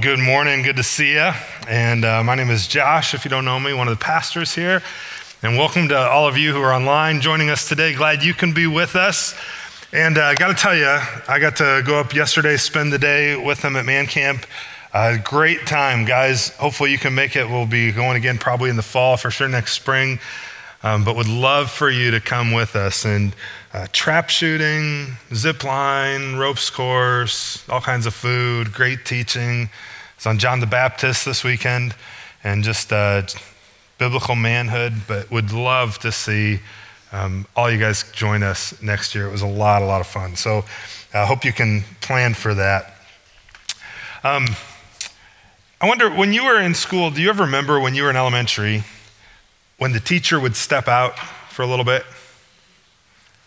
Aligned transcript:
Good 0.00 0.20
morning. 0.20 0.62
Good 0.62 0.76
to 0.76 0.82
see 0.82 1.12
you. 1.12 1.30
And 1.68 2.06
uh, 2.06 2.24
my 2.24 2.34
name 2.34 2.48
is 2.48 2.66
Josh, 2.66 3.12
if 3.12 3.26
you 3.26 3.28
don't 3.28 3.44
know 3.44 3.60
me, 3.60 3.74
one 3.74 3.86
of 3.86 3.98
the 3.98 4.02
pastors 4.02 4.54
here. 4.54 4.82
And 5.42 5.58
welcome 5.58 5.88
to 5.88 5.98
all 5.98 6.26
of 6.26 6.38
you 6.38 6.54
who 6.54 6.60
are 6.62 6.72
online 6.72 7.20
joining 7.20 7.50
us 7.50 7.68
today. 7.68 7.92
Glad 7.92 8.22
you 8.22 8.32
can 8.32 8.54
be 8.54 8.66
with 8.66 8.96
us. 8.96 9.34
And 9.92 10.16
uh, 10.16 10.22
I 10.22 10.36
got 10.36 10.48
to 10.48 10.54
tell 10.54 10.74
you, 10.74 10.86
I 10.86 11.38
got 11.38 11.56
to 11.56 11.82
go 11.84 12.00
up 12.00 12.14
yesterday, 12.14 12.56
spend 12.56 12.94
the 12.94 12.98
day 12.98 13.36
with 13.36 13.60
them 13.60 13.76
at 13.76 13.84
Man 13.84 14.06
Camp. 14.06 14.46
Uh, 14.94 15.18
great 15.22 15.66
time, 15.66 16.06
guys. 16.06 16.48
Hopefully, 16.56 16.92
you 16.92 16.98
can 16.98 17.14
make 17.14 17.36
it. 17.36 17.46
We'll 17.46 17.66
be 17.66 17.92
going 17.92 18.16
again 18.16 18.38
probably 18.38 18.70
in 18.70 18.76
the 18.76 18.82
fall, 18.82 19.18
for 19.18 19.30
sure 19.30 19.48
next 19.48 19.72
spring. 19.74 20.18
Um, 20.82 21.04
but 21.04 21.14
would 21.14 21.28
love 21.28 21.70
for 21.70 21.90
you 21.90 22.10
to 22.12 22.20
come 22.20 22.52
with 22.52 22.74
us. 22.74 23.04
And 23.04 23.36
uh, 23.74 23.86
trap 23.92 24.30
shooting, 24.30 25.18
zip 25.34 25.62
line, 25.62 26.36
ropes 26.36 26.70
course, 26.70 27.68
all 27.68 27.82
kinds 27.82 28.06
of 28.06 28.14
food, 28.14 28.72
great 28.72 29.04
teaching. 29.04 29.68
It's 30.20 30.26
on 30.26 30.38
John 30.38 30.60
the 30.60 30.66
Baptist 30.66 31.24
this 31.24 31.42
weekend, 31.42 31.94
and 32.44 32.62
just 32.62 32.92
uh, 32.92 33.22
biblical 33.96 34.34
manhood. 34.34 34.92
But 35.08 35.30
would 35.30 35.50
love 35.50 35.98
to 36.00 36.12
see 36.12 36.60
um, 37.10 37.46
all 37.56 37.70
you 37.70 37.78
guys 37.78 38.04
join 38.12 38.42
us 38.42 38.82
next 38.82 39.14
year. 39.14 39.26
It 39.26 39.32
was 39.32 39.40
a 39.40 39.46
lot, 39.46 39.80
a 39.80 39.86
lot 39.86 40.02
of 40.02 40.06
fun. 40.06 40.36
So 40.36 40.66
I 41.14 41.20
uh, 41.20 41.26
hope 41.26 41.46
you 41.46 41.54
can 41.54 41.84
plan 42.02 42.34
for 42.34 42.52
that. 42.52 42.96
Um, 44.22 44.44
I 45.80 45.88
wonder, 45.88 46.10
when 46.10 46.34
you 46.34 46.44
were 46.44 46.60
in 46.60 46.74
school, 46.74 47.10
do 47.10 47.22
you 47.22 47.30
ever 47.30 47.44
remember 47.44 47.80
when 47.80 47.94
you 47.94 48.02
were 48.02 48.10
in 48.10 48.16
elementary 48.16 48.84
when 49.78 49.92
the 49.92 50.00
teacher 50.00 50.38
would 50.38 50.54
step 50.54 50.86
out 50.86 51.18
for 51.48 51.62
a 51.62 51.66
little 51.66 51.86
bit? 51.86 52.04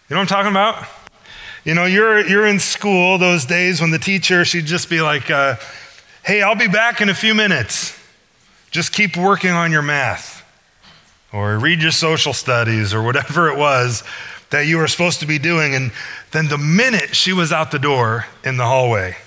You 0.09 0.15
know 0.15 0.21
what 0.21 0.31
I'm 0.31 0.43
talking 0.43 0.49
about? 0.49 0.87
You 1.65 1.75
know, 1.75 1.85
you're, 1.85 2.27
you're 2.27 2.47
in 2.47 2.57
school 2.57 3.19
those 3.19 3.45
days 3.45 3.79
when 3.79 3.91
the 3.91 3.99
teacher, 3.99 4.43
she'd 4.43 4.65
just 4.65 4.89
be 4.89 5.01
like, 5.01 5.29
uh, 5.29 5.57
hey, 6.23 6.41
I'll 6.41 6.55
be 6.55 6.67
back 6.67 7.01
in 7.01 7.09
a 7.09 7.13
few 7.13 7.35
minutes. 7.35 7.99
Just 8.71 8.93
keep 8.93 9.17
working 9.17 9.51
on 9.51 9.71
your 9.71 9.81
math 9.81 10.43
or 11.31 11.57
read 11.59 11.81
your 11.81 11.91
social 11.91 12.33
studies 12.33 12.93
or 12.93 13.03
whatever 13.03 13.49
it 13.49 13.57
was 13.57 14.03
that 14.51 14.67
you 14.67 14.77
were 14.77 14.87
supposed 14.87 15.19
to 15.19 15.25
be 15.25 15.37
doing. 15.37 15.75
And 15.75 15.91
then 16.31 16.47
the 16.47 16.57
minute 16.57 17.15
she 17.15 17.33
was 17.33 17.51
out 17.51 17.71
the 17.71 17.79
door 17.79 18.25
in 18.43 18.57
the 18.57 18.65
hallway, 18.65 19.17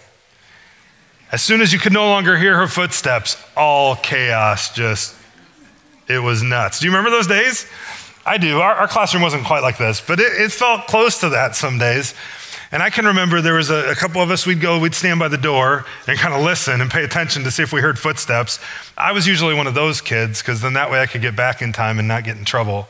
as 1.32 1.42
soon 1.42 1.60
as 1.60 1.72
you 1.72 1.78
could 1.78 1.92
no 1.92 2.06
longer 2.08 2.36
hear 2.36 2.56
her 2.56 2.68
footsteps, 2.68 3.36
all 3.56 3.96
chaos 3.96 4.72
just, 4.72 5.14
it 6.08 6.20
was 6.20 6.42
nuts. 6.42 6.80
Do 6.80 6.86
you 6.86 6.92
remember 6.92 7.10
those 7.10 7.26
days? 7.26 7.66
I 8.24 8.38
do. 8.38 8.60
Our, 8.60 8.74
our 8.74 8.88
classroom 8.88 9.22
wasn't 9.22 9.44
quite 9.44 9.62
like 9.62 9.76
this, 9.76 10.00
but 10.00 10.18
it, 10.18 10.32
it, 10.40 10.52
felt 10.52 10.86
close 10.86 11.20
to 11.20 11.28
that 11.30 11.54
some 11.54 11.78
days. 11.78 12.14
And 12.72 12.82
I 12.82 12.90
can 12.90 13.04
remember 13.06 13.40
there 13.40 13.54
was 13.54 13.70
a, 13.70 13.90
a 13.90 13.94
couple 13.94 14.20
of 14.20 14.30
us, 14.30 14.46
we'd 14.46 14.60
go, 14.60 14.78
we'd 14.78 14.94
stand 14.94 15.20
by 15.20 15.28
the 15.28 15.38
door 15.38 15.84
and 16.06 16.18
kind 16.18 16.34
of 16.34 16.42
listen 16.42 16.80
and 16.80 16.90
pay 16.90 17.04
attention 17.04 17.44
to 17.44 17.50
see 17.50 17.62
if 17.62 17.72
we 17.72 17.80
heard 17.80 17.98
footsteps. 17.98 18.58
I 18.96 19.12
was 19.12 19.26
usually 19.26 19.54
one 19.54 19.66
of 19.66 19.74
those 19.74 20.00
kids 20.00 20.42
because 20.42 20.60
then 20.60 20.72
that 20.72 20.90
way 20.90 21.00
I 21.00 21.06
could 21.06 21.22
get 21.22 21.36
back 21.36 21.62
in 21.62 21.72
time 21.72 21.98
and 21.98 22.08
not 22.08 22.24
get 22.24 22.36
in 22.36 22.44
trouble. 22.44 22.88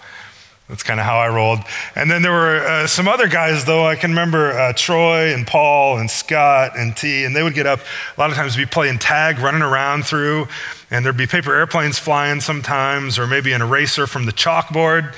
That's 0.68 0.82
kind 0.82 0.98
of 0.98 1.06
how 1.06 1.18
I 1.18 1.28
rolled. 1.28 1.60
And 1.94 2.10
then 2.10 2.22
there 2.22 2.32
were 2.32 2.58
uh, 2.58 2.86
some 2.88 3.06
other 3.06 3.28
guys, 3.28 3.64
though. 3.64 3.86
I 3.86 3.94
can 3.94 4.10
remember 4.10 4.50
uh, 4.50 4.72
Troy 4.72 5.32
and 5.32 5.46
Paul 5.46 5.98
and 5.98 6.10
Scott 6.10 6.76
and 6.76 6.96
T, 6.96 7.24
and 7.24 7.36
they 7.36 7.44
would 7.44 7.54
get 7.54 7.66
up. 7.66 7.78
A 8.16 8.20
lot 8.20 8.30
of 8.30 8.36
times 8.36 8.56
be 8.56 8.66
playing 8.66 8.98
tag, 8.98 9.38
running 9.38 9.62
around 9.62 10.06
through, 10.06 10.48
and 10.90 11.04
there'd 11.04 11.16
be 11.16 11.28
paper 11.28 11.54
airplanes 11.54 12.00
flying 12.00 12.40
sometimes, 12.40 13.16
or 13.16 13.28
maybe 13.28 13.52
an 13.52 13.62
eraser 13.62 14.08
from 14.08 14.26
the 14.26 14.32
chalkboard. 14.32 15.14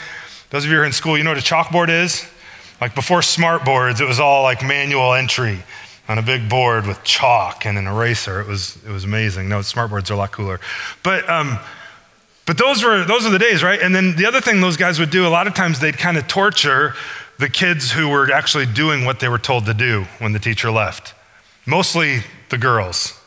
Those 0.51 0.65
of 0.65 0.71
you 0.71 0.77
who 0.77 0.83
are 0.83 0.87
in 0.87 0.93
school, 0.93 1.17
you 1.17 1.25
know 1.25 1.31
what 1.31 1.39
a 1.39 1.55
chalkboard 1.55 1.89
is? 1.89 2.27
Like 2.81 2.95
before 2.95 3.23
smart 3.23 3.65
boards, 3.65 4.01
it 4.01 4.07
was 4.07 4.21
all 4.21 4.43
like 4.43 4.63
manual 4.63 5.15
entry 5.15 5.63
on 6.09 6.19
a 6.19 6.23
big 6.23 6.49
board 6.49 6.87
with 6.87 7.03
chalk 7.05 7.67
and 7.67 7.77
an 7.77 7.87
eraser. 7.87 8.41
It 8.41 8.47
was, 8.47 8.79
it 8.87 8.91
was 8.91 9.05
amazing. 9.05 9.49
No, 9.49 9.63
smart 9.63 9.91
boards 9.91 10.11
are 10.11 10.15
a 10.15 10.17
lot 10.17 10.33
cooler. 10.33 10.61
But, 11.03 11.29
um, 11.29 11.59
but 12.49 12.57
those 12.57 12.83
were 12.83 13.05
those 13.05 13.25
were 13.25 13.31
the 13.31 13.39
days, 13.39 13.63
right? 13.63 13.79
And 13.79 13.95
then 13.95 14.17
the 14.17 14.25
other 14.25 14.41
thing 14.41 14.63
those 14.63 14.79
guys 14.79 14.99
would 14.99 15.11
do, 15.11 15.27
a 15.27 15.29
lot 15.29 15.47
of 15.47 15.53
times 15.53 15.81
they'd 15.81 15.99
kind 15.99 16.17
of 16.17 16.27
torture 16.29 16.95
the 17.39 17.51
kids 17.51 17.93
who 17.93 18.09
were 18.09 18.33
actually 18.33 18.65
doing 18.65 19.05
what 19.05 19.21
they 19.21 19.29
were 19.29 19.39
told 19.39 19.67
to 19.67 19.75
do 19.75 20.07
when 20.19 20.33
the 20.33 20.39
teacher 20.39 20.71
left. 20.71 21.13
Mostly 21.67 22.21
the 22.49 22.57
girls. 22.57 23.21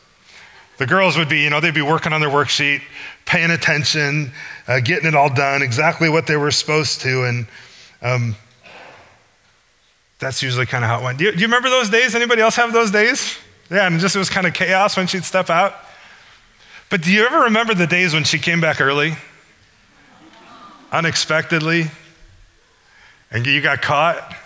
The 0.78 0.86
girls 0.86 1.16
would 1.16 1.28
be, 1.28 1.40
you 1.40 1.50
know, 1.50 1.60
they'd 1.60 1.72
be 1.72 1.82
working 1.82 2.12
on 2.12 2.20
their 2.20 2.30
worksheet, 2.30 2.82
paying 3.24 3.52
attention, 3.52 4.32
uh, 4.66 4.80
getting 4.80 5.06
it 5.06 5.14
all 5.14 5.32
done, 5.32 5.62
exactly 5.62 6.08
what 6.08 6.26
they 6.26 6.36
were 6.36 6.50
supposed 6.50 7.00
to. 7.02 7.22
And 7.22 7.46
um, 8.02 8.34
that's 10.22 10.40
usually 10.40 10.66
kind 10.66 10.84
of 10.84 10.88
how 10.90 11.00
it 11.00 11.02
went. 11.02 11.18
Do 11.18 11.24
you, 11.24 11.32
do 11.32 11.38
you 11.38 11.46
remember 11.46 11.68
those 11.68 11.90
days? 11.90 12.14
Anybody 12.14 12.40
else 12.40 12.54
have 12.54 12.72
those 12.72 12.92
days? 12.92 13.36
Yeah, 13.68 13.86
and 13.86 13.98
just 13.98 14.14
it 14.14 14.20
was 14.20 14.30
kind 14.30 14.46
of 14.46 14.54
chaos 14.54 14.96
when 14.96 15.08
she'd 15.08 15.24
step 15.24 15.50
out. 15.50 15.74
But 16.90 17.02
do 17.02 17.12
you 17.12 17.26
ever 17.26 17.40
remember 17.40 17.74
the 17.74 17.86
days 17.88 18.14
when 18.14 18.22
she 18.22 18.38
came 18.38 18.60
back 18.60 18.80
early? 18.80 19.16
Unexpectedly? 20.92 21.90
And 23.32 23.44
you 23.46 23.60
got 23.60 23.82
caught? 23.82 24.36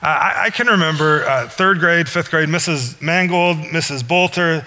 I, 0.00 0.50
can 0.50 0.66
remember 0.66 1.24
uh, 1.24 1.48
third 1.48 1.80
grade, 1.80 2.08
fifth 2.08 2.30
grade, 2.30 2.50
Mrs. 2.50 3.00
Mangold, 3.00 3.56
Mrs. 3.56 4.06
Bolter, 4.06 4.66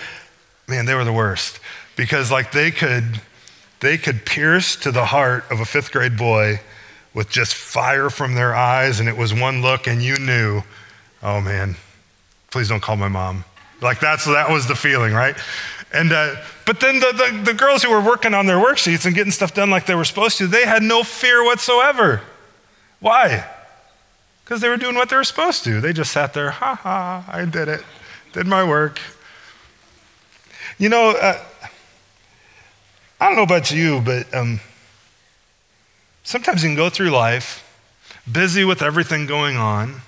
man, 0.68 0.86
they 0.86 0.96
were 0.96 1.04
the 1.04 1.14
worst 1.14 1.60
because 1.96 2.32
like 2.32 2.52
they 2.52 2.72
could, 2.72 3.22
they 3.80 3.98
could 4.00 4.26
pierce 4.26 4.76
to 4.78 4.92
the 4.92 5.06
heart 5.06 5.46
of 5.52 5.60
a 5.60 5.66
fifth 5.66 5.92
grade 5.92 6.18
boy 6.18 6.60
with 7.18 7.32
just 7.32 7.56
fire 7.56 8.12
from 8.12 8.36
their 8.36 8.54
eyes, 8.54 9.00
and 9.00 9.10
it 9.10 9.18
was 9.18 9.34
one 9.34 9.64
look, 9.64 9.88
and 9.88 10.04
you 10.04 10.20
knew, 10.20 10.62
oh 11.24 11.42
man, 11.42 11.76
please 12.52 12.70
don't 12.70 12.80
call 12.80 12.96
my 12.96 13.08
mom. 13.08 13.44
Like 13.82 14.00
that's 14.00 14.26
that 14.26 14.52
was 14.52 14.68
the 14.68 14.76
feeling, 14.76 15.16
right? 15.16 15.36
And 15.92 16.14
uh, 16.14 16.36
but 16.68 16.80
then 16.80 17.00
the, 17.00 17.12
the, 17.14 17.42
the 17.44 17.54
girls 17.56 17.82
who 17.82 17.90
were 17.90 18.02
working 18.02 18.36
on 18.36 18.46
their 18.46 18.58
worksheets 18.58 19.08
and 19.08 19.16
getting 19.16 19.32
stuff 19.32 19.56
done 19.56 19.72
like 19.72 19.88
they 19.88 19.96
were 19.96 20.06
supposed 20.06 20.38
to, 20.38 20.46
they 20.46 20.64
had 20.64 20.84
no 20.84 21.02
fear 21.02 21.44
whatsoever. 21.44 22.22
Why? 23.00 23.50
Because 24.44 24.62
they 24.62 24.70
were 24.70 24.78
doing 24.78 24.94
what 24.94 25.10
they 25.10 25.16
were 25.16 25.24
supposed 25.24 25.64
to. 25.64 25.82
They 25.82 25.94
just 25.94 26.12
sat 26.12 26.36
there, 26.36 26.52
ha 26.52 26.76
ha, 26.76 27.26
I 27.28 27.46
did 27.46 27.68
it, 27.68 27.84
did 28.34 28.46
my 28.46 28.64
work. 28.64 29.00
You 30.78 30.90
know, 30.90 31.16
uh, 31.20 31.44
I 33.20 33.28
don't 33.28 33.38
know 33.38 33.42
about 33.42 33.72
you, 33.72 34.02
but 34.02 34.32
um, 34.36 34.60
sometimes 36.28 36.62
you 36.62 36.68
can 36.68 36.76
go 36.76 36.90
through 36.90 37.10
life 37.10 37.64
busy 38.30 38.66
with 38.66 38.82
everything 38.82 39.26
going 39.26 39.56
on 39.56 40.02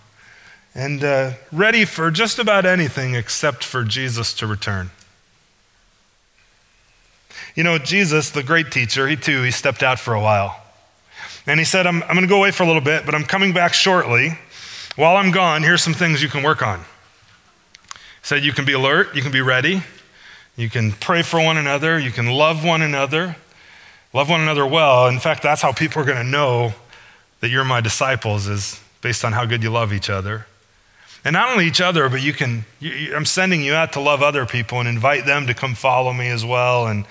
and 0.75 1.01
uh, 1.01 1.31
ready 1.49 1.85
for 1.85 2.11
just 2.11 2.37
about 2.39 2.65
anything 2.65 3.15
except 3.15 3.63
for 3.63 3.85
Jesus 3.85 4.33
to 4.33 4.45
return. 4.45 4.91
You 7.55 7.63
know, 7.63 7.77
Jesus, 7.77 8.31
the 8.31 8.43
great 8.43 8.69
teacher, 8.69 9.07
he 9.07 9.15
too, 9.15 9.43
he 9.43 9.51
stepped 9.51 9.81
out 9.81 9.97
for 9.97 10.13
a 10.13 10.19
while. 10.19 10.61
And 11.47 11.57
he 11.57 11.65
said, 11.65 11.87
I'm, 11.87 12.03
I'm 12.03 12.09
going 12.09 12.21
to 12.21 12.27
go 12.27 12.37
away 12.37 12.51
for 12.51 12.63
a 12.63 12.67
little 12.67 12.81
bit, 12.81 13.05
but 13.05 13.15
I'm 13.15 13.23
coming 13.23 13.53
back 13.53 13.73
shortly. 13.73 14.37
While 14.97 15.15
I'm 15.15 15.31
gone, 15.31 15.63
here's 15.63 15.81
some 15.81 15.93
things 15.93 16.21
you 16.21 16.27
can 16.27 16.43
work 16.43 16.61
on. 16.61 16.79
He 16.81 17.95
said, 18.23 18.43
You 18.43 18.51
can 18.51 18.65
be 18.65 18.73
alert, 18.73 19.15
you 19.15 19.21
can 19.21 19.31
be 19.31 19.41
ready, 19.41 19.83
you 20.57 20.69
can 20.69 20.91
pray 20.91 21.21
for 21.21 21.41
one 21.41 21.55
another, 21.55 21.97
you 21.97 22.11
can 22.11 22.27
love 22.27 22.65
one 22.65 22.81
another, 22.81 23.37
love 24.13 24.29
one 24.29 24.41
another 24.41 24.65
well. 24.65 25.07
In 25.07 25.19
fact, 25.19 25.43
that's 25.43 25.61
how 25.61 25.71
people 25.71 26.01
are 26.01 26.05
going 26.05 26.17
to 26.17 26.23
know 26.23 26.73
that 27.41 27.49
you're 27.49 27.63
my 27.63 27.81
disciples, 27.81 28.47
is 28.47 28.79
based 29.01 29.23
on 29.23 29.33
how 29.33 29.45
good 29.45 29.63
you 29.63 29.69
love 29.69 29.93
each 29.93 30.09
other. 30.09 30.45
And 31.25 31.33
not 31.33 31.49
only 31.49 31.67
each 31.67 31.81
other, 31.81 32.07
but 32.09 32.21
you 32.21 32.33
can, 32.33 32.65
you, 32.79 33.15
I'm 33.15 33.25
sending 33.25 33.61
you 33.61 33.73
out 33.73 33.93
to 33.93 33.99
love 33.99 34.21
other 34.21 34.45
people 34.45 34.79
and 34.79 34.87
invite 34.87 35.25
them 35.25 35.47
to 35.47 35.53
come 35.53 35.75
follow 35.75 36.13
me 36.13 36.29
as 36.29 36.45
well. 36.45 36.87
And 36.87 37.05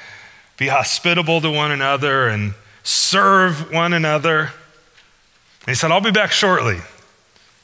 be 0.58 0.66
hospitable 0.66 1.40
to 1.40 1.50
one 1.50 1.70
another 1.70 2.28
and 2.28 2.52
serve 2.82 3.72
one 3.72 3.94
another. 3.94 4.40
And 4.40 5.68
he 5.68 5.74
said, 5.74 5.90
I'll 5.90 6.00
be 6.00 6.10
back 6.10 6.32
shortly, 6.32 6.78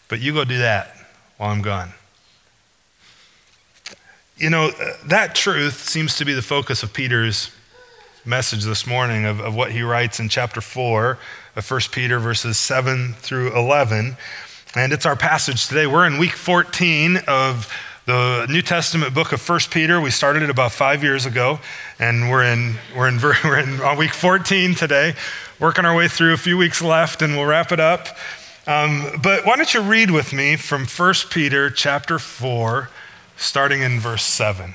but 0.08 0.20
you 0.20 0.32
go 0.32 0.44
do 0.44 0.58
that 0.58 0.96
while 1.36 1.50
I'm 1.50 1.60
gone. 1.60 1.90
You 4.36 4.50
know, 4.50 4.66
uh, 4.68 4.92
that 5.06 5.34
truth 5.34 5.88
seems 5.88 6.16
to 6.16 6.24
be 6.24 6.34
the 6.34 6.42
focus 6.42 6.82
of 6.82 6.92
Peter's 6.92 7.50
message 8.26 8.64
this 8.64 8.86
morning 8.86 9.26
of, 9.26 9.40
of 9.40 9.54
what 9.54 9.72
he 9.72 9.82
writes 9.82 10.18
in 10.18 10.30
chapter 10.30 10.60
4 10.62 11.18
of 11.56 11.70
1 11.70 11.80
Peter, 11.92 12.18
verses 12.18 12.56
7 12.56 13.12
through 13.14 13.54
11. 13.54 14.16
And 14.74 14.92
it's 14.92 15.04
our 15.04 15.14
passage 15.14 15.68
today. 15.68 15.86
We're 15.86 16.06
in 16.06 16.16
week 16.16 16.32
14 16.32 17.18
of 17.28 17.70
the 18.06 18.46
New 18.48 18.62
Testament 18.62 19.14
book 19.14 19.32
of 19.32 19.42
First 19.42 19.70
Peter. 19.70 20.00
We 20.00 20.10
started 20.10 20.42
it 20.42 20.48
about 20.48 20.72
five 20.72 21.02
years 21.02 21.26
ago, 21.26 21.60
and 21.98 22.30
we're 22.30 22.44
in, 22.44 22.76
we're 22.96 23.08
in, 23.08 23.20
we're 23.44 23.58
in 23.58 23.80
on 23.82 23.98
week 23.98 24.14
14 24.14 24.74
today, 24.74 25.14
working 25.60 25.84
our 25.84 25.94
way 25.94 26.08
through 26.08 26.32
a 26.32 26.38
few 26.38 26.56
weeks 26.56 26.80
left, 26.80 27.20
and 27.20 27.36
we'll 27.36 27.46
wrap 27.46 27.72
it 27.72 27.80
up. 27.80 28.08
Um, 28.66 29.20
but 29.22 29.44
why 29.44 29.56
don't 29.56 29.72
you 29.74 29.82
read 29.82 30.10
with 30.10 30.32
me 30.32 30.56
from 30.56 30.86
First 30.86 31.30
Peter 31.30 31.68
chapter 31.68 32.18
4, 32.18 32.88
starting 33.36 33.82
in 33.82 34.00
verse 34.00 34.24
7. 34.24 34.74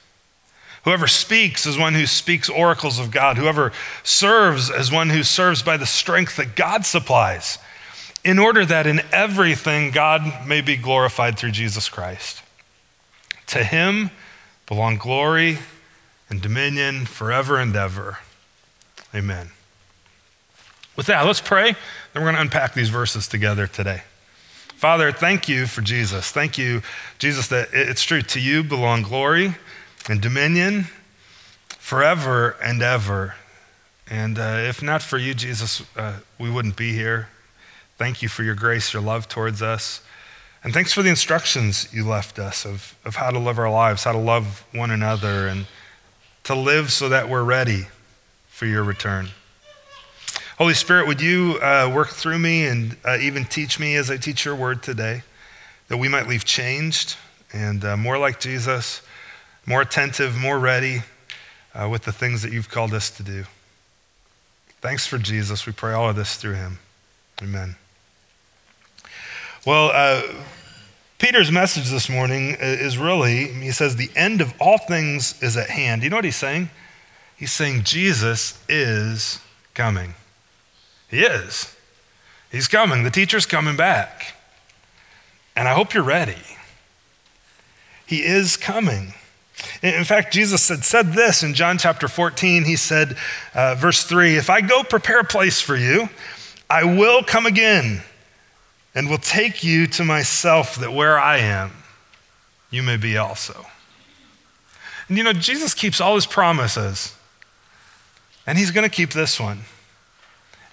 Whoever 0.83 1.07
speaks 1.07 1.65
is 1.65 1.77
one 1.77 1.93
who 1.93 2.07
speaks 2.07 2.49
oracles 2.49 2.97
of 2.97 3.11
God. 3.11 3.37
Whoever 3.37 3.71
serves 4.03 4.69
is 4.69 4.91
one 4.91 5.09
who 5.09 5.23
serves 5.23 5.61
by 5.61 5.77
the 5.77 5.85
strength 5.85 6.37
that 6.37 6.55
God 6.55 6.85
supplies 6.85 7.59
in 8.23 8.39
order 8.39 8.65
that 8.65 8.87
in 8.87 9.01
everything 9.11 9.91
God 9.91 10.47
may 10.47 10.61
be 10.61 10.75
glorified 10.75 11.37
through 11.37 11.51
Jesus 11.51 11.87
Christ. 11.87 12.41
To 13.47 13.63
him 13.63 14.09
belong 14.67 14.97
glory 14.97 15.59
and 16.29 16.41
dominion 16.41 17.05
forever 17.05 17.59
and 17.59 17.75
ever. 17.75 18.19
Amen. 19.13 19.51
With 20.95 21.07
that, 21.07 21.25
let's 21.25 21.41
pray, 21.41 21.73
then 22.13 22.23
we're 22.23 22.31
going 22.31 22.35
to 22.35 22.41
unpack 22.41 22.73
these 22.73 22.89
verses 22.89 23.27
together 23.27 23.67
today. 23.67 24.03
Father, 24.75 25.11
thank 25.11 25.47
you 25.47 25.67
for 25.67 25.81
Jesus. 25.81 26.31
Thank 26.31 26.57
you, 26.57 26.81
Jesus, 27.19 27.47
that 27.49 27.69
it's 27.71 28.03
true. 28.03 28.21
To 28.21 28.39
you 28.39 28.63
belong 28.63 29.03
glory 29.03 29.55
and 30.09 30.21
dominion 30.21 30.85
forever 31.69 32.55
and 32.63 32.81
ever. 32.81 33.35
And 34.09 34.37
uh, 34.37 34.57
if 34.67 34.81
not 34.81 35.01
for 35.01 35.17
you, 35.17 35.33
Jesus, 35.33 35.83
uh, 35.95 36.19
we 36.39 36.49
wouldn't 36.49 36.75
be 36.75 36.93
here. 36.93 37.29
Thank 37.97 38.21
you 38.21 38.29
for 38.29 38.43
your 38.43 38.55
grace, 38.55 38.93
your 38.93 39.01
love 39.01 39.27
towards 39.27 39.61
us. 39.61 40.01
And 40.63 40.73
thanks 40.73 40.93
for 40.93 41.01
the 41.01 41.09
instructions 41.09 41.87
you 41.93 42.07
left 42.07 42.37
us 42.37 42.65
of, 42.65 42.95
of 43.03 43.15
how 43.15 43.31
to 43.31 43.39
live 43.39 43.57
our 43.57 43.69
lives, 43.71 44.03
how 44.03 44.11
to 44.11 44.17
love 44.17 44.65
one 44.73 44.91
another, 44.91 45.47
and 45.47 45.65
to 46.43 46.55
live 46.55 46.91
so 46.91 47.09
that 47.09 47.29
we're 47.29 47.43
ready 47.43 47.87
for 48.47 48.65
your 48.65 48.83
return. 48.83 49.29
Holy 50.57 50.75
Spirit, 50.75 51.07
would 51.07 51.21
you 51.21 51.57
uh, 51.61 51.91
work 51.93 52.09
through 52.09 52.37
me 52.37 52.65
and 52.65 52.95
uh, 53.03 53.17
even 53.19 53.45
teach 53.45 53.79
me 53.79 53.95
as 53.95 54.11
I 54.11 54.17
teach 54.17 54.45
your 54.45 54.55
word 54.55 54.83
today, 54.83 55.23
that 55.87 55.97
we 55.97 56.07
might 56.07 56.27
leave 56.27 56.45
changed 56.45 57.15
and 57.53 57.83
uh, 57.83 57.97
more 57.97 58.19
like 58.19 58.39
Jesus, 58.39 59.01
more 59.65 59.81
attentive, 59.81 60.37
more 60.37 60.59
ready 60.59 61.01
uh, 61.73 61.87
with 61.89 62.03
the 62.03 62.11
things 62.11 62.41
that 62.41 62.51
you've 62.51 62.69
called 62.69 62.93
us 62.93 63.09
to 63.11 63.23
do. 63.23 63.45
Thanks 64.81 65.05
for 65.05 65.17
Jesus. 65.17 65.65
We 65.65 65.73
pray 65.73 65.93
all 65.93 66.09
of 66.09 66.15
this 66.15 66.35
through 66.35 66.55
him. 66.55 66.79
Amen. 67.41 67.75
Well, 69.65 69.91
uh, 69.93 70.23
Peter's 71.19 71.51
message 71.51 71.89
this 71.91 72.09
morning 72.09 72.57
is 72.59 72.97
really, 72.97 73.45
he 73.45 73.71
says, 73.71 73.95
the 73.95 74.09
end 74.15 74.41
of 74.41 74.53
all 74.59 74.79
things 74.79 75.41
is 75.43 75.55
at 75.55 75.69
hand. 75.69 76.01
You 76.01 76.09
know 76.09 76.15
what 76.15 76.25
he's 76.25 76.35
saying? 76.35 76.71
He's 77.37 77.51
saying 77.51 77.83
Jesus 77.83 78.59
is 78.67 79.39
coming. 79.75 80.15
He 81.09 81.21
is. 81.21 81.75
He's 82.51 82.67
coming. 82.67 83.03
The 83.03 83.11
teacher's 83.11 83.45
coming 83.45 83.75
back. 83.75 84.35
And 85.55 85.67
I 85.67 85.73
hope 85.73 85.93
you're 85.93 86.03
ready. 86.03 86.57
He 88.07 88.23
is 88.23 88.57
coming. 88.57 89.13
In 89.83 90.03
fact, 90.03 90.33
Jesus 90.33 90.61
said, 90.61 90.83
said 90.83 91.13
this 91.13 91.43
in 91.43 91.53
John 91.53 91.77
chapter 91.77 92.07
14. 92.07 92.63
He 92.63 92.75
said, 92.75 93.17
uh, 93.53 93.75
verse 93.75 94.03
3 94.03 94.35
If 94.35 94.49
I 94.49 94.61
go 94.61 94.83
prepare 94.83 95.19
a 95.19 95.25
place 95.25 95.61
for 95.61 95.75
you, 95.75 96.09
I 96.69 96.83
will 96.83 97.23
come 97.23 97.45
again 97.45 98.01
and 98.93 99.09
will 99.09 99.17
take 99.17 99.63
you 99.63 99.87
to 99.87 100.03
myself, 100.03 100.75
that 100.75 100.93
where 100.93 101.19
I 101.19 101.37
am, 101.37 101.71
you 102.69 102.83
may 102.83 102.97
be 102.97 103.17
also. 103.17 103.65
And 105.07 105.17
you 105.17 105.23
know, 105.23 105.33
Jesus 105.33 105.73
keeps 105.73 105.99
all 105.99 106.15
his 106.15 106.25
promises, 106.25 107.15
and 108.47 108.57
he's 108.57 108.71
going 108.71 108.89
to 108.89 108.95
keep 108.95 109.11
this 109.11 109.39
one. 109.39 109.61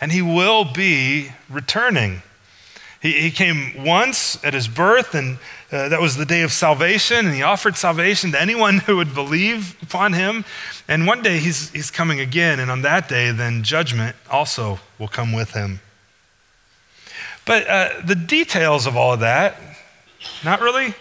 And 0.01 0.13
he 0.13 0.23
will 0.23 0.65
be 0.65 1.33
returning. 1.49 2.23
He, 3.03 3.21
he 3.21 3.31
came 3.31 3.85
once 3.85 4.43
at 4.45 4.55
his 4.55 4.69
birth, 4.69 5.15
and 5.15 5.39
uh, 5.70 5.88
that 5.91 6.00
was 6.00 6.17
the 6.17 6.25
day 6.25 6.43
of 6.43 6.53
salvation, 6.53 7.26
and 7.26 7.35
he 7.35 7.43
offered 7.43 7.76
salvation 7.76 8.32
to 8.32 8.41
anyone 8.41 8.79
who 8.79 8.97
would 8.97 9.15
believe 9.15 9.76
upon 9.82 10.15
him. 10.15 10.44
And 10.88 11.06
one 11.06 11.23
day 11.23 11.38
he's, 11.38 11.70
he's 11.70 11.91
coming 11.91 12.20
again, 12.20 12.59
and 12.59 12.70
on 12.70 12.82
that 12.82 13.09
day, 13.09 13.31
then 13.32 13.62
judgment 13.62 14.17
also 14.31 14.81
will 14.99 15.09
come 15.09 15.32
with 15.32 15.53
him. 15.53 15.81
But 17.44 17.67
uh, 17.67 18.00
the 18.05 18.15
details 18.15 18.87
of 18.87 18.97
all 18.97 19.12
of 19.12 19.20
that, 19.20 19.59
not 20.43 20.61
really 20.61 20.94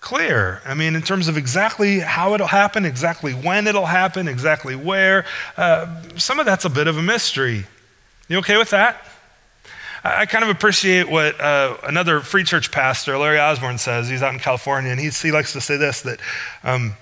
clear. 0.00 0.60
I 0.64 0.74
mean, 0.74 0.94
in 0.94 1.02
terms 1.02 1.28
of 1.28 1.36
exactly 1.36 2.00
how 2.00 2.34
it'll 2.34 2.46
happen, 2.46 2.84
exactly 2.84 3.32
when 3.32 3.66
it'll 3.66 3.86
happen, 3.86 4.28
exactly 4.28 4.76
where, 4.76 5.24
uh, 5.56 6.02
some 6.16 6.38
of 6.38 6.46
that's 6.46 6.64
a 6.64 6.70
bit 6.70 6.86
of 6.86 6.96
a 6.96 7.02
mystery. 7.02 7.66
You 8.28 8.38
okay 8.38 8.56
with 8.56 8.70
that? 8.70 9.06
I 10.02 10.24
kind 10.26 10.42
of 10.42 10.50
appreciate 10.50 11.10
what 11.10 11.38
uh, 11.40 11.76
another 11.82 12.20
free 12.20 12.44
church 12.44 12.72
pastor, 12.72 13.18
Larry 13.18 13.38
Osborne, 13.38 13.76
says. 13.76 14.08
He's 14.08 14.22
out 14.22 14.32
in 14.32 14.40
California, 14.40 14.90
and 14.90 15.00
he 15.00 15.30
likes 15.30 15.52
to 15.52 15.60
say 15.60 15.76
this 15.76 16.00
that, 16.02 16.20
um, 16.64 16.94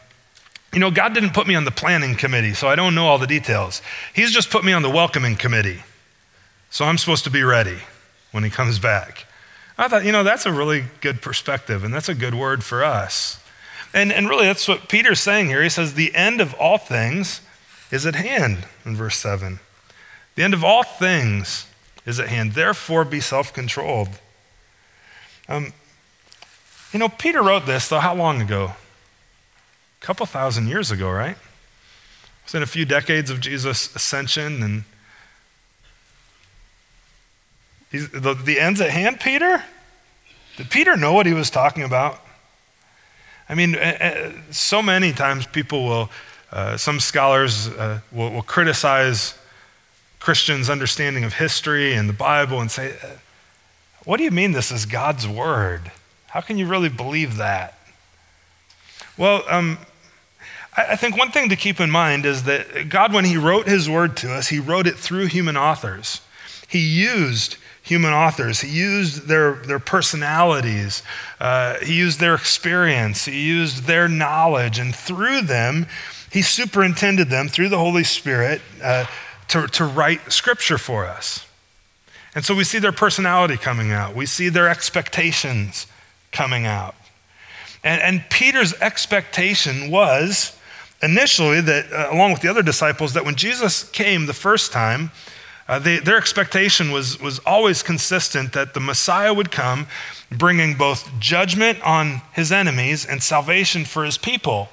you 0.73 0.81
know, 0.81 0.91
God 0.91 1.15
didn't 1.15 1.33
put 1.33 1.47
me 1.47 1.55
on 1.55 1.65
the 1.65 1.71
planning 1.71 2.17
committee, 2.17 2.55
so 2.55 2.69
I 2.69 2.75
don't 2.75 2.95
know 2.95 3.07
all 3.07 3.19
the 3.19 3.27
details. 3.27 3.83
He's 4.15 4.33
just 4.33 4.51
put 4.51 4.65
me 4.65 4.73
on 4.73 4.83
the 4.83 4.91
welcoming 4.91 5.37
committee, 5.37 5.83
so 6.71 6.85
I'm 6.85 6.99
supposed 6.99 7.25
to 7.25 7.31
be 7.31 7.43
ready 7.43 7.79
when 8.33 8.43
he 8.43 8.51
comes 8.51 8.79
back. 8.79 9.27
I 9.79 9.87
thought, 9.87 10.05
you 10.05 10.11
know, 10.11 10.25
that's 10.25 10.45
a 10.45 10.53
really 10.53 10.85
good 11.01 11.23
perspective, 11.23 11.85
and 11.85 11.95
that's 11.95 12.09
a 12.09 12.15
good 12.15 12.35
word 12.35 12.65
for 12.65 12.83
us. 12.83 13.41
And, 13.95 14.13
and 14.13 14.29
really, 14.29 14.47
that's 14.47 14.67
what 14.67 14.89
Peter's 14.89 15.21
saying 15.21 15.47
here. 15.47 15.63
He 15.63 15.69
says, 15.69 15.95
The 15.95 16.15
end 16.17 16.41
of 16.41 16.53
all 16.55 16.79
things 16.79 17.43
is 17.93 18.05
at 18.05 18.17
hand, 18.17 18.67
in 18.85 18.97
verse 18.97 19.17
7. 19.17 19.61
The 20.35 20.43
end 20.43 20.53
of 20.53 20.65
all 20.65 20.83
things 20.83 21.68
is 22.09 22.19
at 22.19 22.29
hand. 22.29 22.53
Therefore, 22.53 23.05
be 23.05 23.21
self 23.21 23.53
controlled. 23.53 24.09
Um, 25.49 25.73
you 26.93 26.99
know, 26.99 27.09
Peter 27.09 27.43
wrote 27.43 27.67
this, 27.67 27.89
though, 27.89 28.01
how 28.01 28.15
long 28.15 28.41
ago? 28.41 28.73
A 30.01 30.05
couple 30.05 30.25
thousand 30.25 30.69
years 30.69 30.91
ago, 30.91 31.11
right? 31.11 31.37
It 31.37 32.45
was 32.45 32.55
in 32.55 32.63
a 32.63 32.67
few 32.67 32.87
decades 32.87 33.31
of 33.31 33.41
Jesus' 33.41 33.95
ascension 33.95 34.63
and 34.63 34.85
the, 37.91 38.35
the 38.35 38.61
end's 38.61 38.81
at 38.81 38.91
hand, 38.91 39.21
Peter? 39.21 39.65
Did 40.57 40.71
Peter 40.71 40.97
know 40.97 41.13
what 41.13 41.27
he 41.27 41.33
was 41.33 41.49
talking 41.49 41.83
about? 41.83 42.21
I 43.49 43.55
mean, 43.55 43.79
so 44.51 44.83
many 44.83 45.13
times 45.13 45.47
people 45.47 45.87
will, 45.87 46.11
uh, 46.53 46.77
some 46.77 47.01
scholars 47.01 47.69
uh, 47.69 48.01
will, 48.13 48.31
will, 48.31 48.43
criticize 48.43 49.38
Christians' 50.29 50.69
understanding 50.69 51.25
of 51.25 51.33
history 51.33 51.95
and 51.95 52.07
the 52.07 52.13
Bible 52.13 52.61
and 52.61 52.71
say, 52.71 52.95
what 54.05 54.19
do 54.19 54.25
you 54.25 54.31
mean 54.31 54.53
this 54.53 54.71
is 54.71 54.85
God's 54.85 55.27
word? 55.27 55.91
How 56.27 56.43
can 56.43 56.59
you 56.59 56.67
really 56.67 56.91
believe 56.91 57.39
that? 57.39 57.79
Well, 59.17 59.43
um, 59.49 59.79
I, 60.77 60.97
think 60.97 61.17
one 61.17 61.31
thing 61.31 61.49
to 61.49 61.57
keep 61.57 61.81
in 61.81 61.91
mind 61.91 62.27
is 62.27 62.43
that 62.43 62.91
God, 62.91 63.15
when 63.15 63.25
He 63.25 63.39
wrote 63.39 63.67
His 63.67 63.89
word 63.89 64.19
to 64.19 64.31
us, 64.31 64.49
He 64.49 64.59
wrote 64.59 64.87
it 64.87 64.97
through 64.97 65.29
human 65.29 65.57
authors. 65.57 66.21
He 66.69 66.81
used 66.81 67.57
human 67.81 68.13
authors. 68.13 68.61
He 68.61 68.69
used 68.69 69.29
their, 69.29 69.55
their 69.55 69.79
personalities, 69.79 71.03
uh, 71.41 71.79
he 71.83 71.97
used 71.97 72.21
their 72.21 72.35
experience, 72.35 73.25
he 73.25 73.47
used 73.47 73.85
their 73.85 74.09
knowledge, 74.09 74.79
and 74.79 74.95
through 74.95 75.41
them, 75.41 75.87
he 76.31 76.43
superintended 76.43 77.31
them 77.31 77.49
through 77.49 77.71
the 77.71 77.79
Holy 77.79 78.05
Spirit 78.05 78.61
uh, 78.83 79.07
to, 79.49 79.67
to 79.69 79.85
write 79.85 80.33
scripture 80.33 80.79
for 80.79 81.07
us. 81.07 81.47
And 82.35 82.45
so 82.45 82.55
we 82.55 82.65
see 82.65 82.79
their 82.79 82.93
personality 82.93 83.57
coming 83.57 83.91
out, 83.91 84.15
we 84.15 84.27
see 84.27 84.49
their 84.49 84.69
expectations 84.69 85.87
coming 86.31 86.67
out. 86.67 86.95
And, 87.83 88.03
and 88.03 88.25
Peter's 88.31 88.75
expectation 88.75 89.91
was 89.91 90.57
initially 91.03 91.61
that, 91.61 91.93
uh, 91.93 92.09
along 92.11 92.33
with 92.33 92.43
the 92.43 92.49
other 92.49 92.63
disciples, 92.63 93.15
that 93.15 93.25
when 93.25 93.37
Jesus 93.37 93.85
came 93.85 94.27
the 94.27 94.35
first 94.35 94.73
time, 94.73 95.11
uh, 95.69 95.79
they, 95.79 95.99
their 95.99 96.17
expectation 96.17 96.91
was, 96.91 97.21
was 97.21 97.39
always 97.41 97.83
consistent 97.83 98.53
that 98.55 98.75
the 98.75 98.81
Messiah 98.81 99.35
would 99.35 99.51
come, 99.51 99.87
bringing 100.31 100.75
both 100.75 101.11
judgment 101.21 101.81
on 101.83 102.23
his 102.33 102.51
enemies 102.51 103.05
and 103.05 103.23
salvation 103.23 103.85
for 103.85 104.05
his 104.05 104.19
people. 104.19 104.69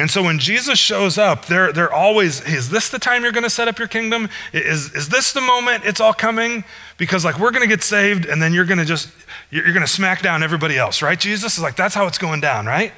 And 0.00 0.10
so 0.10 0.22
when 0.22 0.38
Jesus 0.38 0.78
shows 0.78 1.18
up, 1.18 1.44
they're, 1.44 1.72
they're 1.72 1.92
always, 1.92 2.40
is 2.40 2.70
this 2.70 2.88
the 2.88 2.98
time 2.98 3.22
you're 3.22 3.32
going 3.32 3.44
to 3.44 3.50
set 3.50 3.68
up 3.68 3.78
your 3.78 3.86
kingdom? 3.86 4.30
Is, 4.54 4.94
is 4.94 5.10
this 5.10 5.32
the 5.32 5.42
moment 5.42 5.84
it's 5.84 6.00
all 6.00 6.14
coming? 6.14 6.64
Because, 6.96 7.22
like, 7.22 7.38
we're 7.38 7.50
going 7.50 7.62
to 7.62 7.68
get 7.68 7.82
saved 7.82 8.24
and 8.24 8.40
then 8.40 8.54
you're 8.54 8.64
going 8.64 8.78
to 8.78 8.86
just, 8.86 9.10
you're 9.50 9.74
going 9.74 9.84
to 9.84 9.86
smack 9.86 10.22
down 10.22 10.42
everybody 10.42 10.78
else, 10.78 11.02
right? 11.02 11.20
Jesus 11.20 11.58
is 11.58 11.62
like, 11.62 11.76
that's 11.76 11.94
how 11.94 12.06
it's 12.06 12.16
going 12.16 12.40
down, 12.40 12.64
right? 12.64 12.92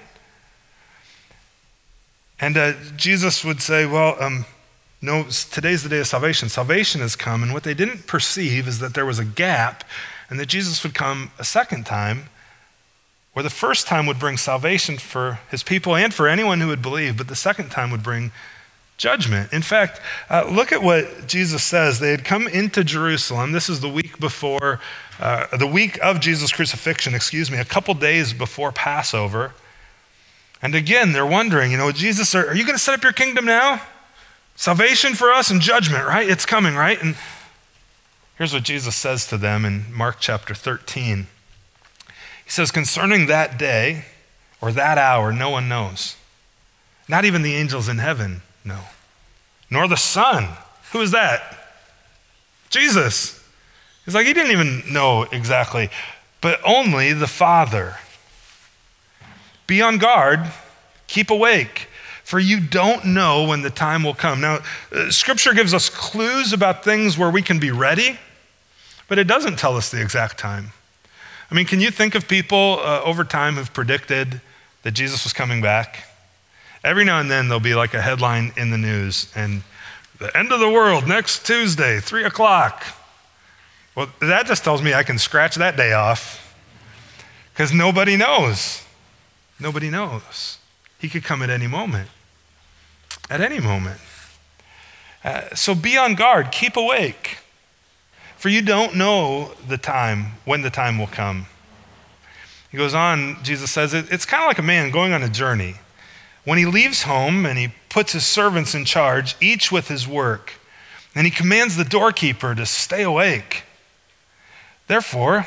And 2.38 2.56
uh, 2.56 2.74
Jesus 2.96 3.44
would 3.44 3.60
say, 3.60 3.84
well, 3.84 4.16
um, 4.22 4.44
no, 5.00 5.24
today's 5.50 5.82
the 5.82 5.88
day 5.88 5.98
of 5.98 6.06
salvation. 6.06 6.48
Salvation 6.48 7.00
has 7.00 7.16
come. 7.16 7.42
And 7.42 7.52
what 7.52 7.64
they 7.64 7.74
didn't 7.74 8.06
perceive 8.06 8.68
is 8.68 8.78
that 8.78 8.94
there 8.94 9.06
was 9.06 9.18
a 9.18 9.24
gap 9.24 9.82
and 10.30 10.38
that 10.38 10.46
Jesus 10.46 10.84
would 10.84 10.94
come 10.94 11.32
a 11.40 11.44
second 11.44 11.84
time 11.84 12.28
where 13.32 13.42
the 13.42 13.50
first 13.50 13.86
time 13.86 14.06
would 14.06 14.18
bring 14.18 14.36
salvation 14.36 14.98
for 14.98 15.40
his 15.50 15.62
people 15.62 15.96
and 15.96 16.12
for 16.12 16.28
anyone 16.28 16.60
who 16.60 16.68
would 16.68 16.82
believe, 16.82 17.16
but 17.16 17.28
the 17.28 17.36
second 17.36 17.70
time 17.70 17.90
would 17.90 18.02
bring 18.02 18.30
judgment. 18.98 19.52
In 19.52 19.62
fact, 19.62 20.00
uh, 20.30 20.48
look 20.50 20.70
at 20.70 20.82
what 20.82 21.26
Jesus 21.26 21.64
says. 21.64 21.98
They 21.98 22.10
had 22.10 22.24
come 22.24 22.46
into 22.46 22.84
Jerusalem. 22.84 23.52
This 23.52 23.68
is 23.68 23.80
the 23.80 23.88
week 23.88 24.20
before, 24.20 24.80
uh, 25.18 25.56
the 25.56 25.66
week 25.66 25.98
of 26.02 26.20
Jesus' 26.20 26.52
crucifixion, 26.52 27.14
excuse 27.14 27.50
me, 27.50 27.58
a 27.58 27.64
couple 27.64 27.94
days 27.94 28.32
before 28.32 28.70
Passover. 28.70 29.54
And 30.60 30.74
again, 30.74 31.12
they're 31.12 31.26
wondering, 31.26 31.72
you 31.72 31.78
know, 31.78 31.90
Jesus, 31.90 32.34
are, 32.34 32.48
are 32.48 32.54
you 32.54 32.64
going 32.64 32.76
to 32.76 32.82
set 32.82 32.94
up 32.94 33.02
your 33.02 33.12
kingdom 33.12 33.44
now? 33.46 33.82
Salvation 34.54 35.14
for 35.14 35.32
us 35.32 35.50
and 35.50 35.60
judgment, 35.60 36.06
right? 36.06 36.28
It's 36.28 36.46
coming, 36.46 36.74
right? 36.74 37.02
And 37.02 37.16
here's 38.36 38.52
what 38.52 38.62
Jesus 38.62 38.94
says 38.94 39.26
to 39.28 39.38
them 39.38 39.64
in 39.64 39.92
Mark 39.92 40.18
chapter 40.20 40.54
13. 40.54 41.26
Says, 42.52 42.70
Concerning 42.70 43.28
that 43.28 43.58
day 43.58 44.04
or 44.60 44.72
that 44.72 44.98
hour, 44.98 45.32
no 45.32 45.48
one 45.48 45.70
knows. 45.70 46.16
Not 47.08 47.24
even 47.24 47.40
the 47.40 47.54
angels 47.54 47.88
in 47.88 47.96
heaven 47.96 48.42
know. 48.62 48.82
Nor 49.70 49.88
the 49.88 49.96
Son. 49.96 50.48
Who 50.92 51.00
is 51.00 51.12
that? 51.12 51.80
Jesus. 52.68 53.42
He's 54.04 54.14
like, 54.14 54.26
he 54.26 54.34
didn't 54.34 54.52
even 54.52 54.82
know 54.92 55.22
exactly, 55.32 55.88
but 56.42 56.60
only 56.62 57.14
the 57.14 57.26
Father. 57.26 57.96
Be 59.66 59.80
on 59.80 59.96
guard, 59.96 60.40
keep 61.06 61.30
awake, 61.30 61.88
for 62.22 62.38
you 62.38 62.60
don't 62.60 63.06
know 63.06 63.44
when 63.44 63.62
the 63.62 63.70
time 63.70 64.02
will 64.02 64.12
come. 64.12 64.42
Now, 64.42 64.58
uh, 64.94 65.10
Scripture 65.10 65.54
gives 65.54 65.72
us 65.72 65.88
clues 65.88 66.52
about 66.52 66.84
things 66.84 67.16
where 67.16 67.30
we 67.30 67.40
can 67.40 67.58
be 67.58 67.70
ready, 67.70 68.18
but 69.08 69.18
it 69.18 69.26
doesn't 69.26 69.58
tell 69.58 69.74
us 69.74 69.90
the 69.90 70.02
exact 70.02 70.36
time. 70.36 70.72
I 71.52 71.54
mean, 71.54 71.66
can 71.66 71.80
you 71.80 71.90
think 71.90 72.14
of 72.14 72.28
people 72.28 72.80
uh, 72.82 73.02
over 73.02 73.24
time 73.24 73.56
who've 73.56 73.74
predicted 73.74 74.40
that 74.84 74.92
Jesus 74.92 75.22
was 75.22 75.34
coming 75.34 75.60
back? 75.60 76.08
Every 76.82 77.04
now 77.04 77.20
and 77.20 77.30
then 77.30 77.48
there'll 77.48 77.60
be 77.60 77.74
like 77.74 77.92
a 77.92 78.00
headline 78.00 78.54
in 78.56 78.70
the 78.70 78.78
news, 78.78 79.30
and 79.36 79.62
the 80.18 80.34
end 80.34 80.50
of 80.50 80.60
the 80.60 80.70
world 80.70 81.06
next 81.06 81.44
Tuesday, 81.44 82.00
three 82.00 82.24
o'clock. 82.24 82.82
Well, 83.94 84.08
that 84.20 84.46
just 84.46 84.64
tells 84.64 84.80
me 84.80 84.94
I 84.94 85.02
can 85.02 85.18
scratch 85.18 85.56
that 85.56 85.76
day 85.76 85.92
off 85.92 86.56
because 87.52 87.70
nobody 87.70 88.16
knows. 88.16 88.82
Nobody 89.60 89.90
knows. 89.90 90.56
He 90.98 91.10
could 91.10 91.22
come 91.22 91.42
at 91.42 91.50
any 91.50 91.66
moment. 91.66 92.08
At 93.28 93.42
any 93.42 93.60
moment. 93.60 94.00
Uh, 95.22 95.54
so 95.54 95.74
be 95.74 95.98
on 95.98 96.14
guard, 96.14 96.50
keep 96.50 96.78
awake. 96.78 97.40
For 98.42 98.48
you 98.48 98.60
don't 98.60 98.96
know 98.96 99.52
the 99.68 99.78
time, 99.78 100.32
when 100.44 100.62
the 100.62 100.68
time 100.68 100.98
will 100.98 101.06
come. 101.06 101.46
He 102.72 102.76
goes 102.76 102.92
on, 102.92 103.36
Jesus 103.44 103.70
says, 103.70 103.94
it, 103.94 104.10
it's 104.10 104.26
kind 104.26 104.42
of 104.42 104.48
like 104.48 104.58
a 104.58 104.62
man 104.62 104.90
going 104.90 105.12
on 105.12 105.22
a 105.22 105.28
journey. 105.28 105.76
When 106.42 106.58
he 106.58 106.66
leaves 106.66 107.04
home 107.04 107.46
and 107.46 107.56
he 107.56 107.72
puts 107.88 108.14
his 108.14 108.26
servants 108.26 108.74
in 108.74 108.84
charge, 108.84 109.36
each 109.40 109.70
with 109.70 109.86
his 109.86 110.08
work, 110.08 110.54
and 111.14 111.24
he 111.24 111.30
commands 111.30 111.76
the 111.76 111.84
doorkeeper 111.84 112.52
to 112.56 112.66
stay 112.66 113.04
awake. 113.04 113.62
Therefore, 114.88 115.46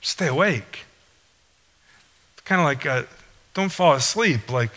stay 0.00 0.26
awake. 0.26 0.86
It's 2.32 2.42
kind 2.44 2.60
of 2.60 2.64
like 2.64 2.84
a, 2.86 3.06
don't 3.54 3.70
fall 3.70 3.92
asleep 3.92 4.50
like 4.50 4.72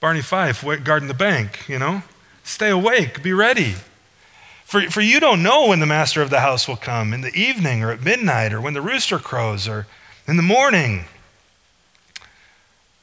Barney 0.00 0.22
Fife 0.22 0.64
guarding 0.84 1.08
the 1.08 1.12
bank, 1.12 1.68
you 1.68 1.78
know? 1.78 2.02
Stay 2.44 2.70
awake, 2.70 3.22
be 3.22 3.34
ready. 3.34 3.74
For, 4.70 4.82
for 4.82 5.00
you 5.00 5.18
don't 5.18 5.42
know 5.42 5.66
when 5.66 5.80
the 5.80 5.86
master 5.86 6.22
of 6.22 6.30
the 6.30 6.38
house 6.38 6.68
will 6.68 6.76
come 6.76 7.12
in 7.12 7.22
the 7.22 7.34
evening 7.34 7.82
or 7.82 7.90
at 7.90 8.04
midnight 8.04 8.52
or 8.52 8.60
when 8.60 8.72
the 8.72 8.80
rooster 8.80 9.18
crows 9.18 9.66
or 9.66 9.88
in 10.28 10.36
the 10.36 10.44
morning, 10.44 11.06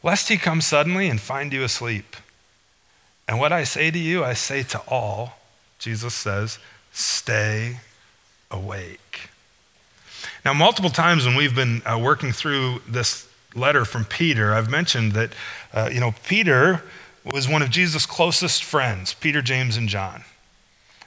lest 0.02 0.30
he 0.30 0.38
come 0.38 0.62
suddenly 0.62 1.10
and 1.10 1.20
find 1.20 1.52
you 1.52 1.66
asleep. 1.66 2.16
And 3.28 3.38
what 3.38 3.52
I 3.52 3.66
say 3.66 3.92
to 3.92 4.00
you, 4.00 4.24
I 4.24 4.32
say 4.32 4.64
to 4.64 4.80
all, 4.88 5.40
Jesus 5.78 6.14
says, 6.14 6.58
stay 6.94 7.82
awake. 8.50 9.30
Now, 10.46 10.54
multiple 10.54 10.90
times 10.90 11.26
when 11.26 11.36
we've 11.36 11.54
been 11.54 11.82
uh, 11.86 12.00
working 12.00 12.32
through 12.32 12.80
this 12.88 13.28
letter 13.56 13.84
from 13.84 14.06
Peter, 14.06 14.54
I've 14.54 14.70
mentioned 14.70 15.12
that, 15.12 15.34
uh, 15.74 15.90
you 15.92 16.00
know, 16.00 16.16
Peter 16.26 16.82
was 17.26 17.50
one 17.50 17.62
of 17.62 17.70
Jesus' 17.70 18.06
closest 18.06 18.64
friends, 18.64 19.14
Peter, 19.14 19.42
James, 19.42 19.76
and 19.76 19.90
John. 19.90 20.24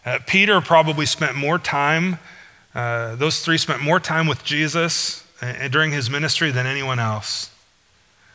Uh, 0.05 0.19
Peter 0.27 0.61
probably 0.61 1.07
spent 1.07 1.37
more 1.37 1.59
time, 1.59 2.19
uh, 2.75 3.17
those 3.17 3.45
three 3.45 3.59
spent 3.59 3.83
more 3.83 4.01
time 4.01 4.27
with 4.27 4.45
Jesus 4.45 5.25
uh, 5.43 5.69
during 5.69 5.93
his 5.93 6.09
ministry 6.09 6.51
than 6.51 6.67
anyone 6.67 6.99
else. 6.99 7.51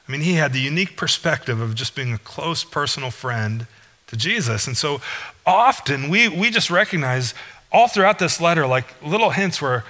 I 0.07 0.11
mean, 0.11 0.21
he 0.21 0.33
had 0.33 0.53
the 0.53 0.59
unique 0.59 0.95
perspective 0.95 1.59
of 1.59 1.73
just 1.73 1.95
being 1.95 2.13
a 2.13 2.19
close 2.19 2.63
personal 2.63 3.09
friend 3.09 3.65
to 4.07 4.15
Jesus. 4.15 4.67
And 4.67 4.77
so 4.77 5.01
often 5.45 6.09
we, 6.09 6.27
we 6.27 6.51
just 6.51 6.69
recognize 6.69 7.33
all 7.71 7.87
throughout 7.87 8.19
this 8.19 8.39
letter, 8.39 8.67
like 8.67 8.93
little 9.03 9.31
hints 9.31 9.61
where 9.61 9.83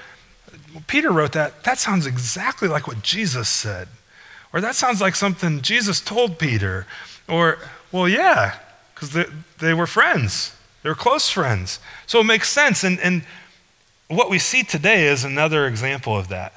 Peter 0.88 1.12
wrote 1.12 1.34
that, 1.34 1.64
that 1.64 1.78
sounds 1.78 2.06
exactly 2.06 2.68
like 2.68 2.88
what 2.88 3.02
Jesus 3.02 3.50
said. 3.50 3.90
Or 4.54 4.62
that 4.62 4.76
sounds 4.76 5.02
like 5.02 5.16
something 5.16 5.62
Jesus 5.62 6.00
told 6.00 6.40
Peter. 6.40 6.88
Or, 7.28 7.58
well, 7.92 8.08
yeah, 8.08 8.58
because 8.94 9.10
they, 9.12 9.26
they 9.60 9.74
were 9.74 9.88
friends. 9.88 10.55
They 10.86 10.90
were 10.90 10.96
close 10.96 11.32
friends. 11.32 11.80
So 12.06 12.20
it 12.20 12.26
makes 12.26 12.48
sense. 12.48 12.84
And, 12.84 13.00
and 13.00 13.24
what 14.08 14.30
we 14.30 14.38
see 14.38 14.62
today 14.62 15.08
is 15.08 15.24
another 15.24 15.66
example 15.66 16.16
of 16.16 16.28
that 16.28 16.54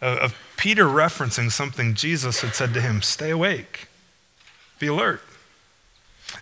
of 0.00 0.34
Peter 0.56 0.84
referencing 0.84 1.52
something 1.52 1.92
Jesus 1.92 2.40
had 2.40 2.54
said 2.54 2.72
to 2.72 2.80
him 2.80 3.02
stay 3.02 3.28
awake, 3.28 3.88
be 4.78 4.86
alert. 4.86 5.20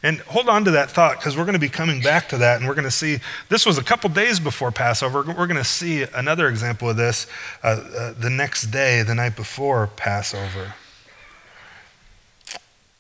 And 0.05 0.21
hold 0.21 0.49
on 0.49 0.65
to 0.65 0.71
that 0.71 0.89
thought 0.89 1.19
because 1.19 1.37
we're 1.37 1.47
going 1.47 1.55
to 1.55 1.59
be 1.59 1.69
coming 1.69 2.01
back 2.01 2.29
to 2.29 2.39
that 2.39 2.61
and 2.61 2.69
we're 2.69 2.77
going 2.77 2.85
to 2.85 2.93
see. 2.93 3.19
This 3.49 3.67
was 3.67 3.77
a 3.77 3.83
couple 3.83 4.09
days 4.11 4.39
before 4.39 4.71
Passover. 4.71 5.23
We're 5.23 5.49
going 5.49 5.57
to 5.57 5.65
see 5.65 6.05
another 6.15 6.47
example 6.47 6.91
of 6.91 6.97
this 6.97 7.27
uh, 7.65 7.67
uh, 7.67 8.15
the 8.17 8.31
next 8.31 8.67
day, 8.67 9.03
the 9.03 9.17
night 9.17 9.35
before 9.35 9.89
Passover. 9.97 10.75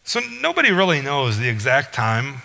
So 0.02 0.18
nobody 0.40 0.72
really 0.72 1.00
knows 1.00 1.38
the 1.38 1.48
exact 1.48 1.94
time 1.94 2.42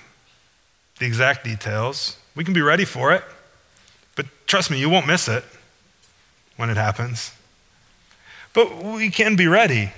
the 1.00 1.06
exact 1.06 1.44
details. 1.44 2.18
We 2.36 2.44
can 2.44 2.54
be 2.54 2.62
ready 2.62 2.86
for 2.86 3.14
it, 3.14 3.24
but 4.16 4.26
trust 4.46 4.70
me, 4.72 4.80
you 4.80 4.90
won't 4.90 5.08
miss 5.08 5.28
it 5.28 5.44
when 6.56 6.70
it 6.70 6.78
happens. 6.78 7.32
But 8.54 8.84
we 8.84 9.10
can 9.10 9.36
be 9.36 9.48
ready. 9.48 9.92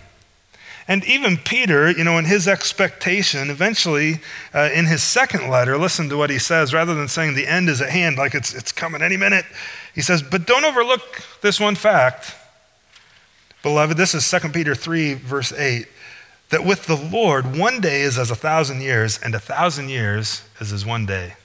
And 0.87 1.05
even 1.05 1.37
Peter, 1.37 1.91
you 1.91 2.03
know, 2.03 2.17
in 2.17 2.25
his 2.25 2.47
expectation, 2.47 3.49
eventually 3.49 4.21
uh, 4.53 4.69
in 4.73 4.87
his 4.87 5.03
second 5.03 5.49
letter, 5.49 5.77
listen 5.77 6.09
to 6.09 6.17
what 6.17 6.31
he 6.31 6.39
says. 6.39 6.73
Rather 6.73 6.95
than 6.95 7.07
saying 7.07 7.35
the 7.35 7.47
end 7.47 7.69
is 7.69 7.79
at 7.79 7.89
hand, 7.89 8.17
like 8.17 8.33
it's, 8.33 8.53
it's 8.53 8.71
coming 8.71 9.01
any 9.01 9.15
minute, 9.15 9.45
he 9.93 10.01
says, 10.01 10.23
But 10.23 10.47
don't 10.47 10.65
overlook 10.65 11.21
this 11.41 11.59
one 11.59 11.75
fact. 11.75 12.35
Beloved, 13.61 13.97
this 13.97 14.15
is 14.15 14.29
2 14.29 14.49
Peter 14.49 14.73
3, 14.73 15.13
verse 15.13 15.53
8 15.53 15.85
that 16.49 16.65
with 16.65 16.85
the 16.85 16.95
Lord, 16.95 17.55
one 17.57 17.79
day 17.79 18.01
is 18.01 18.17
as 18.17 18.31
a 18.31 18.35
thousand 18.35 18.81
years, 18.81 19.19
and 19.21 19.35
a 19.35 19.39
thousand 19.39 19.89
years 19.89 20.43
is 20.59 20.73
as 20.73 20.85
one 20.85 21.05
day. 21.05 21.35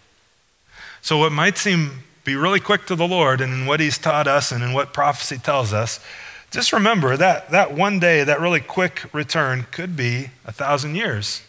So, 1.03 1.19
what 1.19 1.33
might 1.33 1.59
seem 1.59 2.03
be 2.25 2.37
really 2.37 2.61
quick 2.61 2.87
to 2.87 2.97
the 2.97 3.07
Lord 3.07 3.43
and 3.43 3.53
in 3.53 3.67
what 3.67 3.81
He's 3.81 3.99
taught 3.99 4.27
us 4.27 4.51
and 4.51 4.65
in 4.65 4.73
what 4.73 4.95
prophecy 4.95 5.37
tells 5.37 5.75
us, 5.75 6.01
just 6.51 6.73
remember 6.73 7.17
that 7.17 7.51
that 7.51 7.75
one 7.75 7.99
day, 7.99 8.25
that 8.25 8.41
really 8.41 8.61
quick 8.61 9.05
return, 9.13 9.67
could 9.71 9.97
be 9.97 10.31
a 10.47 10.53
thousand 10.53 10.95
years. 10.95 11.43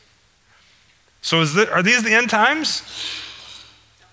So, 1.21 1.41
is 1.41 1.53
the, 1.53 1.71
are 1.71 1.81
these 1.81 2.03
the 2.03 2.13
end 2.13 2.29
times? 2.29 2.83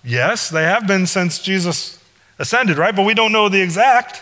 Yes, 0.03 0.49
they 0.49 0.63
have 0.63 0.87
been 0.87 1.05
since 1.05 1.39
Jesus 1.39 2.03
ascended, 2.39 2.77
right? 2.77 2.95
But 2.95 3.05
we 3.05 3.13
don't 3.13 3.31
know 3.31 3.49
the 3.49 3.61
exact. 3.61 4.21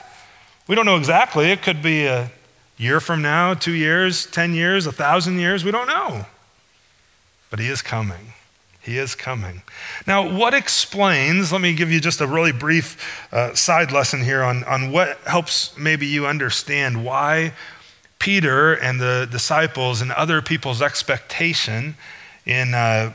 We 0.68 0.75
don't 0.75 0.86
know 0.86 0.98
exactly. 0.98 1.51
It 1.51 1.62
could 1.62 1.82
be 1.82 2.06
a 2.06 2.32
year 2.78 3.00
from 3.00 3.22
now, 3.22 3.54
two 3.54 3.74
years, 3.74 4.25
10 4.25 4.54
years, 4.54 4.86
a 4.86 4.92
thousand 4.92 5.40
years, 5.40 5.63
we 5.63 5.72
don't 5.72 5.88
know. 5.88 6.25
But 7.50 7.60
he 7.60 7.68
is 7.68 7.82
coming. 7.82 8.34
He 8.82 8.98
is 8.98 9.13
coming. 9.13 9.62
Now, 10.08 10.28
what 10.36 10.56
explains, 10.56 11.51
let 11.51 11.62
me 11.62 11.74
give 11.74 11.92
you 11.92 12.00
just 12.00 12.20
a 12.20 12.25
really 12.25 12.51
brief 12.51 13.28
uh, 13.32 13.54
side 13.54 13.92
lesson 13.92 14.24
here 14.24 14.42
on, 14.42 14.63
on 14.63 14.92
what 14.92 15.20
helps 15.20 15.78
maybe 15.78 16.08
you 16.08 16.25
understand 16.25 17.06
why 17.06 17.54
Peter 18.18 18.74
and 18.74 19.00
the 19.00 19.28
disciples 19.30 20.01
and 20.01 20.12
other 20.12 20.42
people's 20.42 20.82
expectation 20.82 21.96
in, 22.46 22.74
uh, 22.74 23.13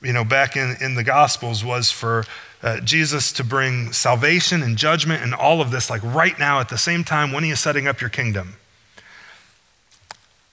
you 0.00 0.12
know, 0.14 0.24
back 0.24 0.56
in, 0.56 0.76
in 0.80 0.94
the 0.94 1.04
Gospels 1.04 1.62
was 1.62 1.90
for 1.90 2.24
uh, 2.62 2.80
Jesus 2.80 3.32
to 3.32 3.44
bring 3.44 3.92
salvation 3.92 4.62
and 4.62 4.76
judgment 4.76 5.22
and 5.22 5.34
all 5.34 5.60
of 5.60 5.70
this, 5.70 5.90
like 5.90 6.02
right 6.02 6.38
now 6.38 6.60
at 6.60 6.68
the 6.68 6.78
same 6.78 7.04
time 7.04 7.32
when 7.32 7.44
he 7.44 7.50
is 7.50 7.60
setting 7.60 7.88
up 7.88 8.00
your 8.00 8.10
kingdom. 8.10 8.56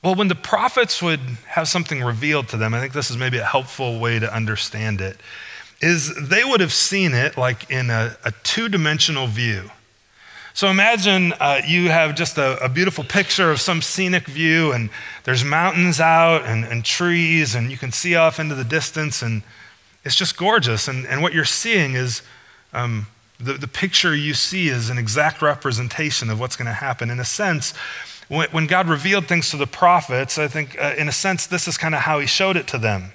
Well, 0.01 0.15
when 0.15 0.29
the 0.29 0.35
prophets 0.35 1.01
would 1.01 1.19
have 1.47 1.67
something 1.67 2.01
revealed 2.01 2.47
to 2.49 2.57
them, 2.57 2.73
I 2.73 2.79
think 2.79 2.93
this 2.93 3.11
is 3.11 3.17
maybe 3.17 3.37
a 3.37 3.43
helpful 3.43 3.99
way 3.99 4.17
to 4.17 4.33
understand 4.33 5.01
it, 5.01 5.17
is 5.81 6.15
they 6.15 6.43
would 6.43 6.61
have 6.61 6.73
seen 6.73 7.13
it 7.13 7.37
like 7.37 7.69
in 7.69 7.89
a, 7.89 8.17
a 8.23 8.31
two 8.43 8.69
dimensional 8.69 9.27
view. 9.27 9.71
So 10.53 10.69
imagine 10.69 11.33
uh, 11.39 11.61
you 11.65 11.89
have 11.89 12.15
just 12.15 12.37
a, 12.37 12.61
a, 12.63 12.67
beautiful 12.67 13.03
picture 13.03 13.51
of 13.51 13.61
some 13.61 13.81
scenic 13.81 14.25
view, 14.27 14.71
and 14.71 14.89
there's 15.23 15.43
mountains 15.43 15.99
out 15.99 16.43
and, 16.43 16.65
and, 16.65 16.83
trees, 16.83 17.55
and 17.55 17.71
you 17.71 17.77
can 17.77 17.91
see 17.91 18.15
off 18.15 18.39
into 18.39 18.55
the 18.55 18.63
distance, 18.63 19.21
and 19.21 19.43
it's 20.09 20.15
just 20.15 20.37
gorgeous. 20.37 20.87
And, 20.87 21.05
and 21.05 21.21
what 21.21 21.33
you're 21.33 21.45
seeing 21.45 21.93
is 21.93 22.23
um, 22.73 23.05
the, 23.39 23.53
the 23.53 23.67
picture 23.67 24.15
you 24.15 24.33
see 24.33 24.67
is 24.69 24.89
an 24.89 24.97
exact 24.97 25.39
representation 25.39 26.31
of 26.31 26.39
what's 26.39 26.55
going 26.55 26.65
to 26.65 26.73
happen. 26.73 27.11
In 27.11 27.19
a 27.19 27.25
sense, 27.25 27.75
when, 28.27 28.49
when, 28.49 28.65
God 28.65 28.89
revealed 28.89 29.27
things 29.27 29.51
to 29.51 29.57
the 29.57 29.67
prophets, 29.67 30.39
I 30.39 30.47
think, 30.47 30.81
uh, 30.81 30.95
in 30.97 31.07
a 31.07 31.11
sense, 31.11 31.45
this 31.45 31.67
is 31.67 31.77
kind 31.77 31.93
of 31.93 32.01
how 32.01 32.17
He 32.17 32.25
showed 32.25 32.57
it 32.57 32.65
to 32.69 32.79
them. 32.79 33.11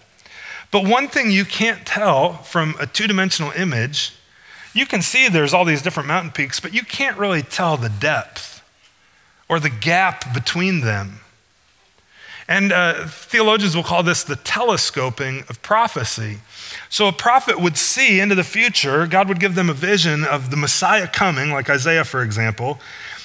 But 0.71 0.87
one 0.87 1.09
thing 1.09 1.33
you 1.33 1.45
can't 1.45 1.85
tell 1.85 2.35
from 2.35 2.77
a 2.79 2.87
two 2.87 3.09
dimensional 3.09 3.51
image 3.51 4.13
you 4.73 4.87
can 4.87 5.03
see 5.03 5.29
there's 5.29 5.55
all 5.55 5.65
these 5.65 5.83
different 5.83 6.09
mountain 6.09 6.31
peaks, 6.33 6.61
but 6.61 6.75
you 6.75 6.83
can't 6.83 7.17
really 7.17 7.43
tell 7.43 7.77
the 7.77 7.89
depth 7.89 8.63
or 9.49 9.59
the 9.59 9.71
gap 9.71 10.33
between 10.33 10.81
them. 10.81 11.21
And 12.47 12.73
uh, 12.73 13.07
theologians 13.07 13.75
will 13.75 13.83
call 13.83 14.03
this 14.03 14.23
the 14.23 14.37
telescoping 14.37 15.45
of 15.49 15.63
prophecy. 15.63 16.39
So 16.95 17.09
a 17.09 17.13
prophet 17.13 17.61
would 17.61 17.77
see 17.77 18.21
into 18.21 18.37
the 18.37 18.45
future, 18.45 19.09
God 19.09 19.27
would 19.27 19.41
give 19.41 19.57
them 19.57 19.69
a 19.69 19.75
vision 19.75 20.23
of 20.23 20.53
the 20.53 20.57
Messiah 20.57 21.09
coming, 21.09 21.51
like 21.51 21.69
Isaiah, 21.69 22.05
for 22.05 22.23
example. 22.23 22.79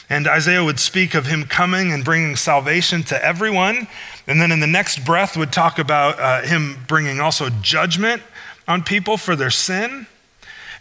And 0.09 0.27
Isaiah 0.27 0.63
would 0.63 0.79
speak 0.79 1.13
of 1.13 1.27
him 1.27 1.43
coming 1.43 1.91
and 1.91 2.03
bringing 2.03 2.35
salvation 2.35 3.03
to 3.03 3.23
everyone. 3.23 3.87
And 4.25 4.41
then 4.41 4.51
in 4.51 4.59
the 4.59 4.65
next 4.65 5.05
breath, 5.05 5.37
would 5.37 5.51
talk 5.51 5.77
about 5.77 6.19
uh, 6.19 6.41
him 6.41 6.83
bringing 6.87 7.19
also 7.19 7.51
judgment 7.61 8.23
on 8.67 8.81
people 8.81 9.17
for 9.17 9.35
their 9.35 9.51
sin. 9.51 10.07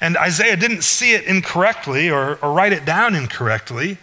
And 0.01 0.17
Isaiah 0.17 0.57
didn't 0.57 0.81
see 0.81 1.13
it 1.13 1.27
incorrectly 1.27 2.09
or, 2.09 2.39
or 2.41 2.55
write 2.55 2.73
it 2.73 2.87
down 2.87 3.15
incorrectly. 3.15 3.99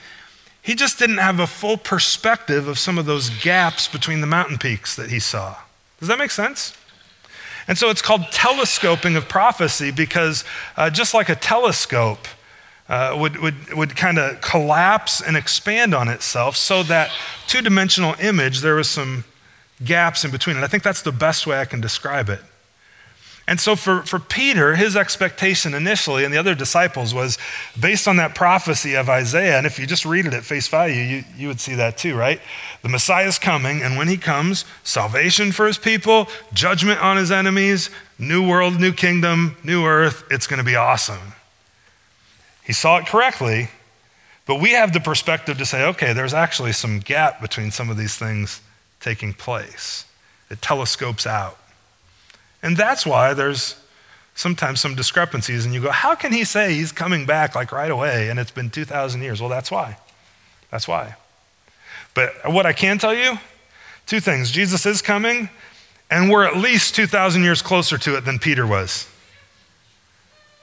He 0.62 0.76
just 0.76 1.00
didn't 1.00 1.18
have 1.18 1.40
a 1.40 1.48
full 1.48 1.78
perspective 1.78 2.68
of 2.68 2.78
some 2.78 3.00
of 3.00 3.08
those 3.08 3.32
gaps 3.32 3.88
between 3.88 4.22
the 4.22 4.28
mountain 4.28 4.60
peaks 4.60 4.96
that 4.96 5.10
he 5.10 5.18
saw. 5.18 5.56
Does 5.98 6.08
that 6.08 6.20
make 6.20 6.30
sense? 6.30 6.78
And 7.68 7.78
so 7.78 7.90
it's 7.90 8.02
called 8.02 8.32
telescoping 8.32 9.16
of 9.16 9.28
prophecy 9.28 9.92
because 9.92 10.44
uh, 10.78 10.90
just 10.90 11.14
like 11.14 11.30
a 11.30 11.36
telescope 11.36 12.28
uh, 12.88 13.16
would, 13.20 13.38
would, 13.38 13.74
would 13.74 13.96
kind 13.96 14.20
of 14.20 14.40
collapse 14.42 15.22
and 15.22 15.36
expand 15.36 15.96
on 15.96 16.08
itself, 16.08 16.56
so 16.56 16.84
that 16.84 17.10
two 17.48 17.62
dimensional 17.62 18.14
image, 18.20 18.62
there 18.62 18.76
was 18.76 18.88
some 18.88 19.24
gaps 19.84 20.24
in 20.24 20.32
between. 20.32 20.56
And 20.56 20.64
I 20.64 20.68
think 20.68 20.84
that's 20.84 21.02
the 21.02 21.12
best 21.12 21.48
way 21.48 21.60
I 21.60 21.66
can 21.66 21.82
describe 21.82 22.30
it. 22.30 22.42
And 23.48 23.60
so 23.60 23.76
for, 23.76 24.02
for 24.02 24.18
Peter, 24.18 24.76
his 24.76 24.96
expectation 24.96 25.76
initially 25.76 26.26
and 26.26 26.34
the 26.34 26.38
other 26.38 26.56
disciples 26.56 27.14
was 27.14 27.38
based 27.80 28.08
on 28.08 28.16
that 28.16 28.34
prophecy 28.34 28.96
of 28.96 29.08
Isaiah. 29.08 29.58
And 29.58 29.68
if 29.68 29.78
you 29.78 29.86
just 29.86 30.04
read 30.04 30.26
it 30.26 30.34
at 30.34 30.44
face 30.44 30.68
value, 30.68 31.02
you, 31.02 31.24
you 31.38 31.48
would 31.48 31.60
see 31.60 31.76
that 31.76 31.96
too, 31.96 32.16
right? 32.16 32.42
The 32.82 32.90
Messiah 32.90 33.28
is 33.28 33.38
coming, 33.38 33.84
and 33.84 33.98
when 33.98 34.08
he 34.08 34.18
comes, 34.18 34.66
salvation 34.84 35.52
for 35.52 35.68
his 35.68 35.78
people, 35.78 36.28
judgment 36.54 37.00
on 37.02 37.18
his 37.18 37.32
enemies, 37.32 37.92
new 38.18 38.48
world, 38.48 38.80
new 38.80 38.92
kingdom, 38.92 39.58
new 39.64 39.86
earth. 39.86 40.24
It's 40.32 40.48
going 40.48 40.60
to 40.60 40.66
be 40.66 40.76
awesome. 40.76 41.34
He 42.64 42.74
saw 42.74 42.98
it 42.98 43.06
correctly, 43.06 43.70
but 44.48 44.60
we 44.60 44.72
have 44.72 44.92
the 44.92 45.00
perspective 45.00 45.60
to 45.60 45.66
say, 45.68 45.86
okay, 45.86 46.14
there's 46.14 46.34
actually 46.34 46.72
some 46.72 47.00
gap 47.00 47.42
between 47.42 47.70
some 47.70 47.92
of 47.92 47.98
these 47.98 48.18
things 48.18 48.62
taking 49.00 49.34
place. 49.34 50.06
It 50.50 50.64
telescopes 50.64 51.28
out. 51.28 51.60
And 52.66 52.76
that's 52.76 53.06
why 53.06 53.36
there's 53.36 53.76
sometimes 54.34 54.82
some 54.82 54.96
discrepancies, 54.96 55.66
and 55.66 55.74
you 55.74 55.82
go, 55.82 55.92
How 55.92 56.16
can 56.16 56.34
he 56.34 56.44
say 56.44 56.74
he's 56.74 56.92
coming 56.92 57.28
back 57.28 57.54
like 57.54 57.72
right 57.72 57.92
away 57.92 58.28
and 58.28 58.40
it's 58.40 58.50
been 58.50 58.72
2,000 58.72 59.22
years? 59.22 59.40
Well, 59.40 59.52
that's 59.52 59.70
why. 59.70 59.98
That's 60.72 60.88
why. 60.88 61.16
But 62.16 62.32
what 62.52 62.66
I 62.66 62.74
can 62.74 62.98
tell 62.98 63.14
you 63.14 63.38
two 64.08 64.20
things 64.20 64.50
Jesus 64.50 64.88
is 64.88 65.04
coming, 65.04 65.48
and 66.10 66.32
we're 66.32 66.44
at 66.44 66.58
least 66.58 66.96
2,000 66.96 67.44
years 67.44 67.62
closer 67.62 68.00
to 68.00 68.18
it 68.18 68.26
than 68.26 68.40
Peter 68.40 68.66
was. 68.66 69.08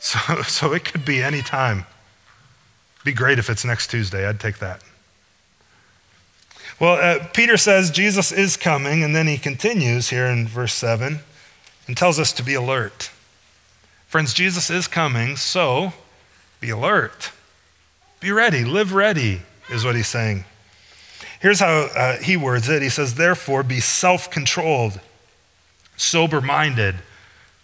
So, 0.00 0.18
so 0.42 0.72
it 0.72 0.84
could 0.84 1.04
be 1.04 1.22
any 1.22 1.40
time. 1.40 1.86
Be 3.04 3.12
great 3.12 3.38
if 3.38 3.48
it's 3.48 3.64
next 3.64 3.92
Tuesday. 3.92 4.26
I'd 4.26 4.40
take 4.40 4.58
that. 4.58 4.82
Well, 6.80 6.94
uh, 6.94 7.28
Peter 7.28 7.56
says 7.56 7.92
Jesus 7.92 8.32
is 8.32 8.56
coming, 8.56 9.04
and 9.04 9.14
then 9.14 9.28
he 9.28 9.38
continues 9.38 10.10
here 10.10 10.26
in 10.26 10.48
verse 10.48 10.74
7 10.74 11.20
and 11.92 11.96
tells 11.98 12.18
us 12.18 12.32
to 12.32 12.42
be 12.42 12.54
alert. 12.54 13.10
Friends, 14.06 14.32
Jesus 14.32 14.70
is 14.70 14.88
coming, 14.88 15.36
so 15.36 15.92
be 16.58 16.70
alert. 16.70 17.32
Be 18.18 18.32
ready, 18.32 18.64
live 18.64 18.94
ready, 18.94 19.42
is 19.70 19.84
what 19.84 19.94
he's 19.94 20.06
saying. 20.06 20.46
Here's 21.38 21.60
how 21.60 21.90
uh, 21.94 22.16
he 22.16 22.34
words 22.34 22.70
it 22.70 22.80
He 22.80 22.88
says, 22.88 23.16
Therefore, 23.16 23.62
be 23.62 23.78
self 23.78 24.30
controlled, 24.30 25.00
sober 25.98 26.40
minded 26.40 26.94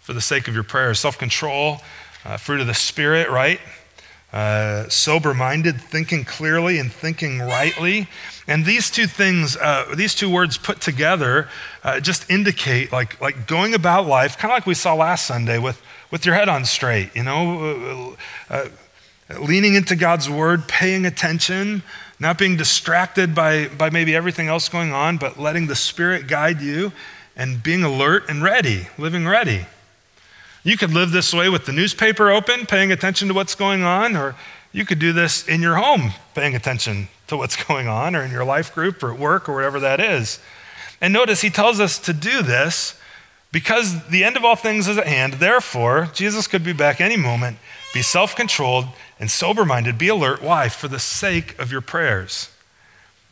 for 0.01 0.13
the 0.13 0.21
sake 0.21 0.47
of 0.47 0.53
your 0.53 0.61
prayers. 0.61 0.99
Self 0.99 1.17
control, 1.17 1.77
uh, 2.23 2.37
fruit 2.37 2.61
of 2.61 2.67
the 2.67 2.75
Spirit, 2.75 3.31
right? 3.31 3.59
Uh, 4.31 4.87
sober 4.89 5.33
minded, 5.33 5.81
thinking 5.81 6.23
clearly 6.23 6.77
and 6.77 6.91
thinking 6.91 7.39
rightly. 7.39 8.07
And 8.47 8.63
these 8.63 8.91
two 8.91 9.07
things, 9.07 9.57
uh, 9.57 9.93
these 9.95 10.13
two 10.13 10.29
words 10.29 10.55
put 10.55 10.81
together, 10.81 11.49
uh, 11.83 11.99
just 11.99 12.29
indicate 12.29 12.91
like, 12.91 13.19
like 13.19 13.47
going 13.47 13.73
about 13.73 14.05
life, 14.05 14.37
kind 14.37 14.51
of 14.51 14.55
like 14.55 14.67
we 14.67 14.75
saw 14.75 14.93
last 14.93 15.25
Sunday 15.25 15.57
with, 15.57 15.81
with 16.11 16.27
your 16.27 16.35
head 16.35 16.47
on 16.47 16.63
straight, 16.65 17.09
you 17.15 17.23
know, 17.23 18.15
uh, 18.51 18.69
uh, 19.29 19.39
leaning 19.39 19.73
into 19.73 19.95
God's 19.95 20.29
word, 20.29 20.67
paying 20.67 21.07
attention, 21.07 21.81
not 22.19 22.37
being 22.37 22.55
distracted 22.55 23.33
by, 23.33 23.67
by 23.67 23.89
maybe 23.89 24.15
everything 24.15 24.47
else 24.47 24.69
going 24.69 24.91
on, 24.91 25.17
but 25.17 25.39
letting 25.39 25.65
the 25.65 25.75
Spirit 25.75 26.27
guide 26.27 26.61
you 26.61 26.91
and 27.35 27.63
being 27.63 27.83
alert 27.83 28.29
and 28.29 28.43
ready, 28.43 28.87
living 28.97 29.27
ready. 29.27 29.65
You 30.63 30.77
could 30.77 30.91
live 30.91 31.11
this 31.11 31.33
way 31.33 31.49
with 31.49 31.65
the 31.65 31.71
newspaper 31.71 32.29
open, 32.29 32.65
paying 32.65 32.91
attention 32.91 33.27
to 33.29 33.33
what's 33.33 33.55
going 33.55 33.83
on, 33.83 34.15
or 34.15 34.35
you 34.71 34.85
could 34.85 34.99
do 34.99 35.13
this 35.13 35.47
in 35.47 35.61
your 35.61 35.75
home, 35.75 36.11
paying 36.35 36.55
attention 36.55 37.07
to 37.27 37.37
what's 37.37 37.61
going 37.67 37.87
on, 37.87 38.15
or 38.15 38.23
in 38.23 38.31
your 38.31 38.43
life 38.43 38.73
group, 38.73 39.01
or 39.01 39.13
at 39.13 39.19
work, 39.19 39.47
or 39.47 39.55
whatever 39.55 39.79
that 39.79 39.99
is. 39.99 40.39
And 41.01 41.13
notice 41.13 41.41
he 41.41 41.49
tells 41.49 41.79
us 41.79 41.97
to 41.99 42.13
do 42.13 42.41
this 42.41 42.99
because 43.51 44.07
the 44.09 44.23
end 44.23 44.37
of 44.37 44.43
all 44.43 44.55
things 44.55 44.87
is 44.87 44.97
at 44.97 45.07
hand. 45.07 45.33
Therefore, 45.33 46.09
Jesus 46.13 46.45
could 46.45 46.63
be 46.63 46.73
back 46.73 46.99
any 46.99 47.17
moment. 47.17 47.57
Be 47.93 48.01
self 48.01 48.35
controlled 48.35 48.85
and 49.19 49.31
sober 49.31 49.65
minded. 49.65 49.97
Be 49.97 50.09
alert. 50.09 50.41
Why? 50.41 50.69
For 50.69 50.87
the 50.87 50.99
sake 50.99 51.57
of 51.57 51.71
your 51.71 51.81
prayers. 51.81 52.49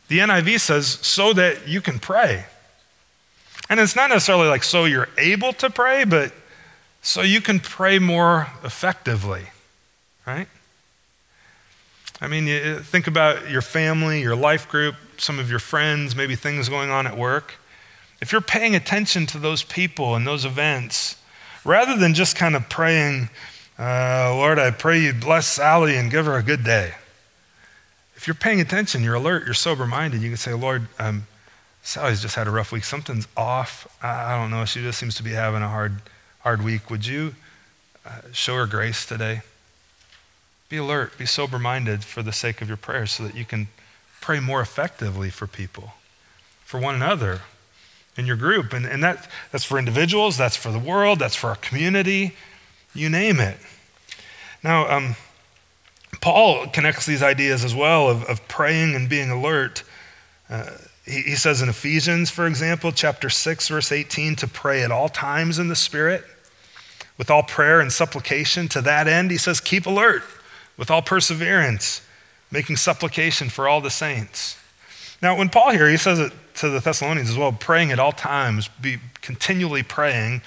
The 0.08 0.18
NIV 0.20 0.60
says, 0.60 0.86
so 1.02 1.34
that 1.34 1.68
you 1.68 1.80
can 1.82 1.98
pray. 1.98 2.46
And 3.68 3.78
it's 3.78 3.94
not 3.94 4.08
necessarily 4.08 4.48
like 4.48 4.64
so 4.64 4.86
you're 4.86 5.10
able 5.18 5.52
to 5.54 5.68
pray, 5.68 6.04
but 6.04 6.32
so 7.02 7.22
you 7.22 7.40
can 7.40 7.60
pray 7.60 7.98
more 7.98 8.48
effectively, 8.64 9.44
right? 10.26 10.48
I 12.20 12.26
mean, 12.26 12.80
think 12.82 13.06
about 13.06 13.48
your 13.48 13.62
family, 13.62 14.20
your 14.20 14.34
life 14.34 14.68
group, 14.68 14.96
some 15.18 15.38
of 15.38 15.50
your 15.50 15.60
friends, 15.60 16.16
maybe 16.16 16.34
things 16.34 16.68
going 16.68 16.90
on 16.90 17.06
at 17.06 17.16
work. 17.16 17.54
If 18.20 18.32
you're 18.32 18.40
paying 18.40 18.74
attention 18.74 19.26
to 19.26 19.38
those 19.38 19.62
people 19.62 20.16
and 20.16 20.26
those 20.26 20.44
events, 20.44 21.16
rather 21.64 21.96
than 21.96 22.14
just 22.14 22.34
kind 22.34 22.56
of 22.56 22.68
praying, 22.68 23.30
uh, 23.78 24.34
Lord, 24.34 24.58
I 24.58 24.72
pray 24.72 25.00
you 25.00 25.12
bless 25.12 25.46
Sally 25.46 25.96
and 25.96 26.10
give 26.10 26.26
her 26.26 26.36
a 26.36 26.42
good 26.42 26.64
day. 26.64 26.94
If 28.16 28.26
you're 28.26 28.34
paying 28.34 28.60
attention, 28.60 29.04
you're 29.04 29.14
alert, 29.14 29.44
you're 29.44 29.54
sober 29.54 29.86
minded, 29.86 30.20
you 30.20 30.28
can 30.28 30.36
say, 30.36 30.52
Lord, 30.52 30.88
um, 30.98 31.28
Sally's 31.82 32.20
just 32.20 32.34
had 32.34 32.48
a 32.48 32.50
rough 32.50 32.72
week. 32.72 32.82
Something's 32.82 33.28
off. 33.36 33.86
I 34.02 34.36
don't 34.36 34.50
know. 34.50 34.64
She 34.64 34.82
just 34.82 34.98
seems 34.98 35.14
to 35.14 35.22
be 35.22 35.30
having 35.30 35.62
a 35.62 35.68
hard 35.68 36.02
hard 36.48 36.64
week, 36.64 36.88
would 36.88 37.04
you 37.04 37.34
uh, 38.06 38.22
show 38.32 38.54
her 38.54 38.64
grace 38.64 39.04
today? 39.04 39.42
Be 40.70 40.78
alert, 40.78 41.18
be 41.18 41.26
sober 41.26 41.58
minded 41.58 42.04
for 42.04 42.22
the 42.22 42.32
sake 42.32 42.62
of 42.62 42.68
your 42.68 42.78
prayers 42.78 43.10
so 43.10 43.24
that 43.24 43.34
you 43.34 43.44
can 43.44 43.68
pray 44.22 44.40
more 44.40 44.62
effectively 44.62 45.28
for 45.28 45.46
people, 45.46 45.92
for 46.64 46.80
one 46.80 46.94
another, 46.94 47.42
in 48.16 48.24
your 48.24 48.36
group. 48.36 48.72
And, 48.72 48.86
and 48.86 49.02
that, 49.02 49.28
that's 49.52 49.64
for 49.64 49.78
individuals, 49.78 50.38
that's 50.38 50.56
for 50.56 50.72
the 50.72 50.78
world, 50.78 51.18
that's 51.18 51.36
for 51.36 51.48
our 51.48 51.56
community, 51.56 52.34
you 52.94 53.10
name 53.10 53.40
it. 53.40 53.58
Now, 54.64 54.88
um, 54.88 55.16
Paul 56.22 56.68
connects 56.68 57.04
these 57.04 57.22
ideas 57.22 57.62
as 57.62 57.74
well 57.74 58.08
of, 58.08 58.24
of 58.24 58.48
praying 58.48 58.94
and 58.94 59.06
being 59.06 59.28
alert. 59.28 59.82
Uh, 60.48 60.70
he, 61.04 61.20
he 61.20 61.34
says 61.34 61.60
in 61.60 61.68
Ephesians, 61.68 62.30
for 62.30 62.46
example, 62.46 62.90
chapter 62.90 63.28
6, 63.28 63.68
verse 63.68 63.92
18, 63.92 64.36
to 64.36 64.46
pray 64.46 64.82
at 64.82 64.90
all 64.90 65.10
times 65.10 65.58
in 65.58 65.68
the 65.68 65.76
Spirit 65.76 66.24
with 67.18 67.30
all 67.30 67.42
prayer 67.42 67.80
and 67.80 67.92
supplication. 67.92 68.68
To 68.68 68.80
that 68.80 69.06
end, 69.06 69.30
he 69.30 69.36
says, 69.36 69.60
keep 69.60 69.84
alert 69.84 70.22
with 70.78 70.90
all 70.90 71.02
perseverance, 71.02 72.00
making 72.50 72.76
supplication 72.76 73.50
for 73.50 73.68
all 73.68 73.80
the 73.80 73.90
saints. 73.90 74.56
Now, 75.20 75.36
when 75.36 75.48
Paul 75.48 75.72
here, 75.72 75.88
he 75.88 75.96
says 75.96 76.20
it 76.20 76.32
to 76.54 76.70
the 76.70 76.80
Thessalonians 76.80 77.28
as 77.28 77.36
well, 77.36 77.52
praying 77.52 77.90
at 77.90 77.98
all 77.98 78.12
times, 78.12 78.68
be 78.80 78.98
continually 79.20 79.82
praying. 79.82 80.42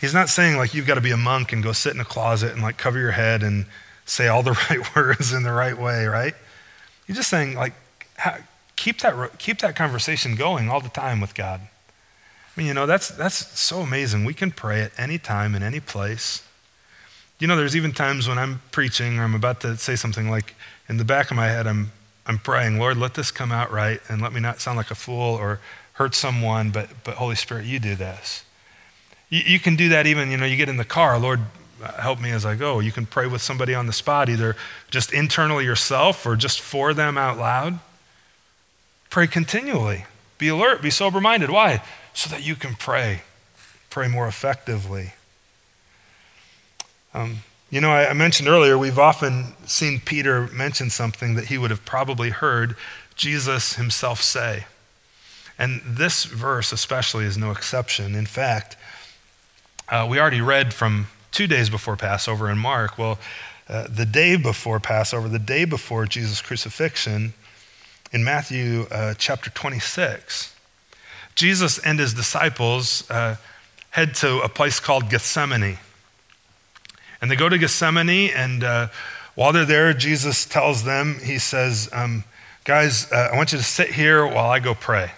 He's 0.00 0.12
not 0.12 0.28
saying 0.28 0.56
like 0.56 0.74
you've 0.74 0.86
got 0.86 0.96
to 0.96 1.00
be 1.00 1.12
a 1.12 1.16
monk 1.16 1.52
and 1.52 1.62
go 1.62 1.72
sit 1.72 1.94
in 1.94 2.00
a 2.00 2.04
closet 2.04 2.52
and 2.52 2.62
like 2.62 2.76
cover 2.76 2.98
your 2.98 3.12
head 3.12 3.42
and 3.42 3.66
say 4.04 4.26
all 4.26 4.42
the 4.42 4.52
right 4.70 4.96
words 4.96 5.32
in 5.32 5.44
the 5.44 5.52
right 5.52 5.78
way, 5.78 6.06
right? 6.06 6.34
He's 7.06 7.16
just 7.16 7.30
saying, 7.30 7.54
like, 7.54 7.72
keep 8.76 9.00
that, 9.00 9.38
keep 9.38 9.58
that 9.60 9.76
conversation 9.76 10.36
going 10.36 10.68
all 10.68 10.80
the 10.80 10.88
time 10.88 11.20
with 11.20 11.34
God. 11.34 11.60
I 12.56 12.60
mean, 12.60 12.66
you 12.66 12.74
know, 12.74 12.86
that's, 12.86 13.08
that's 13.08 13.58
so 13.58 13.80
amazing. 13.80 14.24
We 14.24 14.34
can 14.34 14.50
pray 14.50 14.82
at 14.82 14.92
any 14.98 15.18
time, 15.18 15.54
in 15.54 15.62
any 15.62 15.80
place. 15.80 16.42
You 17.38 17.46
know, 17.46 17.56
there's 17.56 17.76
even 17.76 17.92
times 17.92 18.28
when 18.28 18.38
I'm 18.38 18.60
preaching 18.70 19.18
or 19.18 19.22
I'm 19.22 19.34
about 19.34 19.60
to 19.62 19.76
say 19.76 19.96
something 19.96 20.28
like, 20.28 20.54
in 20.88 20.96
the 20.96 21.04
back 21.04 21.30
of 21.30 21.36
my 21.36 21.46
head, 21.46 21.66
I'm, 21.66 21.92
I'm 22.26 22.38
praying, 22.38 22.78
Lord, 22.78 22.96
let 22.96 23.14
this 23.14 23.30
come 23.30 23.52
out 23.52 23.70
right 23.70 24.00
and 24.08 24.20
let 24.20 24.32
me 24.32 24.40
not 24.40 24.60
sound 24.60 24.76
like 24.76 24.90
a 24.90 24.94
fool 24.94 25.36
or 25.36 25.60
hurt 25.94 26.14
someone, 26.14 26.70
but, 26.70 26.88
but 27.04 27.14
Holy 27.14 27.36
Spirit, 27.36 27.64
you 27.64 27.78
do 27.78 27.94
this. 27.94 28.44
You, 29.28 29.42
you 29.46 29.60
can 29.60 29.76
do 29.76 29.88
that 29.90 30.06
even, 30.06 30.30
you 30.30 30.36
know, 30.36 30.46
you 30.46 30.56
get 30.56 30.68
in 30.68 30.76
the 30.76 30.84
car, 30.84 31.18
Lord, 31.18 31.40
help 32.00 32.20
me 32.20 32.30
as 32.30 32.44
I 32.44 32.56
go. 32.56 32.80
You 32.80 32.92
can 32.92 33.06
pray 33.06 33.26
with 33.26 33.40
somebody 33.40 33.74
on 33.74 33.86
the 33.86 33.92
spot, 33.92 34.28
either 34.28 34.56
just 34.90 35.12
internally 35.12 35.64
yourself 35.64 36.26
or 36.26 36.36
just 36.36 36.60
for 36.60 36.92
them 36.92 37.16
out 37.16 37.38
loud. 37.38 37.78
Pray 39.08 39.26
continually. 39.26 40.06
Be 40.38 40.48
alert, 40.48 40.82
be 40.82 40.90
sober 40.90 41.20
minded. 41.20 41.50
Why? 41.50 41.82
So 42.12 42.28
that 42.30 42.42
you 42.44 42.56
can 42.56 42.74
pray, 42.74 43.22
pray 43.88 44.08
more 44.08 44.26
effectively. 44.26 45.12
Um, 47.14 47.38
you 47.70 47.80
know, 47.80 47.90
I, 47.90 48.10
I 48.10 48.12
mentioned 48.12 48.48
earlier, 48.48 48.76
we've 48.76 48.98
often 48.98 49.54
seen 49.66 50.00
Peter 50.04 50.48
mention 50.48 50.90
something 50.90 51.34
that 51.34 51.46
he 51.46 51.58
would 51.58 51.70
have 51.70 51.84
probably 51.84 52.30
heard 52.30 52.76
Jesus 53.14 53.74
himself 53.74 54.20
say. 54.22 54.66
And 55.58 55.82
this 55.84 56.24
verse, 56.24 56.72
especially, 56.72 57.26
is 57.26 57.36
no 57.36 57.50
exception. 57.50 58.14
In 58.14 58.26
fact, 58.26 58.76
uh, 59.88 60.06
we 60.08 60.18
already 60.18 60.40
read 60.40 60.72
from 60.72 61.08
two 61.32 61.46
days 61.46 61.68
before 61.70 61.96
Passover 61.96 62.50
in 62.50 62.58
Mark. 62.58 62.96
Well, 62.98 63.18
uh, 63.68 63.86
the 63.88 64.06
day 64.06 64.36
before 64.36 64.80
Passover, 64.80 65.28
the 65.28 65.38
day 65.38 65.64
before 65.64 66.06
Jesus' 66.06 66.40
crucifixion, 66.40 67.34
in 68.12 68.24
Matthew 68.24 68.86
uh, 68.90 69.14
chapter 69.16 69.50
26, 69.50 70.54
Jesus 71.40 71.78
and 71.78 71.98
his 71.98 72.12
disciples 72.12 73.10
uh, 73.10 73.36
head 73.88 74.14
to 74.16 74.40
a 74.40 74.48
place 74.48 74.78
called 74.78 75.08
Gethsemane. 75.08 75.78
And 77.22 77.30
they 77.30 77.34
go 77.34 77.48
to 77.48 77.56
Gethsemane, 77.56 78.30
and 78.34 78.62
uh, 78.62 78.88
while 79.36 79.50
they're 79.54 79.64
there, 79.64 79.94
Jesus 79.94 80.44
tells 80.44 80.84
them, 80.84 81.18
He 81.24 81.38
says, 81.38 81.88
um, 81.94 82.24
Guys, 82.64 83.10
uh, 83.10 83.30
I 83.32 83.36
want 83.38 83.52
you 83.52 83.58
to 83.58 83.64
sit 83.64 83.88
here 83.88 84.26
while 84.26 84.50
I 84.50 84.58
go 84.58 84.74
pray. 84.74 85.12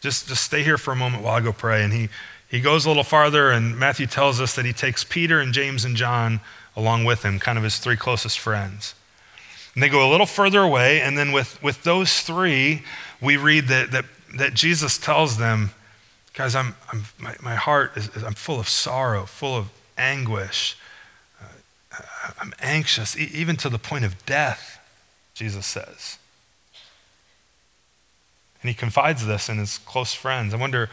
Just, 0.00 0.28
just 0.28 0.44
stay 0.44 0.62
here 0.62 0.78
for 0.78 0.92
a 0.92 0.96
moment 0.96 1.22
while 1.22 1.34
I 1.34 1.40
go 1.40 1.52
pray. 1.52 1.84
And 1.84 1.92
he, 1.92 2.08
he 2.48 2.62
goes 2.62 2.86
a 2.86 2.88
little 2.88 3.04
farther, 3.04 3.50
and 3.50 3.78
Matthew 3.78 4.06
tells 4.06 4.40
us 4.40 4.56
that 4.56 4.64
he 4.64 4.72
takes 4.72 5.04
Peter 5.04 5.40
and 5.40 5.52
James 5.52 5.84
and 5.84 5.94
John 5.94 6.40
along 6.74 7.04
with 7.04 7.22
him, 7.22 7.38
kind 7.38 7.58
of 7.58 7.64
his 7.64 7.78
three 7.78 7.96
closest 7.96 8.38
friends. 8.38 8.94
And 9.74 9.82
they 9.82 9.90
go 9.90 10.08
a 10.08 10.10
little 10.10 10.24
further 10.24 10.62
away, 10.62 11.02
and 11.02 11.18
then 11.18 11.32
with, 11.32 11.62
with 11.62 11.82
those 11.82 12.20
three, 12.20 12.82
we 13.20 13.36
read 13.36 13.68
that, 13.68 13.90
that, 13.90 14.06
that 14.36 14.54
Jesus 14.54 14.98
tells 14.98 15.38
them, 15.38 15.70
Guys, 16.34 16.54
I'm, 16.54 16.76
I'm, 16.92 17.04
my, 17.18 17.34
my 17.42 17.54
heart 17.56 17.96
is, 17.96 18.10
I'm 18.22 18.34
full 18.34 18.60
of 18.60 18.68
sorrow, 18.68 19.24
full 19.24 19.56
of 19.56 19.70
anguish. 19.96 20.76
Uh, 21.42 22.02
I'm 22.40 22.54
anxious, 22.60 23.16
e- 23.16 23.30
even 23.34 23.56
to 23.56 23.68
the 23.68 23.78
point 23.78 24.04
of 24.04 24.24
death, 24.24 24.78
Jesus 25.34 25.66
says. 25.66 26.18
And 28.62 28.68
he 28.68 28.74
confides 28.74 29.26
this 29.26 29.48
in 29.48 29.58
his 29.58 29.78
close 29.78 30.14
friends. 30.14 30.54
I 30.54 30.58
wonder, 30.58 30.88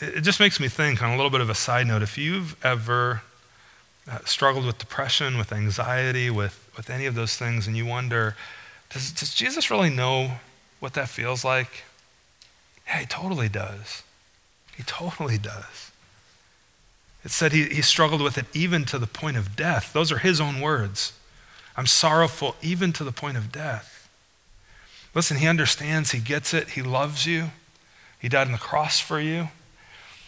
it 0.00 0.22
just 0.22 0.40
makes 0.40 0.58
me 0.58 0.68
think 0.68 1.02
on 1.02 1.10
a 1.10 1.16
little 1.16 1.30
bit 1.30 1.42
of 1.42 1.50
a 1.50 1.54
side 1.54 1.86
note 1.86 2.02
if 2.02 2.16
you've 2.16 2.56
ever 2.64 3.20
uh, 4.10 4.20
struggled 4.24 4.64
with 4.64 4.78
depression, 4.78 5.36
with 5.36 5.52
anxiety, 5.52 6.30
with 6.30 6.68
with 6.78 6.88
any 6.88 7.06
of 7.06 7.16
those 7.16 7.36
things, 7.36 7.66
and 7.66 7.76
you 7.76 7.84
wonder, 7.84 8.36
does, 8.90 9.10
does 9.10 9.34
Jesus 9.34 9.68
really 9.68 9.90
know 9.90 10.38
what 10.78 10.94
that 10.94 11.08
feels 11.08 11.44
like? 11.44 11.82
Yeah, 12.88 12.98
he 12.98 13.06
totally 13.06 13.48
does. 13.48 14.02
He 14.76 14.82
totally 14.82 15.38
does. 15.38 15.92
It 17.24 17.30
said 17.30 17.52
he, 17.52 17.64
he 17.66 17.82
struggled 17.82 18.22
with 18.22 18.36
it 18.38 18.46
even 18.52 18.84
to 18.86 18.98
the 18.98 19.06
point 19.06 19.36
of 19.36 19.54
death. 19.54 19.92
Those 19.92 20.10
are 20.10 20.18
his 20.18 20.40
own 20.40 20.60
words. 20.60 21.12
I'm 21.76 21.86
sorrowful 21.86 22.56
even 22.60 22.92
to 22.94 23.04
the 23.04 23.12
point 23.12 23.36
of 23.36 23.52
death. 23.52 24.08
Listen, 25.14 25.36
he 25.36 25.46
understands, 25.46 26.10
he 26.10 26.20
gets 26.20 26.52
it, 26.52 26.70
he 26.70 26.82
loves 26.82 27.26
you. 27.26 27.50
He 28.20 28.28
died 28.28 28.46
on 28.46 28.52
the 28.52 28.58
cross 28.58 28.98
for 28.98 29.20
you 29.20 29.48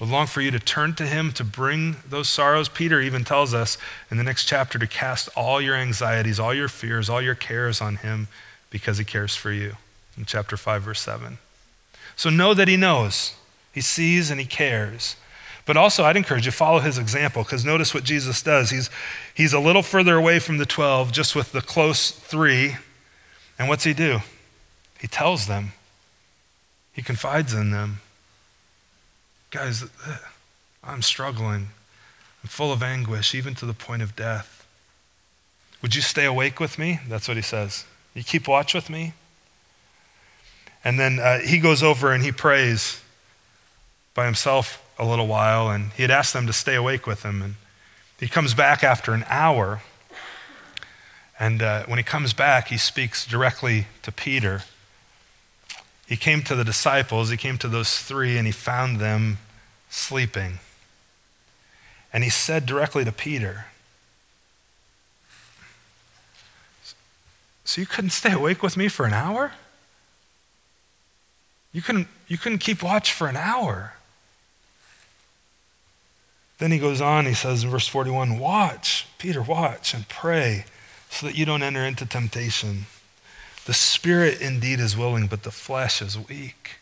would 0.00 0.08
long 0.08 0.26
for 0.26 0.40
you 0.40 0.50
to 0.50 0.58
turn 0.58 0.94
to 0.94 1.06
him 1.06 1.30
to 1.32 1.44
bring 1.44 1.96
those 2.08 2.28
sorrows. 2.28 2.70
Peter 2.70 3.00
even 3.00 3.22
tells 3.22 3.52
us 3.52 3.76
in 4.10 4.16
the 4.16 4.24
next 4.24 4.46
chapter 4.46 4.78
to 4.78 4.86
cast 4.86 5.28
all 5.36 5.60
your 5.60 5.74
anxieties, 5.74 6.40
all 6.40 6.54
your 6.54 6.68
fears, 6.68 7.10
all 7.10 7.20
your 7.20 7.34
cares 7.34 7.82
on 7.82 7.96
him 7.96 8.26
because 8.70 8.96
he 8.96 9.04
cares 9.04 9.36
for 9.36 9.52
you. 9.52 9.76
In 10.16 10.24
chapter 10.24 10.56
5, 10.56 10.82
verse 10.82 11.00
7. 11.00 11.36
So 12.20 12.28
know 12.28 12.52
that 12.52 12.68
he 12.68 12.76
knows, 12.76 13.32
he 13.72 13.80
sees, 13.80 14.30
and 14.30 14.38
he 14.38 14.44
cares. 14.44 15.16
But 15.64 15.78
also, 15.78 16.04
I'd 16.04 16.18
encourage 16.18 16.44
you 16.44 16.52
follow 16.52 16.80
his 16.80 16.98
example 16.98 17.44
because 17.44 17.64
notice 17.64 17.94
what 17.94 18.04
Jesus 18.04 18.42
does. 18.42 18.68
He's, 18.68 18.90
he's 19.34 19.54
a 19.54 19.58
little 19.58 19.80
further 19.80 20.16
away 20.16 20.38
from 20.38 20.58
the 20.58 20.66
12, 20.66 21.12
just 21.12 21.34
with 21.34 21.52
the 21.52 21.62
close 21.62 22.10
three. 22.10 22.76
And 23.58 23.70
what's 23.70 23.84
he 23.84 23.94
do? 23.94 24.18
He 25.00 25.08
tells 25.08 25.46
them, 25.46 25.72
he 26.92 27.00
confides 27.00 27.54
in 27.54 27.70
them. 27.70 28.02
Guys, 29.50 29.84
uh, 29.84 30.18
I'm 30.84 31.00
struggling. 31.00 31.68
I'm 32.42 32.48
full 32.50 32.70
of 32.70 32.82
anguish, 32.82 33.34
even 33.34 33.54
to 33.54 33.64
the 33.64 33.72
point 33.72 34.02
of 34.02 34.14
death. 34.14 34.66
Would 35.80 35.94
you 35.94 36.02
stay 36.02 36.26
awake 36.26 36.60
with 36.60 36.78
me? 36.78 37.00
That's 37.08 37.28
what 37.28 37.38
he 37.38 37.42
says. 37.42 37.86
You 38.12 38.24
keep 38.24 38.46
watch 38.46 38.74
with 38.74 38.90
me? 38.90 39.14
And 40.84 40.98
then 40.98 41.18
uh, 41.18 41.40
he 41.40 41.58
goes 41.58 41.82
over 41.82 42.12
and 42.12 42.22
he 42.22 42.32
prays 42.32 43.00
by 44.14 44.24
himself 44.24 44.82
a 44.98 45.04
little 45.04 45.26
while, 45.26 45.70
and 45.70 45.92
he 45.92 46.02
had 46.02 46.10
asked 46.10 46.32
them 46.32 46.46
to 46.46 46.52
stay 46.52 46.74
awake 46.74 47.06
with 47.06 47.22
him. 47.22 47.42
And 47.42 47.54
he 48.18 48.28
comes 48.28 48.54
back 48.54 48.84
after 48.84 49.14
an 49.14 49.24
hour. 49.28 49.82
And 51.38 51.62
uh, 51.62 51.84
when 51.86 51.98
he 51.98 52.02
comes 52.02 52.34
back, 52.34 52.68
he 52.68 52.76
speaks 52.76 53.26
directly 53.26 53.86
to 54.02 54.12
Peter. 54.12 54.62
He 56.06 56.16
came 56.16 56.42
to 56.42 56.54
the 56.54 56.64
disciples, 56.64 57.30
he 57.30 57.36
came 57.36 57.56
to 57.58 57.68
those 57.68 57.98
three, 57.98 58.36
and 58.36 58.46
he 58.46 58.52
found 58.52 58.98
them 58.98 59.38
sleeping. 59.88 60.58
And 62.12 62.24
he 62.24 62.30
said 62.30 62.66
directly 62.66 63.04
to 63.04 63.12
Peter, 63.12 63.66
So 67.64 67.80
you 67.80 67.86
couldn't 67.86 68.10
stay 68.10 68.32
awake 68.32 68.64
with 68.64 68.76
me 68.76 68.88
for 68.88 69.06
an 69.06 69.12
hour? 69.12 69.52
You 71.72 71.82
couldn't, 71.82 72.08
you 72.26 72.36
couldn't 72.38 72.58
keep 72.58 72.82
watch 72.82 73.12
for 73.12 73.28
an 73.28 73.36
hour. 73.36 73.94
Then 76.58 76.72
he 76.72 76.78
goes 76.78 77.00
on, 77.00 77.26
he 77.26 77.34
says 77.34 77.64
in 77.64 77.70
verse 77.70 77.88
41 77.88 78.38
Watch, 78.38 79.06
Peter, 79.18 79.40
watch 79.40 79.94
and 79.94 80.08
pray 80.08 80.64
so 81.08 81.26
that 81.26 81.36
you 81.36 81.44
don't 81.44 81.62
enter 81.62 81.84
into 81.84 82.06
temptation. 82.06 82.86
The 83.66 83.74
spirit 83.74 84.40
indeed 84.40 84.80
is 84.80 84.96
willing, 84.96 85.26
but 85.26 85.42
the 85.42 85.50
flesh 85.50 86.02
is 86.02 86.18
weak. 86.18 86.72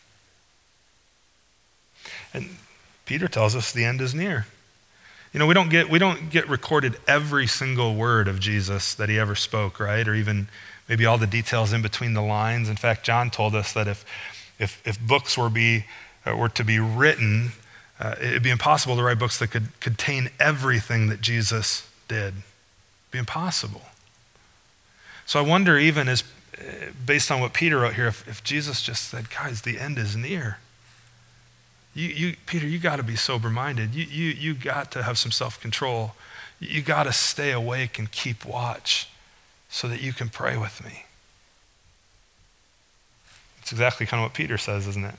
And 2.33 2.57
Peter 3.05 3.27
tells 3.27 3.55
us 3.55 3.71
the 3.71 3.85
end 3.85 4.01
is 4.01 4.13
near. 4.13 4.47
You 5.33 5.39
know, 5.39 5.45
we 5.45 5.53
don't 5.53 5.69
get 5.69 5.89
we 5.89 5.99
don't 5.99 6.29
get 6.29 6.49
recorded 6.49 6.97
every 7.07 7.47
single 7.47 7.95
word 7.95 8.27
of 8.27 8.39
Jesus 8.39 8.95
that 8.95 9.09
he 9.09 9.19
ever 9.19 9.35
spoke, 9.35 9.79
right? 9.79 10.07
Or 10.07 10.15
even 10.15 10.47
maybe 10.87 11.05
all 11.05 11.17
the 11.17 11.27
details 11.27 11.71
in 11.71 11.81
between 11.81 12.13
the 12.13 12.21
lines. 12.21 12.67
In 12.67 12.75
fact, 12.75 13.05
John 13.05 13.29
told 13.29 13.53
us 13.53 13.71
that 13.73 13.87
if 13.87 14.03
if, 14.59 14.85
if 14.85 14.99
books 14.99 15.37
were 15.37 15.49
be 15.49 15.85
uh, 16.25 16.35
were 16.35 16.49
to 16.49 16.63
be 16.63 16.79
written, 16.79 17.53
uh, 17.99 18.15
it'd 18.19 18.43
be 18.43 18.49
impossible 18.49 18.95
to 18.97 19.03
write 19.03 19.17
books 19.17 19.39
that 19.39 19.47
could 19.47 19.79
contain 19.79 20.29
everything 20.39 21.07
that 21.07 21.21
Jesus 21.21 21.89
did. 22.07 22.33
It'd 22.33 22.43
be 23.11 23.19
impossible. 23.19 23.83
So 25.25 25.39
I 25.39 25.41
wonder, 25.47 25.77
even 25.77 26.07
as 26.07 26.23
based 27.05 27.31
on 27.31 27.39
what 27.39 27.53
Peter 27.53 27.79
wrote 27.79 27.93
here, 27.93 28.07
if, 28.07 28.27
if 28.27 28.43
Jesus 28.43 28.81
just 28.81 29.09
said, 29.09 29.29
guys, 29.29 29.61
the 29.61 29.79
end 29.79 29.97
is 29.97 30.15
near. 30.15 30.57
You, 31.93 32.07
you, 32.07 32.35
Peter, 32.45 32.67
you 32.67 32.79
got 32.79 32.97
to 32.97 33.03
be 33.03 33.15
sober 33.15 33.49
minded. 33.49 33.95
You, 33.95 34.05
you, 34.05 34.29
you 34.29 34.53
got 34.53 34.91
to 34.91 35.03
have 35.03 35.17
some 35.17 35.31
self 35.31 35.59
control. 35.59 36.15
You 36.59 36.81
got 36.81 37.03
to 37.03 37.13
stay 37.13 37.51
awake 37.51 37.97
and 37.97 38.11
keep 38.11 38.45
watch 38.45 39.09
so 39.69 39.87
that 39.87 40.01
you 40.01 40.13
can 40.13 40.29
pray 40.29 40.57
with 40.57 40.83
me. 40.83 41.05
It's 43.69 43.73
exactly 43.73 44.07
kind 44.07 44.19
of 44.23 44.25
what 44.25 44.33
Peter 44.33 44.57
says, 44.57 44.87
isn't 44.87 45.05
it? 45.05 45.13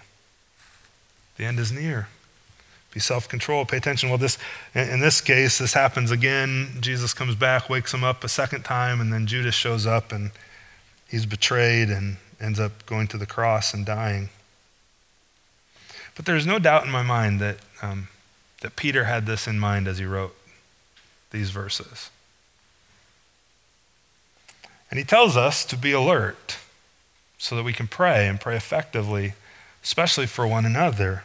The 1.36 1.44
end 1.44 1.60
is 1.60 1.70
near. 1.70 2.08
Be 2.92 2.98
self 2.98 3.28
control. 3.28 3.64
Pay 3.64 3.76
attention. 3.76 4.08
Well, 4.08 4.18
this, 4.18 4.38
in 4.74 4.98
this 4.98 5.20
case, 5.20 5.58
this 5.58 5.72
happens 5.72 6.10
again. 6.10 6.78
Jesus 6.80 7.14
comes 7.14 7.36
back, 7.36 7.70
wakes 7.70 7.94
him 7.94 8.02
up 8.02 8.24
a 8.24 8.28
second 8.28 8.64
time, 8.64 9.00
and 9.00 9.12
then 9.12 9.28
Judas 9.28 9.54
shows 9.54 9.86
up 9.86 10.10
and 10.10 10.32
he's 11.08 11.26
betrayed 11.26 11.90
and 11.90 12.16
ends 12.40 12.58
up 12.58 12.84
going 12.86 13.06
to 13.06 13.18
the 13.18 13.24
cross 13.24 13.72
and 13.72 13.86
dying. 13.86 14.30
But 16.16 16.24
there's 16.24 16.44
no 16.44 16.58
doubt 16.58 16.84
in 16.84 16.90
my 16.90 17.02
mind 17.02 17.38
that, 17.38 17.58
um, 17.82 18.08
that 18.62 18.74
Peter 18.74 19.04
had 19.04 19.26
this 19.26 19.46
in 19.46 19.60
mind 19.60 19.86
as 19.86 19.98
he 19.98 20.04
wrote 20.06 20.34
these 21.30 21.50
verses. 21.50 22.10
And 24.90 24.98
he 24.98 25.04
tells 25.04 25.36
us 25.36 25.64
to 25.66 25.76
be 25.76 25.92
alert. 25.92 26.56
So 27.40 27.56
that 27.56 27.62
we 27.62 27.72
can 27.72 27.88
pray 27.88 28.28
and 28.28 28.38
pray 28.38 28.54
effectively, 28.54 29.32
especially 29.82 30.26
for 30.26 30.46
one 30.46 30.66
another. 30.66 31.24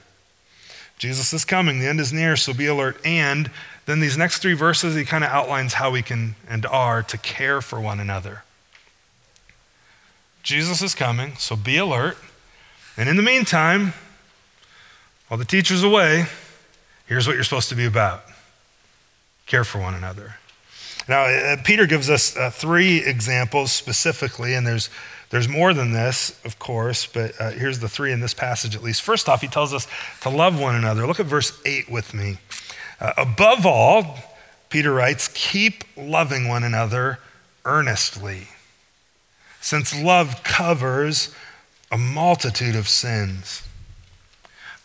Jesus 0.97 1.33
is 1.33 1.43
coming, 1.43 1.79
the 1.79 1.87
end 1.87 1.99
is 1.99 2.13
near, 2.13 2.37
so 2.37 2.53
be 2.53 2.67
alert. 2.67 2.97
And 3.03 3.51
then 3.85 3.99
these 3.99 4.17
next 4.17 4.39
three 4.39 4.53
verses, 4.53 4.95
he 4.95 5.03
kind 5.03 5.25
of 5.25 5.29
outlines 5.29 5.73
how 5.73 5.91
we 5.91 6.01
can 6.01 6.35
and 6.47 6.65
are 6.65 7.03
to 7.03 7.17
care 7.17 7.61
for 7.61 7.81
one 7.81 7.99
another. 7.99 8.43
Jesus 10.41 10.81
is 10.81 10.95
coming, 10.95 11.35
so 11.35 11.57
be 11.57 11.75
alert. 11.75 12.17
And 12.95 13.09
in 13.09 13.17
the 13.17 13.21
meantime, 13.21 13.93
while 15.27 15.37
the 15.37 15.43
teacher's 15.43 15.83
away, 15.83 16.27
here's 17.07 17.27
what 17.27 17.35
you're 17.35 17.43
supposed 17.43 17.69
to 17.69 17.75
be 17.75 17.85
about 17.85 18.23
care 19.47 19.65
for 19.65 19.79
one 19.79 19.93
another. 19.93 20.37
Now, 21.09 21.25
uh, 21.25 21.57
Peter 21.63 21.85
gives 21.85 22.09
us 22.09 22.35
uh, 22.37 22.49
three 22.49 23.03
examples 23.05 23.73
specifically, 23.73 24.55
and 24.55 24.65
there's, 24.65 24.89
there's 25.35 25.49
more 25.49 25.73
than 25.73 25.91
this, 25.91 26.39
of 26.45 26.59
course, 26.59 27.07
but 27.07 27.33
uh, 27.41 27.51
here's 27.51 27.79
the 27.79 27.89
three 27.89 28.13
in 28.13 28.21
this 28.21 28.33
passage 28.33 28.73
at 28.73 28.81
least. 28.81 29.01
First 29.01 29.27
off, 29.27 29.41
he 29.41 29.49
tells 29.49 29.73
us 29.73 29.85
to 30.21 30.29
love 30.29 30.57
one 30.57 30.75
another. 30.75 31.05
Look 31.05 31.19
at 31.19 31.25
verse 31.25 31.59
8 31.65 31.91
with 31.91 32.13
me. 32.13 32.37
Uh, 33.01 33.11
above 33.17 33.65
all, 33.65 34.17
Peter 34.69 34.93
writes, 34.93 35.29
keep 35.33 35.83
loving 35.97 36.47
one 36.47 36.63
another 36.63 37.19
earnestly, 37.65 38.47
since 39.59 39.93
love 40.01 40.41
covers 40.45 41.35
a 41.91 41.97
multitude 41.97 42.77
of 42.77 42.87
sins. 42.87 43.67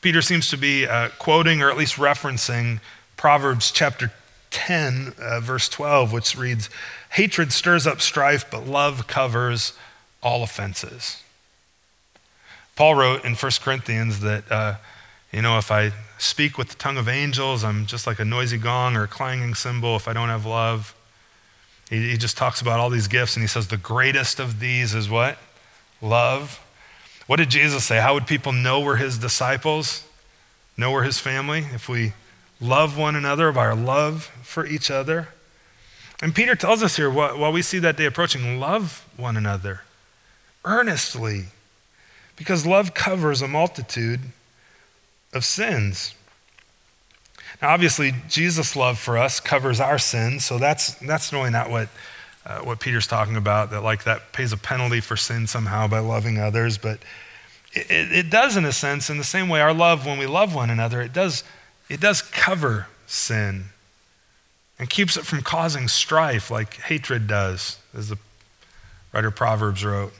Peter 0.02 0.20
seems 0.20 0.50
to 0.50 0.56
be 0.56 0.84
uh, 0.84 1.10
quoting 1.20 1.62
or 1.62 1.70
at 1.70 1.76
least 1.76 1.94
referencing 1.94 2.80
Proverbs 3.16 3.70
chapter 3.70 4.10
10, 4.50 5.14
uh, 5.16 5.38
verse 5.38 5.68
12, 5.68 6.12
which 6.12 6.36
reads 6.36 6.68
Hatred 7.10 7.52
stirs 7.52 7.86
up 7.86 8.00
strife, 8.00 8.50
but 8.50 8.66
love 8.66 9.06
covers 9.06 9.74
all 10.22 10.42
offenses. 10.42 11.22
Paul 12.76 12.94
wrote 12.94 13.24
in 13.24 13.34
1 13.34 13.52
Corinthians 13.60 14.20
that, 14.20 14.50
uh, 14.50 14.76
you 15.32 15.42
know, 15.42 15.58
if 15.58 15.70
I 15.70 15.92
speak 16.18 16.58
with 16.58 16.68
the 16.68 16.76
tongue 16.76 16.96
of 16.96 17.08
angels, 17.08 17.62
I'm 17.62 17.86
just 17.86 18.06
like 18.06 18.18
a 18.18 18.24
noisy 18.24 18.58
gong 18.58 18.96
or 18.96 19.04
a 19.04 19.08
clanging 19.08 19.54
cymbal 19.54 19.96
if 19.96 20.08
I 20.08 20.12
don't 20.12 20.28
have 20.28 20.46
love. 20.46 20.94
He, 21.88 22.10
he 22.10 22.16
just 22.16 22.36
talks 22.36 22.60
about 22.60 22.80
all 22.80 22.90
these 22.90 23.08
gifts 23.08 23.36
and 23.36 23.42
he 23.42 23.46
says 23.48 23.68
the 23.68 23.76
greatest 23.76 24.40
of 24.40 24.60
these 24.60 24.94
is 24.94 25.08
what? 25.10 25.38
Love. 26.00 26.64
What 27.26 27.36
did 27.36 27.50
Jesus 27.50 27.84
say? 27.84 28.00
How 28.00 28.14
would 28.14 28.26
people 28.26 28.52
know 28.52 28.80
we're 28.80 28.96
his 28.96 29.18
disciples? 29.18 30.04
Know 30.76 30.92
we're 30.92 31.04
his 31.04 31.18
family? 31.18 31.66
If 31.74 31.88
we 31.88 32.14
love 32.60 32.96
one 32.96 33.14
another, 33.14 33.52
by 33.52 33.66
our 33.66 33.74
love 33.74 34.30
for 34.42 34.66
each 34.66 34.90
other. 34.90 35.28
And 36.22 36.34
Peter 36.34 36.54
tells 36.54 36.82
us 36.82 36.96
here, 36.96 37.10
while 37.10 37.52
we 37.52 37.62
see 37.62 37.78
that 37.78 37.96
day 37.96 38.04
approaching, 38.04 38.58
love 38.58 39.06
one 39.16 39.36
another 39.36 39.82
earnestly, 40.64 41.46
because 42.36 42.66
love 42.66 42.94
covers 42.94 43.42
a 43.42 43.48
multitude 43.48 44.20
of 45.32 45.44
sins. 45.44 46.14
Now, 47.60 47.70
obviously, 47.70 48.14
Jesus' 48.28 48.74
love 48.76 48.98
for 48.98 49.18
us 49.18 49.40
covers 49.40 49.80
our 49.80 49.98
sins, 49.98 50.44
so 50.44 50.58
that's, 50.58 50.94
that's 50.94 51.32
really 51.32 51.50
not 51.50 51.70
what, 51.70 51.88
uh, 52.46 52.60
what 52.60 52.80
Peter's 52.80 53.06
talking 53.06 53.36
about, 53.36 53.70
that 53.70 53.82
like 53.82 54.04
that 54.04 54.32
pays 54.32 54.52
a 54.52 54.56
penalty 54.56 55.00
for 55.00 55.16
sin 55.16 55.46
somehow 55.46 55.86
by 55.86 55.98
loving 55.98 56.38
others, 56.38 56.78
but 56.78 56.98
it, 57.72 58.12
it 58.12 58.30
does 58.30 58.56
in 58.56 58.64
a 58.64 58.72
sense, 58.72 59.10
in 59.10 59.18
the 59.18 59.24
same 59.24 59.48
way 59.48 59.60
our 59.60 59.74
love, 59.74 60.06
when 60.06 60.18
we 60.18 60.26
love 60.26 60.54
one 60.54 60.70
another, 60.70 61.00
it 61.00 61.12
does 61.12 61.44
it 61.88 62.00
does 62.00 62.22
cover 62.22 62.86
sin 63.06 63.64
and 64.78 64.88
keeps 64.88 65.16
it 65.16 65.26
from 65.26 65.42
causing 65.42 65.88
strife 65.88 66.50
like 66.50 66.74
hatred 66.74 67.26
does, 67.26 67.78
as 67.92 68.08
the 68.08 68.18
writer 69.12 69.30
Proverbs 69.30 69.84
wrote. 69.84 70.12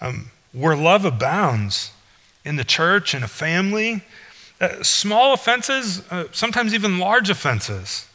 Um, 0.00 0.30
where 0.52 0.76
love 0.76 1.04
abounds 1.04 1.92
in 2.44 2.56
the 2.56 2.64
church, 2.64 3.14
in 3.14 3.22
a 3.22 3.28
family, 3.28 4.02
uh, 4.60 4.82
small 4.82 5.34
offenses, 5.34 6.02
uh, 6.10 6.24
sometimes 6.32 6.72
even 6.72 6.98
large 6.98 7.28
offenses, 7.28 8.06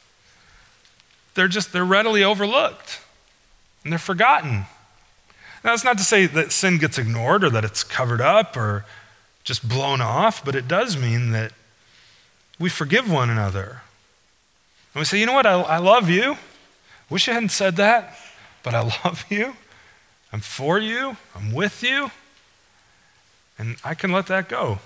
they're 1.34 1.48
just, 1.48 1.72
they're 1.72 1.86
readily 1.86 2.24
overlooked 2.24 3.02
and 3.84 3.92
they're 3.92 4.00
forgotten. 4.00 4.66
Now, 5.64 5.72
that's 5.72 5.84
not 5.84 5.98
to 5.98 6.04
say 6.04 6.26
that 6.26 6.52
sin 6.52 6.78
gets 6.78 6.98
ignored 6.98 7.44
or 7.44 7.50
that 7.52 7.64
it's 7.64 7.84
covered 7.84 8.22
up 8.22 8.58
or 8.58 8.86
just 9.44 9.68
blown 9.68 10.02
off, 10.02 10.44
but 10.44 10.56
it 10.56 10.68
does 10.68 10.98
mean 10.98 11.32
that 11.32 11.52
we 12.60 12.70
forgive 12.70 13.12
one 13.12 13.30
another. 13.30 13.82
And 14.94 15.02
we 15.02 15.06
say, 15.06 15.20
you 15.20 15.26
know 15.26 15.34
what, 15.34 15.46
I, 15.46 15.62
I 15.62 15.78
love 15.78 16.10
you. 16.10 16.38
Wish 17.10 17.28
I 17.30 17.34
hadn't 17.34 17.50
said 17.50 17.76
that, 17.76 18.18
but 18.64 18.74
I 18.74 18.82
love 19.04 19.26
you. 19.30 19.56
I'm 20.32 20.40
for 20.40 20.80
you. 20.80 21.18
I'm 21.36 21.54
with 21.54 21.84
you. 21.84 22.12
And 23.58 23.78
I 23.84 23.94
can 23.94 24.12
let 24.12 24.28
that 24.28 24.50
go 24.50 24.80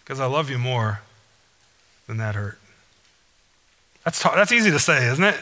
because 0.00 0.20
I 0.20 0.26
love 0.26 0.50
you 0.50 0.58
more 0.58 1.00
than 2.06 2.16
that 2.18 2.34
hurt. 2.34 2.58
That's, 4.04 4.22
that's 4.22 4.52
easy 4.52 4.70
to 4.70 4.78
say, 4.78 5.06
isn't 5.08 5.24
it? 5.24 5.38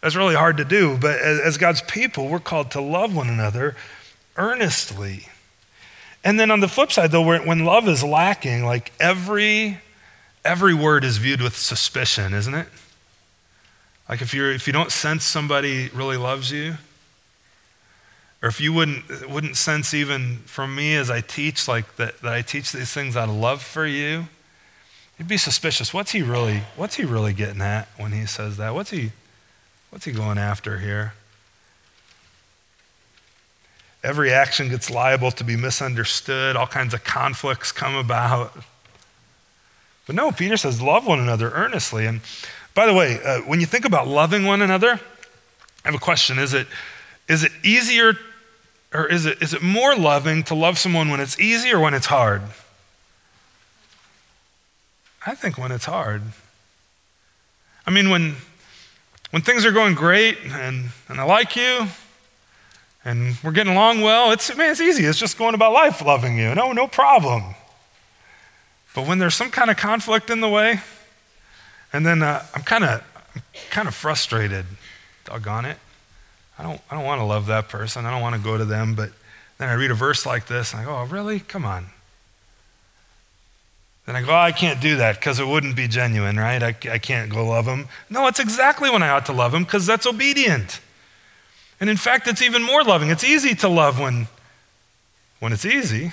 That's 0.00 0.16
really 0.16 0.34
hard 0.34 0.56
to 0.58 0.64
do. 0.64 0.98
But 0.98 1.20
as, 1.20 1.40
as 1.40 1.56
God's 1.58 1.82
people, 1.82 2.28
we're 2.28 2.40
called 2.40 2.70
to 2.72 2.80
love 2.80 3.14
one 3.14 3.28
another 3.28 3.76
earnestly. 4.36 5.28
And 6.24 6.38
then 6.38 6.50
on 6.50 6.60
the 6.60 6.68
flip 6.68 6.92
side, 6.92 7.10
though, 7.10 7.22
when 7.22 7.64
love 7.64 7.88
is 7.88 8.02
lacking, 8.02 8.64
like 8.64 8.92
every 9.00 9.78
every 10.44 10.74
word 10.74 11.04
is 11.04 11.18
viewed 11.18 11.40
with 11.40 11.56
suspicion, 11.56 12.32
isn't 12.32 12.54
it? 12.54 12.66
Like 14.08 14.22
if, 14.22 14.34
you're, 14.34 14.50
if 14.52 14.66
you 14.66 14.72
don't 14.72 14.90
sense 14.90 15.24
somebody 15.24 15.88
really 15.90 16.16
loves 16.16 16.50
you, 16.50 16.74
or 18.42 18.48
if 18.48 18.60
you 18.60 18.72
wouldn't, 18.72 19.28
wouldn't 19.28 19.56
sense 19.56 19.92
even 19.92 20.38
from 20.46 20.74
me 20.74 20.94
as 20.94 21.10
I 21.10 21.20
teach, 21.20 21.68
like 21.68 21.96
that, 21.96 22.20
that 22.22 22.32
I 22.32 22.42
teach 22.42 22.72
these 22.72 22.92
things 22.92 23.16
out 23.16 23.28
of 23.28 23.34
love 23.34 23.62
for 23.62 23.86
you, 23.86 24.28
you'd 25.18 25.28
be 25.28 25.36
suspicious. 25.36 25.92
What's 25.92 26.12
he 26.12 26.22
really, 26.22 26.62
what's 26.76 26.94
he 26.96 27.04
really 27.04 27.34
getting 27.34 27.60
at 27.60 27.88
when 27.98 28.12
he 28.12 28.24
says 28.24 28.56
that? 28.56 28.74
What's 28.74 28.90
he, 28.90 29.12
what's 29.90 30.06
he 30.06 30.12
going 30.12 30.38
after 30.38 30.78
here? 30.78 31.12
Every 34.02 34.32
action 34.32 34.70
gets 34.70 34.90
liable 34.90 35.30
to 35.32 35.44
be 35.44 35.56
misunderstood. 35.56 36.56
All 36.56 36.66
kinds 36.66 36.94
of 36.94 37.04
conflicts 37.04 37.70
come 37.70 37.94
about. 37.94 38.56
But 40.06 40.16
no, 40.16 40.32
Peter 40.32 40.56
says, 40.56 40.80
love 40.80 41.06
one 41.06 41.20
another 41.20 41.50
earnestly. 41.50 42.06
And 42.06 42.22
by 42.74 42.86
the 42.86 42.94
way, 42.94 43.20
uh, 43.22 43.40
when 43.40 43.60
you 43.60 43.66
think 43.66 43.84
about 43.84 44.08
loving 44.08 44.46
one 44.46 44.62
another, 44.62 44.98
I 45.84 45.88
have 45.88 45.94
a 45.94 45.98
question. 45.98 46.38
Is 46.38 46.54
it, 46.54 46.66
is 47.28 47.44
it 47.44 47.52
easier 47.62 48.14
or 48.92 49.06
is 49.06 49.26
it, 49.26 49.40
is 49.40 49.54
it 49.54 49.62
more 49.62 49.94
loving 49.94 50.42
to 50.44 50.54
love 50.54 50.78
someone 50.78 51.10
when 51.10 51.20
it's 51.20 51.38
easy 51.38 51.72
or 51.72 51.80
when 51.80 51.94
it's 51.94 52.06
hard? 52.06 52.42
I 55.26 55.34
think 55.34 55.58
when 55.58 55.70
it's 55.70 55.84
hard. 55.84 56.22
I 57.86 57.90
mean, 57.90 58.10
when, 58.10 58.36
when 59.30 59.42
things 59.42 59.64
are 59.64 59.72
going 59.72 59.94
great 59.94 60.38
and, 60.44 60.86
and 61.08 61.20
I 61.20 61.24
like 61.24 61.56
you 61.56 61.86
and 63.04 63.36
we're 63.42 63.52
getting 63.52 63.72
along 63.72 64.00
well, 64.00 64.32
it's, 64.32 64.54
man, 64.56 64.70
it's 64.70 64.80
easy. 64.80 65.04
It's 65.04 65.18
just 65.18 65.38
going 65.38 65.54
about 65.54 65.72
life 65.72 66.02
loving 66.02 66.36
you. 66.36 66.54
No, 66.54 66.72
no 66.72 66.86
problem. 66.86 67.54
But 68.94 69.06
when 69.06 69.18
there's 69.18 69.34
some 69.34 69.50
kind 69.50 69.70
of 69.70 69.76
conflict 69.76 70.30
in 70.30 70.40
the 70.40 70.48
way, 70.48 70.80
and 71.92 72.04
then 72.04 72.22
uh, 72.22 72.44
I'm 72.54 72.62
kind 72.62 72.84
of 72.84 73.04
kind 73.70 73.86
of 73.88 73.94
frustrated, 73.94 74.66
doggone 75.24 75.64
it. 75.64 75.78
I 76.60 76.62
don't, 76.62 76.80
I 76.90 76.94
don't 76.94 77.06
want 77.06 77.20
to 77.20 77.24
love 77.24 77.46
that 77.46 77.70
person. 77.70 78.04
I 78.04 78.10
don't 78.10 78.20
want 78.20 78.36
to 78.36 78.42
go 78.42 78.58
to 78.58 78.66
them. 78.66 78.94
But 78.94 79.10
then 79.56 79.70
I 79.70 79.72
read 79.72 79.90
a 79.90 79.94
verse 79.94 80.26
like 80.26 80.46
this, 80.46 80.72
and 80.72 80.82
I 80.82 80.84
go, 80.84 80.94
oh, 80.94 81.06
really? 81.06 81.40
Come 81.40 81.64
on. 81.64 81.86
Then 84.04 84.14
I 84.14 84.20
go, 84.20 84.32
oh, 84.32 84.36
I 84.36 84.52
can't 84.52 84.78
do 84.78 84.96
that 84.96 85.16
because 85.16 85.40
it 85.40 85.46
wouldn't 85.46 85.74
be 85.74 85.88
genuine, 85.88 86.36
right? 86.36 86.62
I, 86.62 86.76
I 86.90 86.98
can't 86.98 87.32
go 87.32 87.46
love 87.46 87.64
them. 87.64 87.88
No, 88.10 88.26
it's 88.26 88.40
exactly 88.40 88.90
when 88.90 89.02
I 89.02 89.08
ought 89.08 89.24
to 89.26 89.32
love 89.32 89.52
them 89.52 89.64
because 89.64 89.86
that's 89.86 90.06
obedient. 90.06 90.80
And 91.80 91.88
in 91.88 91.96
fact, 91.96 92.28
it's 92.28 92.42
even 92.42 92.62
more 92.62 92.84
loving. 92.84 93.08
It's 93.08 93.24
easy 93.24 93.54
to 93.56 93.68
love 93.68 93.98
when, 93.98 94.28
when 95.38 95.54
it's 95.54 95.64
easy. 95.64 96.12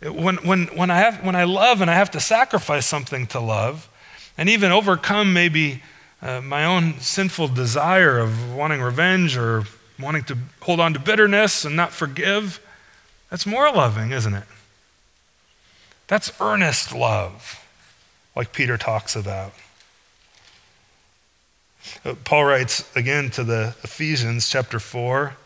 When, 0.00 0.36
when, 0.36 0.66
when, 0.66 0.92
I 0.92 0.98
have, 0.98 1.24
when 1.24 1.34
I 1.34 1.42
love 1.42 1.80
and 1.80 1.90
I 1.90 1.94
have 1.94 2.12
to 2.12 2.20
sacrifice 2.20 2.86
something 2.86 3.26
to 3.28 3.40
love, 3.40 3.88
and 4.36 4.48
even 4.48 4.70
overcome 4.70 5.32
maybe 5.32 5.82
uh, 6.20 6.40
my 6.40 6.64
own 6.64 6.98
sinful 7.00 7.48
desire 7.48 8.18
of 8.18 8.54
wanting 8.54 8.80
revenge 8.80 9.36
or 9.36 9.64
wanting 10.00 10.24
to 10.24 10.36
hold 10.60 10.80
on 10.80 10.92
to 10.94 10.98
bitterness 10.98 11.64
and 11.64 11.76
not 11.76 11.92
forgive, 11.92 12.60
that's 13.30 13.46
more 13.46 13.70
loving, 13.72 14.10
isn't 14.10 14.34
it? 14.34 14.44
That's 16.06 16.32
earnest 16.40 16.94
love, 16.94 17.64
like 18.34 18.52
Peter 18.52 18.76
talks 18.76 19.14
about. 19.14 19.52
Uh, 22.04 22.14
Paul 22.24 22.44
writes 22.44 22.84
again 22.96 23.30
to 23.30 23.44
the 23.44 23.74
Ephesians, 23.82 24.48
chapter 24.48 24.80
4. 24.80 25.36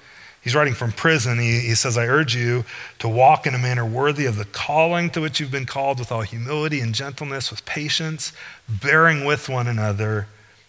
He's 0.40 0.54
writing 0.54 0.74
from 0.74 0.90
prison. 0.92 1.38
He, 1.38 1.60
he 1.60 1.74
says, 1.74 1.96
I 1.96 2.06
urge 2.06 2.34
you 2.34 2.64
to 2.98 3.08
walk 3.08 3.46
in 3.46 3.54
a 3.54 3.58
manner 3.58 3.86
worthy 3.86 4.26
of 4.26 4.36
the 4.36 4.44
calling 4.44 5.10
to 5.10 5.20
which 5.20 5.38
you've 5.38 5.52
been 5.52 5.66
called 5.66 5.98
with 5.98 6.10
all 6.10 6.22
humility 6.22 6.80
and 6.80 6.94
gentleness, 6.94 7.50
with 7.50 7.64
patience, 7.64 8.32
bearing 8.68 9.24
with 9.24 9.48
one 9.48 9.68
another 9.68 10.26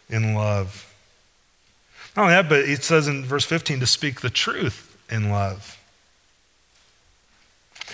in 0.10 0.36
love. 0.36 0.94
Not 2.16 2.24
only 2.24 2.36
that, 2.36 2.50
but 2.50 2.60
it 2.60 2.84
says 2.84 3.08
in 3.08 3.26
verse 3.26 3.46
15 3.46 3.80
to 3.80 3.88
speak 3.88 4.22
the 4.22 4.30
truth 4.30 4.96
in 5.10 5.30
love. 5.30 5.80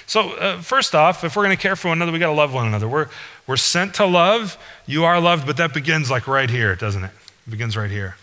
So, 0.06 0.32
uh, 0.34 0.62
first 0.62 0.96
off, 0.96 1.24
if 1.24 1.36
we're 1.36 1.44
going 1.44 1.56
to 1.56 1.62
care 1.62 1.76
for 1.76 1.90
one 1.90 1.98
another, 1.98 2.12
we 2.12 2.20
got 2.20 2.28
to 2.28 2.34
love 2.34 2.54
one 2.54 2.68
another. 2.68 2.88
We're, 2.88 3.10
we're 3.48 3.58
sent 3.58 3.96
to 3.96 4.06
love. 4.06 4.58
You 4.86 5.06
are 5.06 5.20
loved, 5.20 5.46
but 5.46 5.58
that 5.58 5.74
begins 5.74 6.10
like 6.10 6.28
right 6.28 6.50
here, 6.50 6.76
doesn't 6.76 7.04
it? 7.04 7.12
It 7.48 7.50
begins 7.50 7.78
right 7.78 7.92
here. 7.92 8.18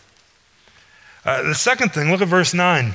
Uh, 1.25 1.43
the 1.43 1.55
second 1.55 1.93
thing, 1.93 2.11
look 2.11 2.21
at 2.21 2.29
verse 2.29 2.55
9. 2.55 2.95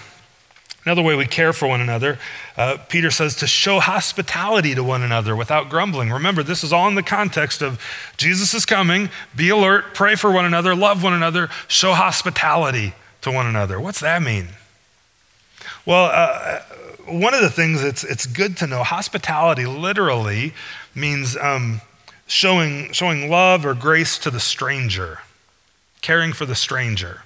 Another 0.85 1.03
way 1.03 1.15
we 1.15 1.27
care 1.27 1.53
for 1.53 1.67
one 1.67 1.79
another, 1.79 2.17
uh, 2.57 2.77
Peter 2.89 3.11
says 3.11 3.35
to 3.35 3.47
show 3.47 3.79
hospitality 3.79 4.73
to 4.73 4.83
one 4.83 5.03
another 5.03 5.35
without 5.35 5.69
grumbling. 5.69 6.09
Remember, 6.09 6.41
this 6.41 6.63
is 6.63 6.73
all 6.73 6.87
in 6.87 6.95
the 6.95 7.03
context 7.03 7.61
of 7.61 7.79
Jesus 8.17 8.55
is 8.55 8.65
coming, 8.65 9.11
be 9.35 9.49
alert, 9.49 9.93
pray 9.93 10.15
for 10.15 10.31
one 10.31 10.45
another, 10.45 10.75
love 10.75 11.03
one 11.03 11.13
another, 11.13 11.49
show 11.67 11.93
hospitality 11.93 12.93
to 13.21 13.31
one 13.31 13.45
another. 13.45 13.79
What's 13.79 13.99
that 13.99 14.23
mean? 14.23 14.47
Well, 15.85 16.09
uh, 16.11 16.61
one 17.05 17.35
of 17.35 17.41
the 17.41 17.49
things 17.51 17.83
it's, 17.83 18.03
it's 18.03 18.25
good 18.25 18.57
to 18.57 18.67
know 18.67 18.83
hospitality 18.83 19.67
literally 19.67 20.53
means 20.95 21.37
um, 21.37 21.81
showing, 22.25 22.91
showing 22.91 23.29
love 23.29 23.67
or 23.67 23.75
grace 23.75 24.17
to 24.19 24.31
the 24.31 24.39
stranger, 24.39 25.19
caring 26.01 26.33
for 26.33 26.47
the 26.47 26.55
stranger. 26.55 27.21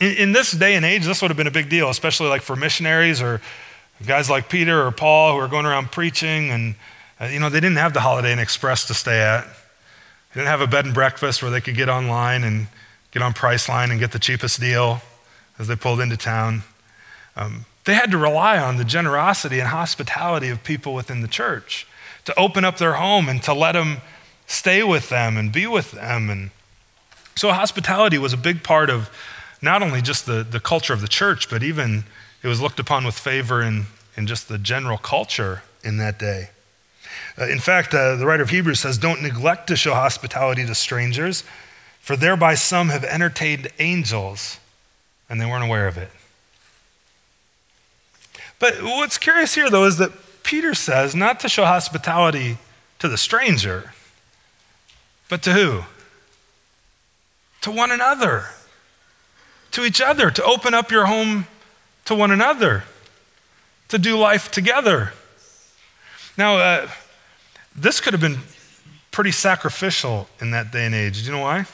In, 0.00 0.16
in 0.16 0.32
this 0.32 0.50
day 0.50 0.74
and 0.74 0.84
age, 0.84 1.04
this 1.04 1.22
would 1.22 1.30
have 1.30 1.36
been 1.36 1.46
a 1.46 1.52
big 1.52 1.68
deal, 1.68 1.90
especially 1.90 2.28
like 2.28 2.42
for 2.42 2.56
missionaries 2.56 3.22
or 3.22 3.40
guys 4.06 4.28
like 4.28 4.48
Peter 4.48 4.84
or 4.84 4.90
Paul 4.90 5.34
who 5.34 5.38
are 5.38 5.48
going 5.48 5.66
around 5.66 5.92
preaching. 5.92 6.50
And, 6.50 6.74
uh, 7.20 7.26
you 7.26 7.38
know, 7.38 7.50
they 7.50 7.60
didn't 7.60 7.76
have 7.76 7.92
the 7.92 8.00
Holiday 8.00 8.32
Inn 8.32 8.38
Express 8.38 8.86
to 8.86 8.94
stay 8.94 9.20
at, 9.20 9.44
they 9.44 10.40
didn't 10.40 10.48
have 10.48 10.60
a 10.60 10.66
bed 10.66 10.86
and 10.86 10.94
breakfast 10.94 11.42
where 11.42 11.50
they 11.50 11.60
could 11.60 11.76
get 11.76 11.88
online 11.88 12.44
and 12.44 12.68
get 13.10 13.22
on 13.22 13.32
Priceline 13.34 13.90
and 13.90 14.00
get 14.00 14.12
the 14.12 14.18
cheapest 14.18 14.60
deal 14.60 15.02
as 15.58 15.68
they 15.68 15.76
pulled 15.76 16.00
into 16.00 16.16
town. 16.16 16.62
Um, 17.36 17.66
they 17.84 17.94
had 17.94 18.10
to 18.12 18.18
rely 18.18 18.58
on 18.58 18.76
the 18.76 18.84
generosity 18.84 19.58
and 19.58 19.68
hospitality 19.68 20.48
of 20.48 20.62
people 20.62 20.94
within 20.94 21.20
the 21.20 21.28
church 21.28 21.86
to 22.24 22.38
open 22.38 22.64
up 22.64 22.78
their 22.78 22.94
home 22.94 23.28
and 23.28 23.42
to 23.42 23.52
let 23.52 23.72
them 23.72 23.98
stay 24.46 24.82
with 24.82 25.08
them 25.08 25.36
and 25.36 25.50
be 25.50 25.66
with 25.66 25.92
them. 25.92 26.30
And 26.30 26.50
so 27.34 27.52
hospitality 27.52 28.18
was 28.18 28.32
a 28.32 28.36
big 28.36 28.62
part 28.62 28.90
of 28.90 29.10
not 29.62 29.82
only 29.82 30.00
just 30.00 30.26
the, 30.26 30.42
the 30.42 30.60
culture 30.60 30.92
of 30.92 31.00
the 31.00 31.08
church, 31.08 31.50
but 31.50 31.62
even 31.62 32.04
it 32.42 32.48
was 32.48 32.60
looked 32.60 32.80
upon 32.80 33.04
with 33.04 33.18
favor 33.18 33.62
in, 33.62 33.84
in 34.16 34.26
just 34.26 34.48
the 34.48 34.58
general 34.58 34.98
culture 34.98 35.62
in 35.82 35.98
that 35.98 36.18
day. 36.18 36.50
Uh, 37.38 37.46
in 37.46 37.58
fact, 37.58 37.94
uh, 37.94 38.16
the 38.16 38.26
writer 38.26 38.42
of 38.42 38.50
Hebrews 38.50 38.80
says, 38.80 38.98
Don't 38.98 39.22
neglect 39.22 39.66
to 39.68 39.76
show 39.76 39.94
hospitality 39.94 40.64
to 40.66 40.74
strangers, 40.74 41.44
for 42.00 42.16
thereby 42.16 42.54
some 42.54 42.88
have 42.88 43.04
entertained 43.04 43.68
angels 43.78 44.58
and 45.30 45.40
they 45.40 45.46
weren't 45.46 45.64
aware 45.64 45.86
of 45.86 45.96
it. 45.96 46.10
But 48.58 48.82
what's 48.82 49.16
curious 49.16 49.54
here, 49.54 49.70
though, 49.70 49.86
is 49.86 49.96
that 49.98 50.12
Peter 50.42 50.74
says 50.74 51.14
not 51.14 51.40
to 51.40 51.48
show 51.48 51.64
hospitality 51.64 52.58
to 52.98 53.08
the 53.08 53.16
stranger, 53.16 53.92
but 55.28 55.42
to 55.44 55.52
who? 55.52 55.82
To 57.62 57.70
one 57.70 57.90
another, 57.92 58.46
to 59.72 59.84
each 59.84 60.00
other, 60.00 60.30
to 60.30 60.44
open 60.44 60.74
up 60.74 60.90
your 60.90 61.06
home 61.06 61.46
to 62.04 62.14
one 62.14 62.30
another, 62.30 62.84
to 63.88 63.98
do 63.98 64.16
life 64.18 64.50
together. 64.50 65.12
Now, 66.36 66.56
uh, 66.58 66.88
this 67.76 68.00
could 68.00 68.12
have 68.12 68.20
been 68.20 68.38
pretty 69.10 69.32
sacrificial 69.32 70.28
in 70.40 70.50
that 70.52 70.72
day 70.72 70.86
and 70.86 70.94
age. 70.94 71.20
Do 71.20 71.24
you 71.26 71.32
know 71.32 71.42
why? 71.42 71.66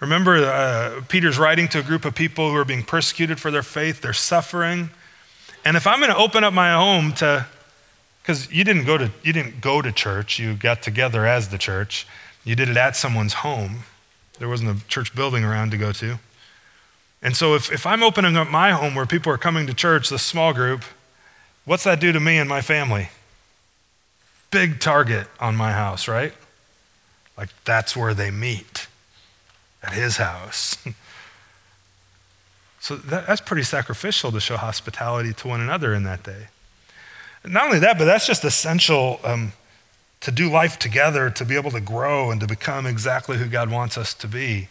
Remember, 0.00 0.36
uh, 0.36 1.02
Peter's 1.08 1.38
writing 1.38 1.68
to 1.68 1.80
a 1.80 1.82
group 1.82 2.04
of 2.04 2.14
people 2.14 2.50
who 2.50 2.56
are 2.56 2.64
being 2.64 2.82
persecuted 2.82 3.38
for 3.38 3.50
their 3.50 3.62
faith, 3.62 4.00
they're 4.00 4.12
suffering. 4.12 4.90
And 5.64 5.76
if 5.76 5.86
I'm 5.86 5.98
going 5.98 6.10
to 6.10 6.16
open 6.16 6.42
up 6.42 6.54
my 6.54 6.72
home 6.72 7.12
to, 7.14 7.46
because 8.22 8.50
you 8.50 8.64
didn't 8.64 8.84
go 8.84 8.96
to 8.96 9.10
you 9.22 9.32
didn't 9.32 9.60
go 9.60 9.82
to 9.82 9.92
church, 9.92 10.38
you 10.38 10.54
got 10.54 10.82
together 10.82 11.26
as 11.26 11.48
the 11.48 11.58
church. 11.58 12.06
You 12.44 12.56
did 12.56 12.70
it 12.70 12.78
at 12.78 12.96
someone's 12.96 13.34
home. 13.34 13.80
There 14.38 14.48
wasn't 14.48 14.70
a 14.70 14.86
church 14.88 15.14
building 15.14 15.44
around 15.44 15.70
to 15.72 15.76
go 15.76 15.92
to. 15.92 16.18
And 17.22 17.36
so 17.36 17.54
if, 17.54 17.70
if 17.70 17.86
I'm 17.86 18.02
opening 18.02 18.36
up 18.36 18.48
my 18.48 18.72
home 18.72 18.94
where 18.94 19.06
people 19.06 19.32
are 19.32 19.38
coming 19.38 19.66
to 19.66 19.74
church, 19.74 20.08
this 20.08 20.22
small 20.22 20.52
group, 20.52 20.84
what's 21.64 21.84
that 21.84 22.00
do 22.00 22.12
to 22.12 22.20
me 22.20 22.38
and 22.38 22.48
my 22.48 22.62
family? 22.62 23.10
Big 24.50 24.80
target 24.80 25.26
on 25.38 25.54
my 25.54 25.72
house, 25.72 26.08
right? 26.08 26.32
Like 27.36 27.50
that's 27.64 27.96
where 27.96 28.14
they 28.14 28.30
meet, 28.30 28.86
at 29.82 29.92
his 29.92 30.16
house. 30.16 30.76
So 32.82 32.96
that, 32.96 33.26
that's 33.26 33.42
pretty 33.42 33.62
sacrificial 33.62 34.32
to 34.32 34.40
show 34.40 34.56
hospitality 34.56 35.34
to 35.34 35.48
one 35.48 35.60
another 35.60 35.92
in 35.92 36.04
that 36.04 36.22
day. 36.22 36.46
Not 37.44 37.66
only 37.66 37.78
that, 37.80 37.98
but 37.98 38.06
that's 38.06 38.26
just 38.26 38.42
essential 38.42 39.20
um, 39.22 39.52
to 40.22 40.30
do 40.30 40.50
life 40.50 40.78
together, 40.78 41.30
to 41.30 41.44
be 41.44 41.56
able 41.56 41.70
to 41.72 41.80
grow 41.80 42.30
and 42.30 42.40
to 42.40 42.46
become 42.46 42.86
exactly 42.86 43.36
who 43.36 43.46
God 43.46 43.70
wants 43.70 43.98
us 43.98 44.14
to 44.14 44.26
be. 44.26 44.68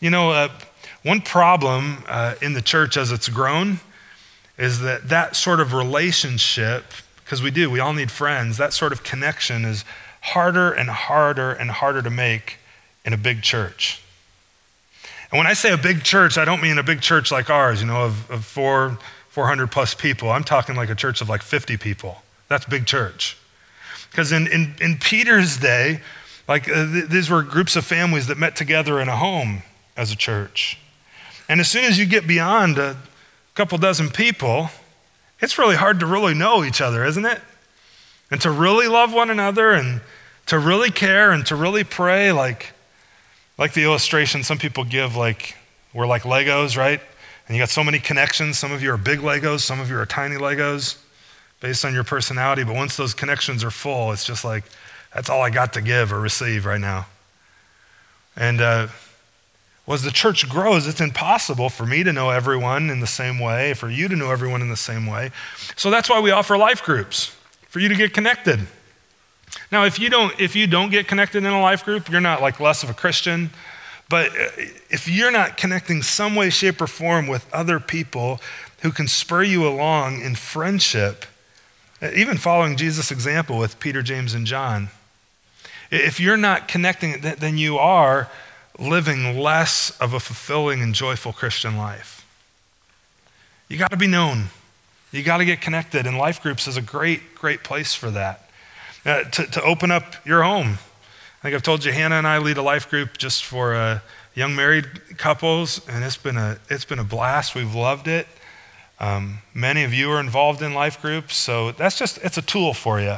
You 0.00 0.10
know, 0.10 0.30
uh, 0.30 0.48
one 1.06 1.20
problem 1.20 2.02
uh, 2.08 2.34
in 2.42 2.54
the 2.54 2.60
church 2.60 2.96
as 2.96 3.12
it's 3.12 3.28
grown 3.28 3.78
is 4.58 4.80
that 4.80 5.08
that 5.08 5.36
sort 5.36 5.60
of 5.60 5.72
relationship, 5.72 6.82
because 7.22 7.40
we 7.40 7.52
do, 7.52 7.70
we 7.70 7.78
all 7.78 7.92
need 7.92 8.10
friends, 8.10 8.56
that 8.56 8.72
sort 8.72 8.90
of 8.90 9.04
connection 9.04 9.64
is 9.64 9.84
harder 10.20 10.72
and 10.72 10.90
harder 10.90 11.52
and 11.52 11.70
harder 11.70 12.02
to 12.02 12.10
make 12.10 12.58
in 13.04 13.12
a 13.12 13.16
big 13.16 13.42
church. 13.42 14.02
And 15.30 15.38
when 15.38 15.46
I 15.46 15.52
say 15.52 15.72
a 15.72 15.78
big 15.78 16.02
church, 16.02 16.36
I 16.36 16.44
don't 16.44 16.60
mean 16.60 16.76
a 16.76 16.82
big 16.82 17.02
church 17.02 17.30
like 17.30 17.50
ours, 17.50 17.80
you 17.80 17.86
know, 17.86 18.02
of, 18.02 18.28
of 18.28 18.44
four, 18.44 18.98
400 19.28 19.70
plus 19.70 19.94
people. 19.94 20.30
I'm 20.30 20.42
talking 20.42 20.74
like 20.74 20.90
a 20.90 20.96
church 20.96 21.20
of 21.20 21.28
like 21.28 21.42
50 21.42 21.76
people. 21.76 22.22
That's 22.48 22.64
big 22.64 22.84
church. 22.84 23.38
Because 24.10 24.32
in, 24.32 24.48
in, 24.48 24.74
in, 24.80 24.98
Peter's 24.98 25.56
day, 25.56 26.00
like 26.48 26.68
uh, 26.68 26.90
th- 26.90 27.06
these 27.06 27.30
were 27.30 27.42
groups 27.42 27.76
of 27.76 27.84
families 27.84 28.26
that 28.26 28.38
met 28.38 28.56
together 28.56 29.00
in 29.00 29.08
a 29.08 29.16
home 29.16 29.62
as 29.96 30.10
a 30.10 30.16
church. 30.16 30.80
And 31.48 31.60
as 31.60 31.68
soon 31.68 31.84
as 31.84 31.98
you 31.98 32.06
get 32.06 32.26
beyond 32.26 32.78
a 32.78 32.96
couple 33.54 33.78
dozen 33.78 34.10
people, 34.10 34.70
it's 35.40 35.58
really 35.58 35.76
hard 35.76 36.00
to 36.00 36.06
really 36.06 36.34
know 36.34 36.64
each 36.64 36.80
other, 36.80 37.04
isn't 37.04 37.24
it? 37.24 37.40
And 38.30 38.40
to 38.40 38.50
really 38.50 38.88
love 38.88 39.12
one 39.12 39.30
another 39.30 39.72
and 39.72 40.00
to 40.46 40.58
really 40.58 40.90
care 40.90 41.30
and 41.30 41.44
to 41.46 41.56
really 41.56 41.84
pray, 41.84 42.32
like, 42.32 42.72
like 43.58 43.72
the 43.72 43.84
illustration 43.84 44.42
some 44.42 44.58
people 44.58 44.84
give, 44.84 45.16
like 45.16 45.56
we're 45.94 46.06
like 46.06 46.22
Legos, 46.22 46.76
right? 46.76 47.00
And 47.46 47.56
you 47.56 47.62
got 47.62 47.68
so 47.68 47.84
many 47.84 47.98
connections. 47.98 48.58
Some 48.58 48.72
of 48.72 48.82
you 48.82 48.90
are 48.92 48.96
big 48.96 49.20
Legos, 49.20 49.60
some 49.60 49.80
of 49.80 49.88
you 49.88 49.98
are 49.98 50.06
tiny 50.06 50.36
Legos 50.36 50.98
based 51.60 51.84
on 51.84 51.94
your 51.94 52.04
personality. 52.04 52.64
But 52.64 52.74
once 52.74 52.96
those 52.96 53.14
connections 53.14 53.62
are 53.62 53.70
full, 53.70 54.12
it's 54.12 54.24
just 54.24 54.44
like, 54.44 54.64
that's 55.14 55.30
all 55.30 55.42
I 55.42 55.50
got 55.50 55.72
to 55.74 55.80
give 55.80 56.12
or 56.12 56.20
receive 56.20 56.66
right 56.66 56.80
now. 56.80 57.06
And 58.36 58.60
uh, 58.60 58.88
well, 59.86 59.94
as 59.94 60.02
the 60.02 60.10
church 60.10 60.48
grows, 60.48 60.88
it's 60.88 61.00
impossible 61.00 61.68
for 61.68 61.86
me 61.86 62.02
to 62.02 62.12
know 62.12 62.30
everyone 62.30 62.90
in 62.90 62.98
the 62.98 63.06
same 63.06 63.38
way, 63.38 63.72
for 63.72 63.88
you 63.88 64.08
to 64.08 64.16
know 64.16 64.32
everyone 64.32 64.60
in 64.60 64.68
the 64.68 64.76
same 64.76 65.06
way. 65.06 65.30
So 65.76 65.90
that's 65.90 66.10
why 66.10 66.20
we 66.20 66.32
offer 66.32 66.58
life 66.58 66.82
groups, 66.82 67.36
for 67.68 67.78
you 67.78 67.88
to 67.88 67.94
get 67.94 68.12
connected. 68.12 68.66
Now, 69.70 69.84
if 69.84 69.98
you 70.00 70.10
don't, 70.10 70.38
if 70.40 70.56
you 70.56 70.66
don't 70.66 70.90
get 70.90 71.06
connected 71.06 71.44
in 71.44 71.52
a 71.52 71.60
life 71.60 71.84
group, 71.84 72.08
you're 72.08 72.20
not 72.20 72.42
like 72.42 72.58
less 72.58 72.82
of 72.82 72.90
a 72.90 72.94
Christian. 72.94 73.50
But 74.08 74.30
uh, 74.30 74.48
if 74.90 75.08
you're 75.08 75.32
not 75.32 75.56
connecting 75.56 76.02
some 76.02 76.34
way, 76.34 76.50
shape, 76.50 76.80
or 76.80 76.86
form 76.86 77.26
with 77.26 77.52
other 77.52 77.80
people 77.80 78.40
who 78.82 78.90
can 78.90 79.08
spur 79.08 79.42
you 79.42 79.66
along 79.66 80.20
in 80.20 80.34
friendship, 80.34 81.26
uh, 82.02 82.10
even 82.14 82.36
following 82.36 82.76
Jesus' 82.76 83.10
example 83.10 83.58
with 83.58 83.80
Peter, 83.80 84.02
James, 84.02 84.34
and 84.34 84.46
John, 84.46 84.90
if 85.90 86.18
you're 86.18 86.36
not 86.36 86.66
connecting, 86.66 87.20
then 87.20 87.58
you 87.58 87.78
are 87.78 88.28
living 88.78 89.38
less 89.38 89.90
of 90.00 90.12
a 90.12 90.20
fulfilling 90.20 90.82
and 90.82 90.94
joyful 90.94 91.32
Christian 91.32 91.76
life. 91.76 92.26
You 93.68 93.78
got 93.78 93.90
to 93.90 93.96
be 93.96 94.06
known. 94.06 94.46
You 95.12 95.22
got 95.22 95.38
to 95.38 95.44
get 95.44 95.60
connected, 95.60 96.06
and 96.06 96.18
life 96.18 96.42
groups 96.42 96.66
is 96.66 96.76
a 96.76 96.82
great, 96.82 97.34
great 97.34 97.64
place 97.64 97.94
for 97.94 98.10
that 98.10 98.50
uh, 99.04 99.24
to, 99.24 99.46
to 99.46 99.62
open 99.62 99.90
up 99.90 100.26
your 100.26 100.42
home. 100.42 100.78
I 101.40 101.42
think 101.42 101.54
I've 101.54 101.62
told 101.62 101.84
you, 101.84 101.92
Hannah 101.92 102.16
and 102.16 102.26
I 102.26 102.38
lead 102.38 102.58
a 102.58 102.62
life 102.62 102.90
group 102.90 103.16
just 103.18 103.44
for 103.44 103.74
uh, 103.74 104.00
young 104.34 104.54
married 104.54 105.16
couples, 105.16 105.80
and 105.88 106.04
it's 106.04 106.16
been 106.16 106.36
a, 106.36 106.58
it's 106.68 106.84
been 106.84 106.98
a 106.98 107.04
blast. 107.04 107.54
We've 107.54 107.74
loved 107.74 108.08
it. 108.08 108.26
Um, 108.98 109.38
many 109.54 109.84
of 109.84 109.94
you 109.94 110.10
are 110.10 110.20
involved 110.20 110.62
in 110.62 110.74
life 110.74 111.00
groups, 111.00 111.36
so 111.36 111.72
that's 111.72 111.98
just, 111.98 112.18
it's 112.18 112.38
a 112.38 112.42
tool 112.42 112.74
for 112.74 113.00
you. 113.00 113.16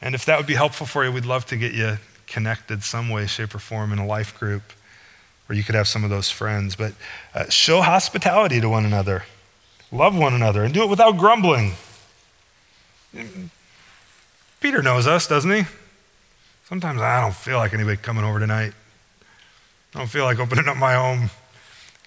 And 0.00 0.14
if 0.14 0.24
that 0.26 0.38
would 0.38 0.46
be 0.46 0.54
helpful 0.54 0.86
for 0.86 1.04
you, 1.04 1.10
we'd 1.10 1.26
love 1.26 1.46
to 1.46 1.56
get 1.56 1.72
you 1.72 1.98
connected 2.26 2.84
some 2.84 3.08
way, 3.08 3.26
shape, 3.26 3.54
or 3.54 3.58
form 3.58 3.92
in 3.92 3.98
a 3.98 4.06
life 4.06 4.38
group 4.38 4.62
where 5.48 5.56
you 5.56 5.64
could 5.64 5.74
have 5.74 5.88
some 5.88 6.04
of 6.04 6.10
those 6.10 6.30
friends. 6.30 6.76
But 6.76 6.92
uh, 7.34 7.48
show 7.48 7.80
hospitality 7.82 8.60
to 8.60 8.68
one 8.68 8.84
another, 8.84 9.24
love 9.90 10.16
one 10.16 10.34
another, 10.34 10.62
and 10.62 10.72
do 10.72 10.82
it 10.82 10.88
without 10.88 11.16
grumbling. 11.16 11.72
Peter 14.60 14.82
knows 14.82 15.06
us, 15.06 15.26
doesn't 15.26 15.50
he? 15.50 15.64
Sometimes 16.68 17.00
I 17.00 17.20
don't 17.20 17.34
feel 17.34 17.56
like 17.56 17.72
anybody 17.74 17.96
coming 17.96 18.24
over 18.24 18.38
tonight. 18.38 18.74
I 19.94 19.98
don't 19.98 20.08
feel 20.10 20.24
like 20.24 20.38
opening 20.38 20.68
up 20.68 20.76
my 20.76 20.94
home. 20.94 21.30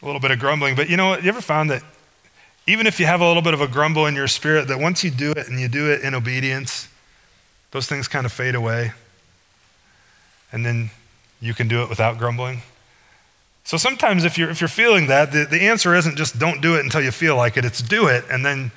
A 0.01 0.05
little 0.05 0.21
bit 0.21 0.31
of 0.31 0.39
grumbling. 0.39 0.75
But 0.75 0.89
you 0.89 0.97
know 0.97 1.09
what? 1.09 1.23
You 1.23 1.29
ever 1.29 1.41
found 1.41 1.69
that 1.71 1.83
Even 2.67 2.85
if 2.85 2.99
you 2.99 3.05
have 3.07 3.21
a 3.21 3.27
little 3.27 3.41
bit 3.41 3.53
of 3.53 3.61
a 3.61 3.67
grumble 3.67 4.05
in 4.05 4.15
your 4.15 4.27
spirit, 4.27 4.67
that 4.67 4.79
once 4.79 5.03
you 5.03 5.09
do 5.09 5.31
it 5.31 5.47
and 5.47 5.59
you 5.59 5.67
do 5.67 5.91
it 5.91 6.01
in 6.01 6.13
obedience, 6.13 6.87
those 7.71 7.87
things 7.87 8.07
kind 8.07 8.25
of 8.25 8.31
fade 8.31 8.55
away. 8.55 8.93
And 10.51 10.65
then 10.65 10.91
you 11.39 11.53
can 11.53 11.67
do 11.67 11.81
it 11.81 11.89
without 11.89 12.17
grumbling. 12.17 12.61
So 13.63 13.77
sometimes 13.77 14.23
if 14.25 14.37
you're, 14.37 14.49
if 14.49 14.59
you're 14.59 14.67
feeling 14.67 15.07
that, 15.07 15.31
the, 15.31 15.45
the 15.45 15.61
answer 15.61 15.95
isn't 15.95 16.17
just 16.17 16.39
don't 16.39 16.61
do 16.61 16.75
it 16.75 16.83
until 16.83 17.01
you 17.01 17.11
feel 17.11 17.35
like 17.35 17.57
it, 17.57 17.65
it's 17.65 17.81
do 17.81 18.07
it, 18.07 18.25
and 18.29 18.45
then 18.45 18.71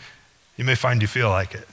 you 0.56 0.64
may 0.64 0.74
find 0.74 1.02
you 1.02 1.08
feel 1.08 1.30
like 1.30 1.54
it. 1.54 1.66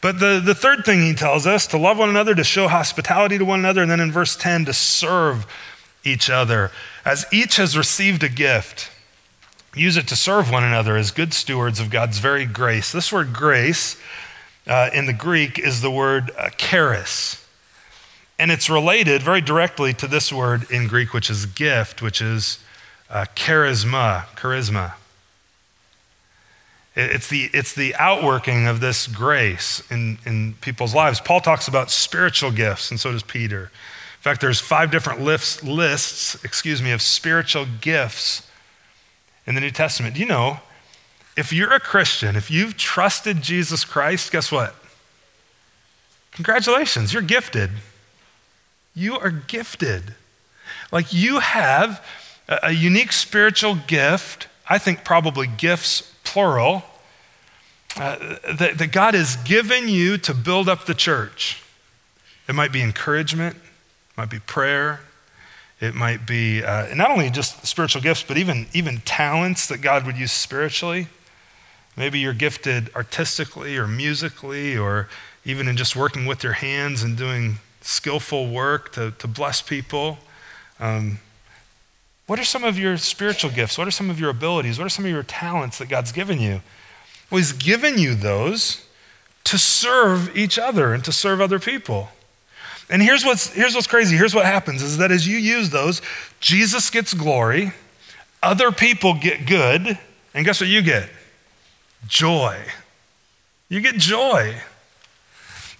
But 0.00 0.18
the, 0.18 0.40
the 0.42 0.54
third 0.54 0.84
thing 0.84 1.02
he 1.02 1.14
tells 1.14 1.46
us 1.46 1.66
to 1.68 1.78
love 1.78 1.98
one 1.98 2.08
another, 2.08 2.34
to 2.34 2.44
show 2.44 2.68
hospitality 2.68 3.36
to 3.38 3.44
one 3.44 3.58
another, 3.58 3.82
and 3.82 3.90
then 3.90 4.00
in 4.00 4.10
verse 4.10 4.36
10, 4.36 4.64
to 4.66 4.72
serve 4.72 5.46
each 6.04 6.30
other. 6.30 6.70
As 7.04 7.26
each 7.32 7.56
has 7.56 7.76
received 7.76 8.22
a 8.22 8.28
gift, 8.28 8.90
use 9.74 9.96
it 9.96 10.08
to 10.08 10.16
serve 10.16 10.50
one 10.50 10.64
another 10.64 10.96
as 10.96 11.10
good 11.10 11.34
stewards 11.34 11.80
of 11.80 11.90
God's 11.90 12.18
very 12.18 12.46
grace. 12.46 12.92
This 12.92 13.12
word 13.12 13.32
grace 13.34 13.96
uh, 14.66 14.90
in 14.94 15.06
the 15.06 15.12
Greek 15.12 15.58
is 15.58 15.82
the 15.82 15.90
word 15.90 16.30
uh, 16.38 16.48
charis. 16.50 17.44
And 18.40 18.50
it's 18.50 18.70
related 18.70 19.22
very 19.22 19.42
directly 19.42 19.92
to 19.92 20.06
this 20.06 20.32
word 20.32 20.68
in 20.70 20.88
Greek, 20.88 21.12
which 21.12 21.28
is 21.28 21.44
gift, 21.44 22.00
which 22.00 22.22
is 22.22 22.58
uh, 23.10 23.26
charisma, 23.36 24.24
charisma. 24.34 24.94
It's 26.96 27.28
the, 27.28 27.50
it's 27.52 27.74
the 27.74 27.94
outworking 27.96 28.66
of 28.66 28.80
this 28.80 29.06
grace 29.06 29.82
in, 29.90 30.16
in 30.24 30.54
people's 30.62 30.94
lives. 30.94 31.20
Paul 31.20 31.42
talks 31.42 31.68
about 31.68 31.90
spiritual 31.90 32.50
gifts, 32.50 32.90
and 32.90 32.98
so 32.98 33.12
does 33.12 33.22
Peter. 33.22 33.64
In 33.64 34.22
fact, 34.22 34.40
there's 34.40 34.58
five 34.58 34.90
different 34.90 35.20
lists, 35.20 35.62
lists 35.62 36.42
excuse 36.42 36.80
me, 36.80 36.92
of 36.92 37.02
spiritual 37.02 37.66
gifts 37.82 38.48
in 39.46 39.54
the 39.54 39.60
New 39.60 39.70
Testament. 39.70 40.14
Do 40.14 40.20
you 40.20 40.26
know, 40.26 40.60
if 41.36 41.52
you're 41.52 41.74
a 41.74 41.80
Christian, 41.80 42.36
if 42.36 42.50
you've 42.50 42.78
trusted 42.78 43.42
Jesus 43.42 43.84
Christ, 43.84 44.32
guess 44.32 44.50
what? 44.50 44.74
Congratulations, 46.32 47.12
you're 47.12 47.20
gifted. 47.20 47.68
You 49.00 49.18
are 49.18 49.30
gifted. 49.30 50.14
Like 50.92 51.10
you 51.10 51.38
have 51.38 52.04
a, 52.46 52.70
unique 52.70 53.12
spiritual 53.12 53.74
gift, 53.74 54.46
I 54.68 54.76
think 54.76 55.04
probably 55.04 55.46
gifts 55.46 56.12
plural, 56.22 56.82
uh, 57.96 58.36
that, 58.58 58.76
that 58.76 58.92
God 58.92 59.14
has 59.14 59.36
given 59.36 59.88
you 59.88 60.18
to 60.18 60.34
build 60.34 60.68
up 60.68 60.84
the 60.84 60.92
church. 60.92 61.62
It 62.46 62.54
might 62.54 62.72
be 62.72 62.82
encouragement, 62.82 63.56
it 63.56 64.16
might 64.18 64.28
be 64.28 64.38
prayer, 64.38 65.00
it 65.80 65.94
might 65.94 66.26
be 66.26 66.62
uh, 66.62 66.94
not 66.94 67.10
only 67.10 67.30
just 67.30 67.66
spiritual 67.66 68.02
gifts, 68.02 68.22
but 68.22 68.36
even, 68.36 68.66
even 68.74 68.98
talents 68.98 69.66
that 69.68 69.78
God 69.78 70.04
would 70.04 70.18
use 70.18 70.30
spiritually. 70.30 71.08
Maybe 71.96 72.18
you're 72.18 72.34
gifted 72.34 72.94
artistically 72.94 73.78
or 73.78 73.86
musically 73.86 74.76
or 74.76 75.08
even 75.46 75.68
in 75.68 75.78
just 75.78 75.96
working 75.96 76.26
with 76.26 76.44
your 76.44 76.52
hands 76.52 77.02
and 77.02 77.16
doing 77.16 77.60
skillful 77.90 78.48
work 78.48 78.92
to, 78.92 79.10
to 79.12 79.26
bless 79.26 79.60
people. 79.60 80.18
Um, 80.78 81.18
what 82.26 82.38
are 82.38 82.44
some 82.44 82.62
of 82.62 82.78
your 82.78 82.96
spiritual 82.96 83.50
gifts? 83.50 83.76
What 83.76 83.88
are 83.88 83.90
some 83.90 84.08
of 84.08 84.20
your 84.20 84.30
abilities? 84.30 84.78
What 84.78 84.86
are 84.86 84.90
some 84.90 85.04
of 85.04 85.10
your 85.10 85.24
talents 85.24 85.78
that 85.78 85.88
God's 85.88 86.12
given 86.12 86.40
you? 86.40 86.60
Well, 87.30 87.38
He's 87.38 87.52
given 87.52 87.98
you 87.98 88.14
those 88.14 88.86
to 89.44 89.58
serve 89.58 90.36
each 90.36 90.58
other 90.58 90.94
and 90.94 91.04
to 91.04 91.12
serve 91.12 91.40
other 91.40 91.58
people. 91.58 92.08
And 92.88 93.02
here's 93.02 93.24
what's, 93.24 93.52
here's 93.52 93.74
what's 93.74 93.86
crazy. 93.86 94.16
Here's 94.16 94.34
what 94.34 94.46
happens 94.46 94.82
is 94.82 94.98
that 94.98 95.10
as 95.10 95.26
you 95.26 95.36
use 95.36 95.70
those, 95.70 96.02
Jesus 96.40 96.90
gets 96.90 97.14
glory, 97.14 97.72
other 98.42 98.72
people 98.72 99.14
get 99.14 99.46
good, 99.46 99.98
and 100.34 100.44
guess 100.44 100.60
what 100.60 100.70
you 100.70 100.82
get? 100.82 101.08
Joy. 102.06 102.60
You 103.68 103.80
get 103.80 103.96
joy. 103.96 104.56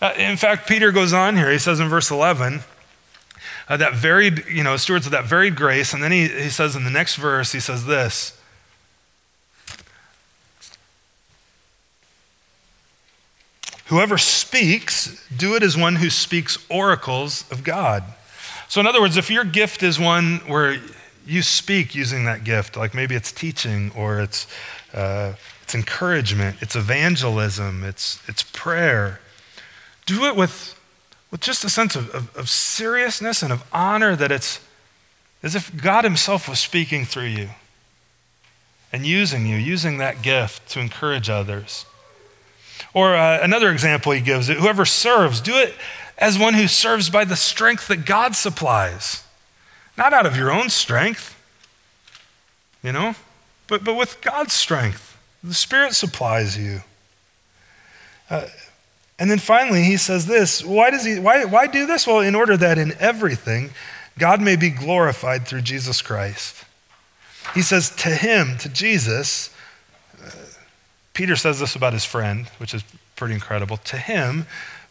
Uh, 0.00 0.12
in 0.16 0.36
fact, 0.36 0.66
Peter 0.66 0.92
goes 0.92 1.12
on 1.12 1.36
here. 1.36 1.50
He 1.50 1.58
says 1.58 1.78
in 1.78 1.88
verse 1.88 2.10
11, 2.10 2.60
uh, 3.68 3.76
that 3.76 3.94
varied, 3.94 4.44
you 4.48 4.64
know, 4.64 4.76
stewards 4.76 5.06
of 5.06 5.12
that 5.12 5.26
varied 5.26 5.54
grace. 5.54 5.92
And 5.92 6.02
then 6.02 6.12
he, 6.12 6.28
he 6.28 6.48
says 6.48 6.74
in 6.74 6.84
the 6.84 6.90
next 6.90 7.16
verse, 7.16 7.52
he 7.52 7.60
says 7.60 7.86
this 7.86 8.40
Whoever 13.86 14.18
speaks, 14.18 15.28
do 15.36 15.56
it 15.56 15.64
as 15.64 15.76
one 15.76 15.96
who 15.96 16.10
speaks 16.10 16.64
oracles 16.70 17.44
of 17.50 17.64
God. 17.64 18.04
So, 18.68 18.80
in 18.80 18.86
other 18.86 19.00
words, 19.00 19.16
if 19.16 19.30
your 19.30 19.42
gift 19.42 19.82
is 19.82 19.98
one 19.98 20.36
where 20.46 20.80
you 21.26 21.42
speak 21.42 21.92
using 21.92 22.24
that 22.24 22.44
gift, 22.44 22.76
like 22.76 22.94
maybe 22.94 23.16
it's 23.16 23.32
teaching 23.32 23.90
or 23.96 24.20
it's, 24.20 24.46
uh, 24.94 25.32
it's 25.64 25.74
encouragement, 25.74 26.58
it's 26.60 26.76
evangelism, 26.76 27.82
it's, 27.82 28.22
it's 28.28 28.44
prayer, 28.44 29.20
do 30.10 30.24
it 30.24 30.34
with 30.34 30.76
with 31.30 31.40
just 31.40 31.64
a 31.64 31.70
sense 31.70 31.94
of, 31.94 32.10
of, 32.10 32.36
of 32.36 32.48
seriousness 32.48 33.42
and 33.42 33.52
of 33.52 33.62
honor 33.72 34.16
that 34.16 34.32
it's 34.32 34.60
as 35.42 35.54
if 35.54 35.74
God 35.76 36.04
Himself 36.04 36.48
was 36.48 36.58
speaking 36.58 37.04
through 37.04 37.24
you 37.24 37.50
and 38.92 39.06
using 39.06 39.46
you, 39.46 39.56
using 39.56 39.98
that 39.98 40.22
gift 40.22 40.68
to 40.70 40.80
encourage 40.80 41.30
others. 41.30 41.86
Or 42.92 43.14
uh, 43.14 43.38
another 43.40 43.70
example 43.70 44.10
he 44.10 44.20
gives 44.20 44.48
it 44.48 44.56
whoever 44.56 44.84
serves, 44.84 45.40
do 45.40 45.54
it 45.54 45.74
as 46.18 46.38
one 46.38 46.54
who 46.54 46.66
serves 46.66 47.08
by 47.08 47.24
the 47.24 47.36
strength 47.36 47.86
that 47.86 48.04
God 48.04 48.34
supplies, 48.34 49.22
not 49.96 50.12
out 50.12 50.26
of 50.26 50.36
your 50.36 50.50
own 50.50 50.68
strength, 50.68 51.36
you 52.82 52.92
know, 52.92 53.14
but, 53.68 53.84
but 53.84 53.94
with 53.94 54.20
God's 54.20 54.52
strength. 54.52 55.16
The 55.44 55.54
Spirit 55.54 55.94
supplies 55.94 56.58
you. 56.58 56.80
Uh, 58.28 58.46
and 59.20 59.30
then 59.30 59.38
finally, 59.38 59.82
he 59.82 59.98
says 59.98 60.24
this 60.24 60.64
why, 60.64 60.90
does 60.90 61.04
he, 61.04 61.20
why, 61.20 61.44
why 61.44 61.66
do 61.66 61.86
this? 61.86 62.06
Well, 62.06 62.20
in 62.20 62.34
order 62.34 62.56
that 62.56 62.78
in 62.78 62.94
everything, 62.98 63.70
God 64.18 64.40
may 64.40 64.56
be 64.56 64.70
glorified 64.70 65.46
through 65.46 65.60
Jesus 65.60 66.00
Christ. 66.00 66.64
He 67.54 67.62
says, 67.62 67.90
to 67.96 68.08
him, 68.08 68.56
to 68.58 68.68
Jesus, 68.70 69.54
uh, 70.24 70.30
Peter 71.12 71.36
says 71.36 71.60
this 71.60 71.76
about 71.76 71.92
his 71.92 72.04
friend, 72.04 72.46
which 72.58 72.72
is 72.72 72.82
pretty 73.14 73.34
incredible. 73.34 73.76
To 73.76 73.98
him 73.98 74.46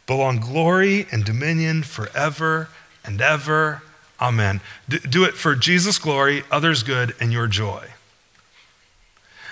belong 0.05 0.39
glory 0.39 1.07
and 1.11 1.25
dominion 1.25 1.82
forever 1.82 2.69
and 3.03 3.19
ever. 3.21 3.82
Amen. 4.21 4.61
D- 4.88 4.99
do 4.99 5.23
it 5.23 5.34
for 5.34 5.55
Jesus' 5.55 5.97
glory, 5.97 6.43
others' 6.51 6.84
good, 6.84 7.15
and 7.19 7.32
your 7.32 7.47
joy. 7.47 7.88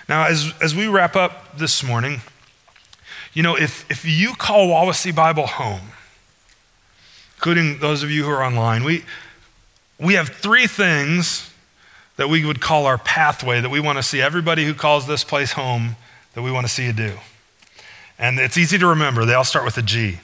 Now, 0.07 0.25
as, 0.25 0.53
as 0.61 0.75
we 0.75 0.87
wrap 0.87 1.15
up 1.15 1.57
this 1.57 1.83
morning, 1.83 2.21
you 3.37 3.43
know, 3.43 3.55
if, 3.55 3.85
if 3.91 4.03
you 4.03 4.33
call 4.33 4.69
Wawasee 4.69 5.13
Bible 5.13 5.45
home, 5.45 5.91
including 7.35 7.77
those 7.77 8.01
of 8.01 8.09
you 8.09 8.23
who 8.23 8.31
are 8.31 8.43
online, 8.43 8.83
we, 8.83 9.05
we 9.99 10.15
have 10.15 10.29
three 10.29 10.65
things 10.65 11.53
that 12.15 12.29
we 12.29 12.43
would 12.43 12.59
call 12.59 12.87
our 12.87 12.97
pathway 12.97 13.61
that 13.61 13.69
we 13.69 13.79
want 13.79 13.99
to 13.99 14.01
see 14.01 14.19
everybody 14.19 14.65
who 14.65 14.73
calls 14.73 15.05
this 15.05 15.23
place 15.23 15.51
home 15.51 15.97
that 16.33 16.41
we 16.41 16.51
want 16.51 16.65
to 16.65 16.73
see 16.73 16.87
you 16.87 16.93
do. 16.93 17.13
And 18.17 18.39
it's 18.39 18.57
easy 18.57 18.79
to 18.79 18.87
remember. 18.87 19.23
They 19.23 19.35
all 19.35 19.43
start 19.43 19.65
with 19.65 19.77
a 19.77 19.83
G. 19.83 20.17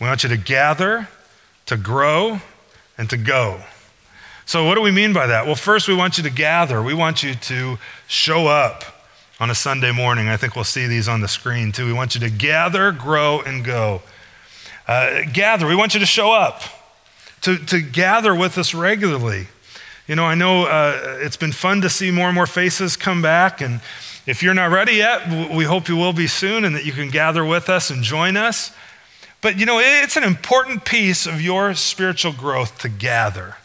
We 0.00 0.06
want 0.06 0.22
you 0.22 0.28
to 0.28 0.36
gather, 0.36 1.08
to 1.66 1.76
grow, 1.76 2.40
and 2.96 3.10
to 3.10 3.16
go. 3.16 3.60
So, 4.46 4.64
what 4.64 4.76
do 4.76 4.80
we 4.80 4.92
mean 4.92 5.12
by 5.12 5.26
that? 5.26 5.46
Well, 5.46 5.56
first, 5.56 5.88
we 5.88 5.96
want 5.96 6.18
you 6.18 6.22
to 6.22 6.30
gather. 6.30 6.80
We 6.84 6.94
want 6.94 7.24
you 7.24 7.34
to 7.34 7.78
show 8.06 8.46
up 8.46 8.91
on 9.42 9.50
a 9.50 9.54
Sunday 9.56 9.90
morning. 9.90 10.28
I 10.28 10.36
think 10.36 10.54
we'll 10.54 10.62
see 10.62 10.86
these 10.86 11.08
on 11.08 11.20
the 11.20 11.26
screen 11.26 11.72
too. 11.72 11.84
We 11.84 11.92
want 11.92 12.14
you 12.14 12.20
to 12.20 12.30
gather, 12.30 12.92
grow, 12.92 13.40
and 13.40 13.64
go. 13.64 14.00
Uh, 14.86 15.22
gather, 15.32 15.66
we 15.66 15.74
want 15.74 15.94
you 15.94 16.00
to 16.00 16.06
show 16.06 16.30
up, 16.30 16.62
to, 17.40 17.58
to 17.58 17.80
gather 17.82 18.36
with 18.36 18.56
us 18.56 18.72
regularly. 18.72 19.48
You 20.06 20.14
know, 20.14 20.24
I 20.24 20.36
know 20.36 20.66
uh, 20.66 21.18
it's 21.22 21.36
been 21.36 21.50
fun 21.50 21.80
to 21.80 21.90
see 21.90 22.12
more 22.12 22.26
and 22.26 22.36
more 22.36 22.46
faces 22.46 22.96
come 22.96 23.20
back. 23.20 23.60
And 23.60 23.80
if 24.28 24.44
you're 24.44 24.54
not 24.54 24.70
ready 24.70 24.92
yet, 24.92 25.50
we 25.52 25.64
hope 25.64 25.88
you 25.88 25.96
will 25.96 26.12
be 26.12 26.28
soon 26.28 26.64
and 26.64 26.76
that 26.76 26.86
you 26.86 26.92
can 26.92 27.10
gather 27.10 27.44
with 27.44 27.68
us 27.68 27.90
and 27.90 28.04
join 28.04 28.36
us. 28.36 28.70
But, 29.40 29.58
you 29.58 29.66
know, 29.66 29.80
it's 29.80 30.16
an 30.16 30.22
important 30.22 30.84
piece 30.84 31.26
of 31.26 31.42
your 31.42 31.74
spiritual 31.74 32.32
growth 32.32 32.78
to 32.78 32.88
gather 32.88 33.56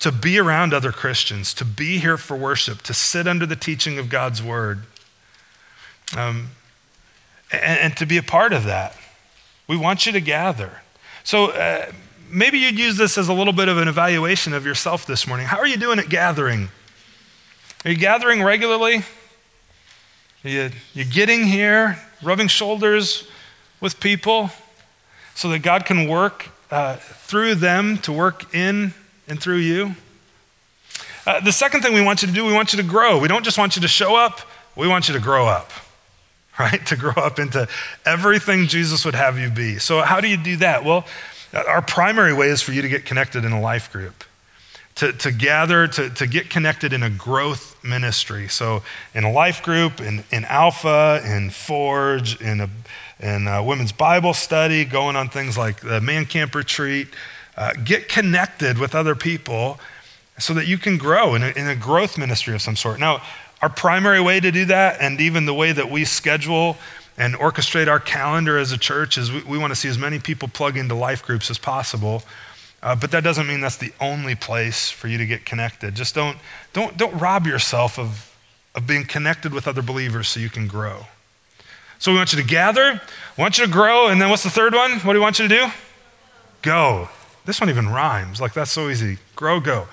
to 0.00 0.12
be 0.12 0.38
around 0.38 0.72
other 0.72 0.92
Christians, 0.92 1.52
to 1.54 1.64
be 1.64 1.98
here 1.98 2.16
for 2.16 2.36
worship, 2.36 2.82
to 2.82 2.94
sit 2.94 3.26
under 3.26 3.46
the 3.46 3.56
teaching 3.56 3.98
of 3.98 4.08
God's 4.08 4.42
word 4.42 4.82
um, 6.16 6.50
and, 7.52 7.80
and, 7.80 7.96
to 7.96 8.06
be 8.06 8.16
a 8.16 8.22
part 8.22 8.52
of 8.52 8.64
that. 8.64 8.96
We 9.66 9.76
want 9.76 10.06
you 10.06 10.12
to 10.12 10.20
gather. 10.20 10.80
So 11.24 11.50
uh, 11.50 11.90
maybe 12.30 12.58
you'd 12.58 12.78
use 12.78 12.96
this 12.96 13.18
as 13.18 13.28
a 13.28 13.32
little 13.32 13.52
bit 13.52 13.68
of 13.68 13.78
an 13.78 13.88
evaluation 13.88 14.52
of 14.52 14.64
yourself 14.64 15.06
this 15.06 15.26
morning. 15.26 15.46
How 15.46 15.58
are 15.58 15.66
you 15.66 15.76
doing 15.76 15.98
at 15.98 16.08
gathering? 16.08 16.68
Are 17.84 17.90
you 17.90 17.96
gathering 17.96 18.42
regularly? 18.42 19.02
Are 20.44 20.48
you, 20.48 20.70
you 20.94 21.04
getting 21.04 21.44
here, 21.44 21.98
rubbing 22.22 22.48
shoulders 22.48 23.28
with 23.80 24.00
people 24.00 24.50
so 25.34 25.48
that 25.50 25.60
God 25.60 25.84
can 25.84 26.08
work 26.08 26.48
uh, 26.70 26.96
through 26.96 27.56
them 27.56 27.98
to 27.98 28.12
work 28.12 28.54
in 28.54 28.94
and 29.26 29.40
through 29.40 29.58
you? 29.58 29.94
Uh, 31.26 31.40
the 31.40 31.52
second 31.52 31.82
thing 31.82 31.92
we 31.92 32.00
want 32.00 32.22
you 32.22 32.28
to 32.28 32.34
do, 32.34 32.44
we 32.44 32.52
want 32.52 32.72
you 32.72 32.80
to 32.80 32.88
grow. 32.88 33.18
We 33.18 33.28
don't 33.28 33.44
just 33.44 33.58
want 33.58 33.76
you 33.76 33.82
to 33.82 33.88
show 33.88 34.16
up, 34.16 34.40
we 34.76 34.88
want 34.88 35.08
you 35.08 35.14
to 35.14 35.20
grow 35.20 35.46
up, 35.46 35.70
right? 36.60 36.84
To 36.86 36.96
grow 36.96 37.12
up 37.12 37.38
into 37.38 37.68
everything 38.04 38.66
Jesus 38.66 39.04
would 39.04 39.14
have 39.14 39.38
you 39.38 39.50
be. 39.50 39.78
So, 39.78 40.00
how 40.02 40.20
do 40.20 40.28
you 40.28 40.36
do 40.36 40.56
that? 40.56 40.84
Well, 40.84 41.06
our 41.54 41.82
primary 41.82 42.34
way 42.34 42.48
is 42.48 42.60
for 42.60 42.72
you 42.72 42.82
to 42.82 42.88
get 42.88 43.04
connected 43.04 43.44
in 43.44 43.52
a 43.52 43.60
life 43.60 43.92
group 43.92 44.24
to, 44.96 45.12
to 45.12 45.30
gather, 45.30 45.86
to, 45.86 46.10
to 46.10 46.26
get 46.26 46.50
connected 46.50 46.92
in 46.92 47.04
a 47.04 47.10
growth 47.10 47.76
ministry. 47.84 48.48
So, 48.48 48.82
in 49.14 49.22
a 49.22 49.30
life 49.30 49.62
group, 49.62 50.00
in, 50.00 50.24
in 50.32 50.44
Alpha, 50.44 51.22
in 51.24 51.50
Forge, 51.50 52.40
in 52.40 52.60
a, 52.60 52.70
in 53.20 53.46
a 53.46 53.62
women's 53.62 53.92
Bible 53.92 54.34
study, 54.34 54.84
going 54.84 55.14
on 55.14 55.28
things 55.28 55.56
like 55.56 55.80
the 55.80 56.00
Man 56.00 56.26
Camp 56.26 56.54
Retreat, 56.54 57.08
uh, 57.56 57.74
get 57.84 58.08
connected 58.08 58.78
with 58.78 58.94
other 58.94 59.14
people 59.14 59.78
so 60.38 60.54
that 60.54 60.66
you 60.66 60.78
can 60.78 60.98
grow 60.98 61.34
in 61.34 61.42
a, 61.44 61.48
in 61.50 61.68
a 61.68 61.76
growth 61.76 62.18
ministry 62.18 62.54
of 62.54 62.62
some 62.62 62.76
sort. 62.76 62.98
Now, 62.98 63.22
our 63.60 63.68
primary 63.68 64.20
way 64.20 64.40
to 64.40 64.50
do 64.50 64.64
that, 64.66 65.00
and 65.00 65.20
even 65.20 65.46
the 65.46 65.54
way 65.54 65.72
that 65.72 65.90
we 65.90 66.04
schedule 66.04 66.76
and 67.16 67.34
orchestrate 67.34 67.88
our 67.88 67.98
calendar 67.98 68.58
as 68.58 68.70
a 68.70 68.78
church, 68.78 69.18
is 69.18 69.32
we, 69.32 69.42
we 69.42 69.58
want 69.58 69.72
to 69.72 69.74
see 69.74 69.88
as 69.88 69.98
many 69.98 70.18
people 70.18 70.48
plug 70.48 70.76
into 70.76 70.94
life 70.94 71.24
groups 71.24 71.50
as 71.50 71.58
possible. 71.58 72.22
Uh, 72.80 72.94
but 72.94 73.10
that 73.10 73.24
doesn't 73.24 73.48
mean 73.48 73.60
that's 73.60 73.76
the 73.76 73.92
only 74.00 74.36
place 74.36 74.88
for 74.88 75.08
you 75.08 75.18
to 75.18 75.26
get 75.26 75.44
connected. 75.44 75.96
Just 75.96 76.14
don't, 76.14 76.38
don't, 76.72 76.96
don't 76.96 77.18
rob 77.18 77.46
yourself 77.46 77.98
of, 77.98 78.32
of 78.76 78.86
being 78.86 79.04
connected 79.04 79.52
with 79.52 79.66
other 79.66 79.82
believers 79.82 80.28
so 80.28 80.38
you 80.38 80.48
can 80.48 80.68
grow. 80.68 81.06
So 81.98 82.12
we 82.12 82.18
want 82.18 82.32
you 82.32 82.40
to 82.40 82.46
gather, 82.46 83.00
we 83.36 83.42
want 83.42 83.58
you 83.58 83.66
to 83.66 83.72
grow, 83.72 84.06
and 84.06 84.22
then 84.22 84.30
what's 84.30 84.44
the 84.44 84.50
third 84.50 84.72
one? 84.72 84.92
What 85.00 85.14
do 85.14 85.18
we 85.18 85.20
want 85.20 85.40
you 85.40 85.48
to 85.48 85.54
do? 85.54 85.66
Go. 86.62 87.08
This 87.44 87.60
one 87.60 87.68
even 87.68 87.88
rhymes. 87.88 88.40
Like 88.40 88.52
that's 88.52 88.70
so 88.70 88.88
easy. 88.88 89.18
Grow, 89.34 89.58
go. 89.58 89.88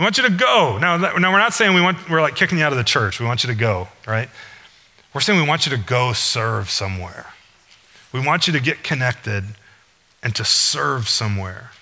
We 0.00 0.04
want 0.04 0.16
you 0.16 0.24
to 0.24 0.30
go. 0.30 0.78
Now, 0.78 0.96
now 0.96 1.30
we're 1.30 1.38
not 1.38 1.52
saying 1.52 1.74
we 1.74 1.82
want, 1.82 2.08
we're 2.08 2.22
like 2.22 2.34
kicking 2.34 2.56
you 2.56 2.64
out 2.64 2.72
of 2.72 2.78
the 2.78 2.84
church. 2.84 3.20
We 3.20 3.26
want 3.26 3.44
you 3.44 3.48
to 3.48 3.54
go, 3.54 3.88
right? 4.06 4.30
We're 5.12 5.20
saying 5.20 5.38
we 5.38 5.46
want 5.46 5.66
you 5.66 5.76
to 5.76 5.82
go 5.82 6.14
serve 6.14 6.70
somewhere. 6.70 7.26
We 8.10 8.24
want 8.26 8.46
you 8.46 8.54
to 8.54 8.60
get 8.60 8.82
connected 8.82 9.44
and 10.22 10.34
to 10.36 10.42
serve 10.42 11.06
somewhere. 11.06 11.72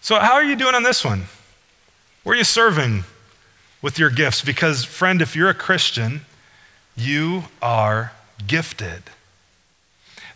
So, 0.00 0.18
how 0.18 0.32
are 0.32 0.42
you 0.42 0.56
doing 0.56 0.74
on 0.74 0.82
this 0.82 1.04
one? 1.04 1.26
Where 2.24 2.34
are 2.34 2.36
you 2.36 2.42
serving 2.42 3.04
with 3.80 3.96
your 3.96 4.10
gifts? 4.10 4.42
Because, 4.42 4.82
friend, 4.82 5.22
if 5.22 5.36
you're 5.36 5.48
a 5.48 5.54
Christian, 5.54 6.22
you 6.96 7.44
are 7.62 8.10
gifted. 8.44 9.04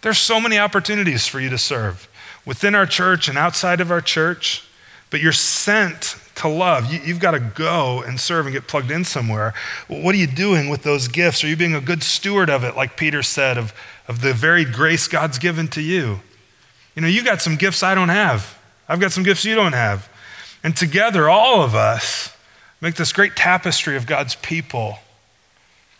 There's 0.02 0.18
so 0.18 0.40
many 0.40 0.60
opportunities 0.60 1.26
for 1.26 1.40
you 1.40 1.50
to 1.50 1.58
serve 1.58 2.08
within 2.46 2.76
our 2.76 2.86
church 2.86 3.26
and 3.26 3.36
outside 3.36 3.80
of 3.80 3.90
our 3.90 4.00
church, 4.00 4.64
but 5.10 5.20
you're 5.20 5.32
sent 5.32 6.14
to 6.38 6.48
love. 6.48 6.92
You, 6.92 7.00
have 7.00 7.20
got 7.20 7.32
to 7.32 7.40
go 7.40 8.02
and 8.02 8.18
serve 8.18 8.46
and 8.46 8.54
get 8.54 8.66
plugged 8.66 8.90
in 8.90 9.04
somewhere. 9.04 9.54
What 9.86 10.14
are 10.14 10.18
you 10.18 10.26
doing 10.26 10.68
with 10.68 10.82
those 10.82 11.08
gifts? 11.08 11.44
Are 11.44 11.48
you 11.48 11.56
being 11.56 11.74
a 11.74 11.80
good 11.80 12.02
steward 12.02 12.50
of 12.50 12.64
it, 12.64 12.76
like 12.76 12.96
Peter 12.96 13.22
said, 13.22 13.58
of, 13.58 13.72
of 14.06 14.20
the 14.20 14.32
varied 14.32 14.72
grace 14.72 15.08
God's 15.08 15.38
given 15.38 15.68
to 15.68 15.80
you? 15.80 16.20
You 16.94 17.02
know, 17.02 17.08
you 17.08 17.24
got 17.24 17.40
some 17.40 17.56
gifts 17.56 17.82
I 17.82 17.94
don't 17.94 18.08
have. 18.08 18.58
I've 18.88 19.00
got 19.00 19.12
some 19.12 19.22
gifts 19.22 19.44
you 19.44 19.54
don't 19.54 19.74
have. 19.74 20.08
And 20.64 20.76
together, 20.76 21.28
all 21.28 21.62
of 21.62 21.74
us 21.74 22.34
make 22.80 22.94
this 22.94 23.12
great 23.12 23.36
tapestry 23.36 23.96
of 23.96 24.06
God's 24.06 24.34
people 24.36 24.98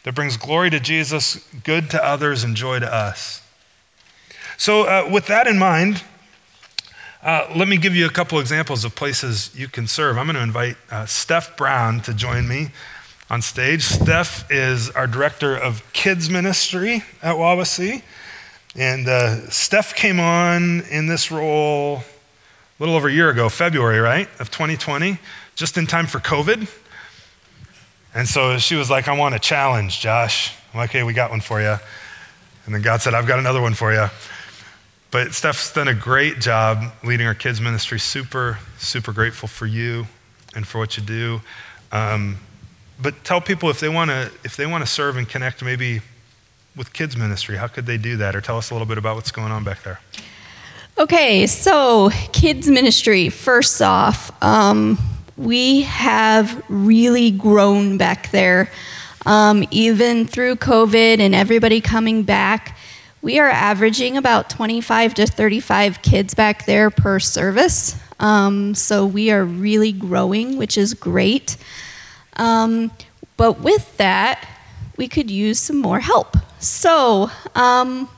that 0.05 0.15
brings 0.15 0.37
glory 0.37 0.71
to 0.71 0.81
Jesus, 0.81 1.47
good 1.65 1.91
to 1.91 2.05
others, 2.05 2.45
and 2.45 2.57
joy 2.57 2.79
to 2.79 2.93
us. 2.93 3.43
So, 4.57 4.85
uh, 4.85 5.09
with 5.13 5.27
that 5.27 5.47
in 5.47 5.59
mind, 5.59 6.03
uh, 7.23 7.51
let 7.57 7.67
me 7.67 7.77
give 7.77 7.97
you 7.97 8.07
a 8.07 8.11
couple 8.11 8.39
examples 8.39 8.85
of 8.85 8.95
places 8.95 9.51
you 9.55 9.67
can 9.67 9.87
serve. 9.89 10.17
I'm 10.17 10.27
going 10.27 10.37
to 10.37 10.43
invite 10.43 10.77
uh, 10.91 11.05
Steph 11.07 11.57
Brown 11.57 12.01
to 12.03 12.15
join 12.15 12.47
me 12.47 12.69
on 13.29 13.43
stage. 13.43 13.83
Steph 13.83 14.49
is 14.51 14.91
our 14.91 15.07
director 15.07 15.57
of 15.57 15.83
kids 15.93 16.31
ministry 16.31 17.03
at 17.21 17.35
Wawasee. 17.35 18.03
And 18.77 19.09
uh, 19.09 19.51
Steph 19.51 19.97
came 19.97 20.21
on 20.21 20.83
in 20.91 21.09
this 21.09 21.33
role 21.33 21.97
a 21.97 22.05
little 22.79 22.95
over 22.95 23.09
a 23.09 23.13
year 23.13 23.31
ago, 23.31 23.49
February, 23.49 23.99
right, 23.99 24.29
of 24.39 24.53
2020, 24.53 25.19
just 25.57 25.77
in 25.77 25.89
time 25.89 26.07
for 26.07 26.21
COVID. 26.21 26.69
And 28.15 28.29
so 28.29 28.59
she 28.59 28.77
was 28.77 28.89
like, 28.89 29.09
I 29.09 29.17
want 29.17 29.35
a 29.35 29.41
challenge, 29.41 29.99
Josh. 29.99 30.53
I'm 30.73 30.79
like, 30.79 30.91
okay, 30.91 31.03
we 31.03 31.15
got 31.15 31.31
one 31.31 31.41
for 31.41 31.61
you. 31.61 31.77
And 32.65 32.75
then 32.75 32.83
God 32.83 33.01
said, 33.01 33.15
I've 33.15 33.27
got 33.27 33.41
another 33.41 33.61
one 33.61 33.75
for 33.75 33.93
you. 33.93 34.07
But 35.11 35.33
Steph's 35.33 35.73
done 35.73 35.89
a 35.89 35.95
great 35.95 36.39
job 36.39 36.93
leading 37.03 37.27
our 37.27 37.35
kids' 37.35 37.61
ministry. 37.61 37.99
Super, 37.99 38.59
super 38.79 39.13
grateful 39.13 39.49
for 39.49 39.67
you 39.67 40.07
and 40.55 40.67
for 40.67 40.79
what 40.79 40.97
you 40.97 41.03
do. 41.03 41.41
Um, 41.93 42.37
but 43.01 43.25
tell 43.25 43.41
people 43.41 43.71
if 43.71 43.81
they 43.81 43.89
want 43.89 44.11
to 44.11 44.31
if 44.45 44.57
they 44.57 44.67
want 44.67 44.85
to 44.85 44.91
serve 44.91 45.17
and 45.17 45.29
connect 45.29 45.63
maybe 45.63 46.01
with 46.77 46.93
kids 46.93 47.17
ministry, 47.17 47.57
how 47.57 47.69
could 47.69 47.87
they 47.87 47.97
do 47.97 48.17
that? 48.19 48.37
Or 48.37 48.41
tell 48.41 48.59
us 48.59 48.71
a 48.71 48.75
little 48.75 48.87
bit 48.87 48.99
about 48.99 49.17
what's 49.17 49.31
going 49.31 49.53
on 49.53 49.65
back 49.65 49.83
there. 49.83 50.01
Okay, 50.99 51.47
so 51.47 52.11
kids 52.33 52.69
ministry. 52.69 53.29
First 53.29 53.81
off, 53.81 54.31
um, 54.43 54.99
we 55.37 55.83
have 55.83 56.63
really 56.69 57.31
grown 57.31 57.97
back 57.99 58.31
there. 58.33 58.71
Um, 59.27 59.65
even 59.71 60.27
through 60.27 60.57
COVID 60.57 61.21
and 61.21 61.35
everybody 61.35 61.81
coming 61.81 62.23
back, 62.23 62.78
we 63.21 63.39
are 63.39 63.49
averaging 63.49 64.17
about 64.17 64.49
25 64.51 65.15
to 65.15 65.27
35 65.27 66.03
kids 66.03 66.35
back 66.35 66.67
there 66.67 66.91
per 66.91 67.19
service. 67.19 67.97
Um, 68.21 68.75
so 68.75 69.07
we 69.07 69.31
are 69.31 69.45
really 69.45 69.93
growing, 69.93 70.57
which 70.57 70.79
is 70.79 70.95
great. 70.95 71.57
Um, 72.37 72.91
but 73.37 73.61
with 73.61 73.97
that, 73.97 74.47
we 74.97 75.09
could 75.09 75.31
use 75.31 75.59
some 75.59 75.79
more 75.79 76.01
help. 76.01 76.37
So, 76.59 77.31
um, 77.55 78.09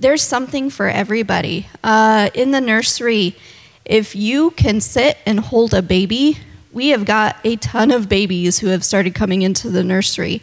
there's 0.00 0.22
something 0.22 0.70
for 0.70 0.88
everybody. 0.88 1.68
Uh, 1.84 2.30
in 2.34 2.52
the 2.52 2.60
nursery, 2.60 3.36
if 3.84 4.16
you 4.16 4.50
can 4.52 4.80
sit 4.80 5.18
and 5.26 5.38
hold 5.38 5.74
a 5.74 5.82
baby, 5.82 6.38
we 6.72 6.88
have 6.88 7.04
got 7.04 7.36
a 7.44 7.56
ton 7.56 7.90
of 7.90 8.08
babies 8.08 8.60
who 8.60 8.68
have 8.68 8.84
started 8.84 9.14
coming 9.14 9.42
into 9.42 9.68
the 9.68 9.84
nursery. 9.84 10.40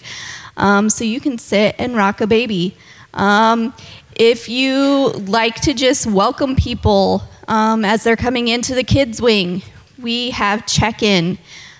Um, 0.57 0.89
so 0.89 1.03
you 1.03 1.19
can 1.19 1.38
sit 1.38 1.75
and 1.79 1.95
rock 1.95 2.21
a 2.21 2.27
baby. 2.27 2.75
Um, 3.18 3.74
if 4.15 4.47
you 4.47 5.09
like 5.09 5.55
to 5.61 5.74
just 5.74 6.05
welcome 6.05 6.55
people 6.55 7.24
um, 7.47 7.84
as 7.84 8.03
they're 8.03 8.15
coming 8.15 8.47
into 8.47 8.76
the 8.76 8.84
kids' 8.84 9.22
wing, 9.22 9.63
we 9.99 10.30
have 10.30 10.65
check 10.68 11.01
in. 11.01 11.39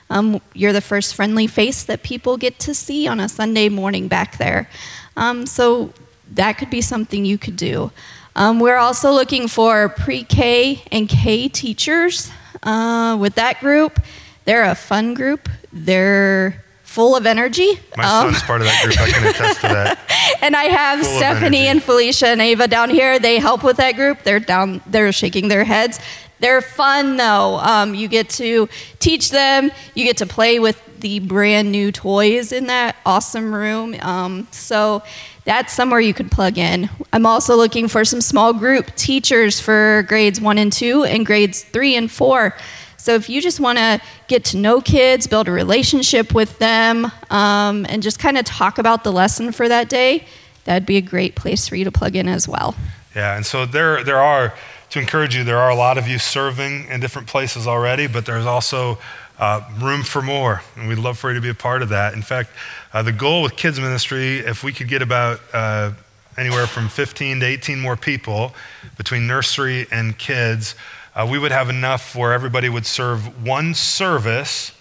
Um, 0.10 0.42
you're 0.54 0.74
the 0.74 0.82
first 0.82 1.16
friendly 1.16 1.46
face 1.46 1.84
that 1.84 2.02
people 2.02 2.38
get 2.38 2.58
to 2.60 2.74
see 2.74 3.08
on 3.08 3.20
a 3.20 3.30
Sunday 3.30 3.70
morning 3.70 4.08
back 4.08 4.38
there. 4.38 4.70
Um, 5.16 5.46
so 5.46 5.94
that 6.32 6.54
could 6.54 6.70
be 6.70 6.82
something 6.82 7.24
you 7.24 7.38
could 7.38 7.56
do. 7.56 7.92
Um, 8.36 8.60
we're 8.60 8.78
also 8.78 9.12
looking 9.12 9.48
for 9.48 9.90
pre 9.90 10.24
K 10.24 10.84
and 10.92 11.08
K 11.08 11.48
teachers. 11.48 12.32
Uh, 12.64 13.16
with 13.20 13.36
that 13.36 13.60
group, 13.60 14.00
they're 14.46 14.64
a 14.64 14.76
fun 14.76 15.14
group. 15.14 15.50
They're 15.72 16.64
full 16.98 17.16
of 17.16 17.28
energy. 17.28 17.80
My 17.96 18.06
um, 18.06 18.34
son's 18.34 18.42
part 18.42 18.62
of 18.62 18.66
that 18.66 18.84
group. 18.84 19.00
I 19.00 19.12
can 19.12 19.28
attest 19.28 19.62
to 19.62 19.68
that. 19.68 20.38
and 20.42 20.56
I 20.56 20.64
have 20.64 21.06
full 21.06 21.18
Stephanie 21.18 21.68
and 21.68 21.82
Felicia 21.82 22.30
and 22.30 22.42
Ava 22.42 22.68
down 22.68 22.90
here. 22.90 23.20
They 23.20 23.38
help 23.38 23.64
with 23.64 23.78
that 23.78 23.92
group. 23.92 24.24
They're 24.24 24.40
down. 24.40 24.82
They're 24.88 25.12
shaking 25.12 25.48
their 25.48 25.64
heads. 25.64 26.00
They're 26.40 26.64
fun 26.64 27.18
though. 27.18 27.58
Um, 27.58 27.94
you 27.94 28.08
get 28.08 28.32
to 28.42 28.68
teach 28.98 29.30
them. 29.30 29.70
You 29.94 30.06
get 30.06 30.18
to 30.18 30.26
play 30.26 30.58
with 30.58 30.84
the 31.00 31.20
brand 31.20 31.72
new 31.72 31.92
toys 31.92 32.52
in 32.52 32.66
that 32.66 32.96
awesome 33.06 33.54
room. 33.54 33.96
Um, 34.02 34.48
so 34.50 35.04
that's 35.46 35.74
somewhere 35.74 36.00
you 36.00 36.16
could 36.16 36.32
plug 36.32 36.58
in. 36.58 36.90
I'm 37.14 37.28
also 37.28 37.56
looking 37.56 37.88
for 37.88 38.06
some 38.06 38.22
small 38.22 38.54
group 38.54 38.96
teachers 38.96 39.60
for 39.60 40.04
grades 40.08 40.42
one 40.42 40.58
and 40.58 40.74
two 40.74 41.04
and 41.04 41.28
grades 41.28 41.62
three 41.62 41.96
and 41.96 42.10
four. 42.10 42.58
So 42.98 43.14
if 43.14 43.30
you 43.30 43.42
just 43.42 43.60
want 43.60 43.78
to 43.78 44.02
get 44.28 44.44
to 44.46 44.58
know 44.58 44.82
kids, 44.82 45.28
build 45.28 45.48
a 45.48 45.52
relationship 45.52 46.34
with 46.34 46.58
them, 46.60 47.12
um, 47.30 47.86
and 47.90 48.04
just 48.04 48.20
kind 48.20 48.38
of 48.38 48.46
talk 48.46 48.78
about 48.78 49.04
the 49.04 49.12
lesson 49.12 49.52
for 49.52 49.70
that 49.70 49.88
day, 49.88 50.26
that'd 50.66 50.86
be 50.86 50.98
a 50.98 51.02
great 51.02 51.36
place 51.36 51.68
for 51.68 51.76
you 51.76 51.86
to 51.86 51.92
plug 51.92 52.16
in 52.16 52.28
as 52.28 52.48
well. 52.48 52.76
Yeah, 53.16 53.36
and 53.36 53.46
so 53.46 53.66
there, 53.66 54.04
there 54.04 54.20
are, 54.20 54.54
to 54.90 55.00
encourage 55.00 55.36
you, 55.36 55.44
there 55.44 55.60
are 55.60 55.70
a 55.70 55.76
lot 55.76 55.98
of 55.98 56.08
you 56.08 56.20
serving 56.20 56.88
in 56.90 57.00
different 57.00 57.28
places 57.28 57.68
already, 57.68 58.08
but 58.08 58.26
there's 58.26 58.46
also 58.46 58.98
uh, 59.40 59.62
room 59.80 60.04
for 60.04 60.22
more, 60.22 60.62
and 60.76 60.88
we'd 60.88 60.98
love 60.98 61.18
for 61.18 61.30
you 61.30 61.36
to 61.36 61.42
be 61.42 61.50
a 61.50 61.54
part 61.54 61.82
of 61.82 61.90
that. 61.90 62.14
In 62.14 62.22
fact, 62.22 62.50
uh, 62.94 63.04
the 63.04 63.12
goal 63.12 63.44
with 63.44 63.56
kids 63.56 63.80
ministry, 63.80 64.40
if 64.40 64.64
we 64.64 64.74
could 64.74 64.88
get 64.88 65.02
about 65.02 65.40
uh, 65.54 65.92
anywhere 66.38 66.68
from 66.68 66.90
15 66.90 67.40
to 67.40 67.46
18 67.46 67.80
more 67.80 67.96
people 67.96 68.54
between 68.98 69.28
nursery 69.28 69.88
and 69.92 70.18
kids, 70.18 70.76
uh, 71.18 71.28
we 71.30 71.40
would 71.40 71.52
have 71.52 71.70
enough 71.70 72.16
where 72.16 72.32
everybody 72.32 72.70
would 72.70 72.86
serve 72.86 73.44
one 73.44 73.74
service 73.74 74.72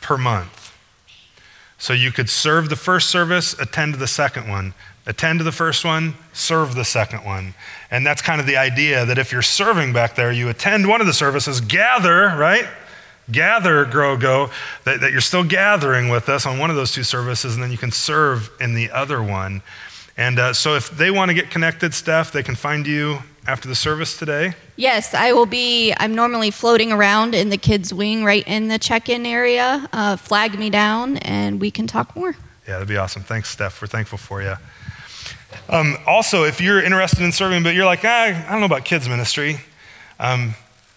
per 0.00 0.18
month. 0.18 0.76
So 1.78 1.92
you 1.92 2.10
could 2.10 2.28
serve 2.28 2.68
the 2.68 2.76
first 2.76 3.08
service, 3.08 3.52
attend 3.54 3.92
to 3.94 3.98
the 3.98 4.08
second 4.08 4.48
one, 4.48 4.74
attend 5.06 5.38
to 5.38 5.44
the 5.44 5.52
first 5.52 5.84
one, 5.84 6.14
serve 6.32 6.74
the 6.74 6.84
second 6.84 7.24
one. 7.24 7.54
And 7.92 8.04
that's 8.04 8.20
kind 8.20 8.40
of 8.40 8.48
the 8.48 8.56
idea 8.56 9.06
that 9.06 9.18
if 9.18 9.30
you're 9.30 9.40
serving 9.40 9.92
back 9.92 10.16
there, 10.16 10.32
you 10.32 10.48
attend 10.48 10.88
one 10.88 11.00
of 11.00 11.06
the 11.06 11.12
services, 11.12 11.60
gather, 11.60 12.34
right? 12.36 12.66
gather, 13.30 13.84
grow, 13.84 14.16
go, 14.16 14.50
that, 14.84 15.00
that 15.00 15.12
you're 15.12 15.20
still 15.20 15.44
gathering 15.44 16.08
with 16.08 16.30
us 16.30 16.46
on 16.46 16.58
one 16.58 16.70
of 16.70 16.76
those 16.76 16.92
two 16.92 17.02
services, 17.02 17.54
and 17.54 17.62
then 17.62 17.70
you 17.70 17.76
can 17.76 17.90
serve 17.90 18.50
in 18.60 18.74
the 18.74 18.90
other 18.90 19.22
one. 19.22 19.62
And 20.16 20.38
uh, 20.38 20.52
so 20.52 20.74
if 20.74 20.90
they 20.90 21.10
want 21.10 21.28
to 21.28 21.34
get 21.34 21.50
connected, 21.50 21.94
Steph, 21.94 22.32
they 22.32 22.42
can 22.42 22.54
find 22.54 22.86
you 22.86 23.18
after 23.48 23.66
the 23.66 23.74
service 23.74 24.18
today. 24.18 24.52
Yes, 24.76 25.14
I 25.14 25.32
will 25.32 25.46
be. 25.46 25.94
I'm 25.96 26.14
normally 26.14 26.50
floating 26.50 26.92
around 26.92 27.34
in 27.34 27.48
the 27.48 27.56
kids' 27.56 27.92
wing 27.94 28.22
right 28.22 28.46
in 28.46 28.68
the 28.68 28.78
check 28.78 29.08
in 29.08 29.24
area. 29.24 29.88
Uh, 29.90 30.16
flag 30.16 30.58
me 30.58 30.68
down, 30.68 31.16
and 31.16 31.58
we 31.58 31.70
can 31.70 31.86
talk 31.86 32.14
more. 32.14 32.36
Yeah, 32.66 32.74
that'd 32.74 32.86
be 32.86 32.98
awesome. 32.98 33.22
Thanks, 33.22 33.48
Steph. 33.48 33.80
We're 33.80 33.88
thankful 33.88 34.18
for 34.18 34.42
you. 34.42 34.54
Um, 35.70 35.96
also, 36.06 36.44
if 36.44 36.60
you're 36.60 36.82
interested 36.82 37.22
in 37.22 37.32
serving, 37.32 37.62
but 37.62 37.74
you're 37.74 37.86
like, 37.86 38.04
ah, 38.04 38.46
I 38.46 38.50
don't 38.52 38.60
know 38.60 38.66
about 38.66 38.84
kids 38.84 39.08
ministry, 39.08 39.58
um, 40.20 40.54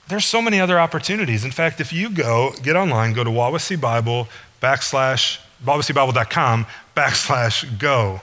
there's 0.10 0.26
so 0.26 0.41
many 0.41 0.60
other 0.60 0.78
opportunities. 0.78 1.45
In 1.45 1.52
fact, 1.52 1.80
if 1.80 1.93
you 1.93 2.10
go, 2.10 2.52
get 2.62 2.76
online, 2.76 3.14
go 3.14 3.24
to 3.24 3.30
Wawasee 3.30 3.80
Bible 3.80 4.28
backslash, 4.62 5.39
wawaseebible.com 5.64 6.66
backslash 6.97 7.80
go. 7.80 8.20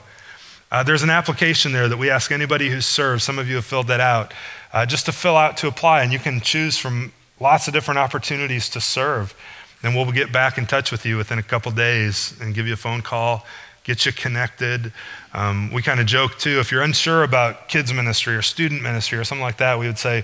Uh, 0.71 0.83
there's 0.83 1.01
an 1.01 1.09
application 1.09 1.71
there 1.71 1.87
that 1.87 1.97
we 1.97 2.09
ask 2.09 2.31
anybody 2.31 2.69
who 2.69 2.79
serves, 2.79 3.23
some 3.23 3.39
of 3.39 3.49
you 3.49 3.55
have 3.55 3.65
filled 3.65 3.87
that 3.87 3.99
out, 3.99 4.33
uh, 4.71 4.85
just 4.85 5.05
to 5.05 5.11
fill 5.11 5.35
out 5.35 5.57
to 5.57 5.67
apply, 5.67 6.03
and 6.03 6.13
you 6.13 6.19
can 6.19 6.39
choose 6.39 6.77
from 6.77 7.11
lots 7.39 7.67
of 7.67 7.73
different 7.73 7.97
opportunities 7.97 8.69
to 8.69 8.79
serve. 8.79 9.33
And 9.81 9.95
we'll 9.95 10.11
get 10.11 10.31
back 10.31 10.57
in 10.57 10.65
touch 10.65 10.91
with 10.91 11.05
you 11.05 11.17
within 11.17 11.39
a 11.39 11.43
couple 11.43 11.71
days 11.71 12.37
and 12.41 12.53
give 12.53 12.67
you 12.67 12.73
a 12.73 12.77
phone 12.77 13.01
call, 13.01 13.45
get 13.83 14.05
you 14.05 14.11
connected. 14.11 14.93
Um, 15.33 15.71
we 15.73 15.81
kind 15.81 15.99
of 15.99 16.05
joke 16.05 16.37
too, 16.37 16.59
if 16.59 16.71
you're 16.71 16.83
unsure 16.83 17.23
about 17.23 17.67
kids 17.69 17.91
ministry 17.91 18.35
or 18.35 18.41
student 18.41 18.83
ministry 18.83 19.17
or 19.17 19.23
something 19.23 19.43
like 19.43 19.57
that, 19.57 19.79
we 19.79 19.87
would 19.87 19.97
say, 19.97 20.23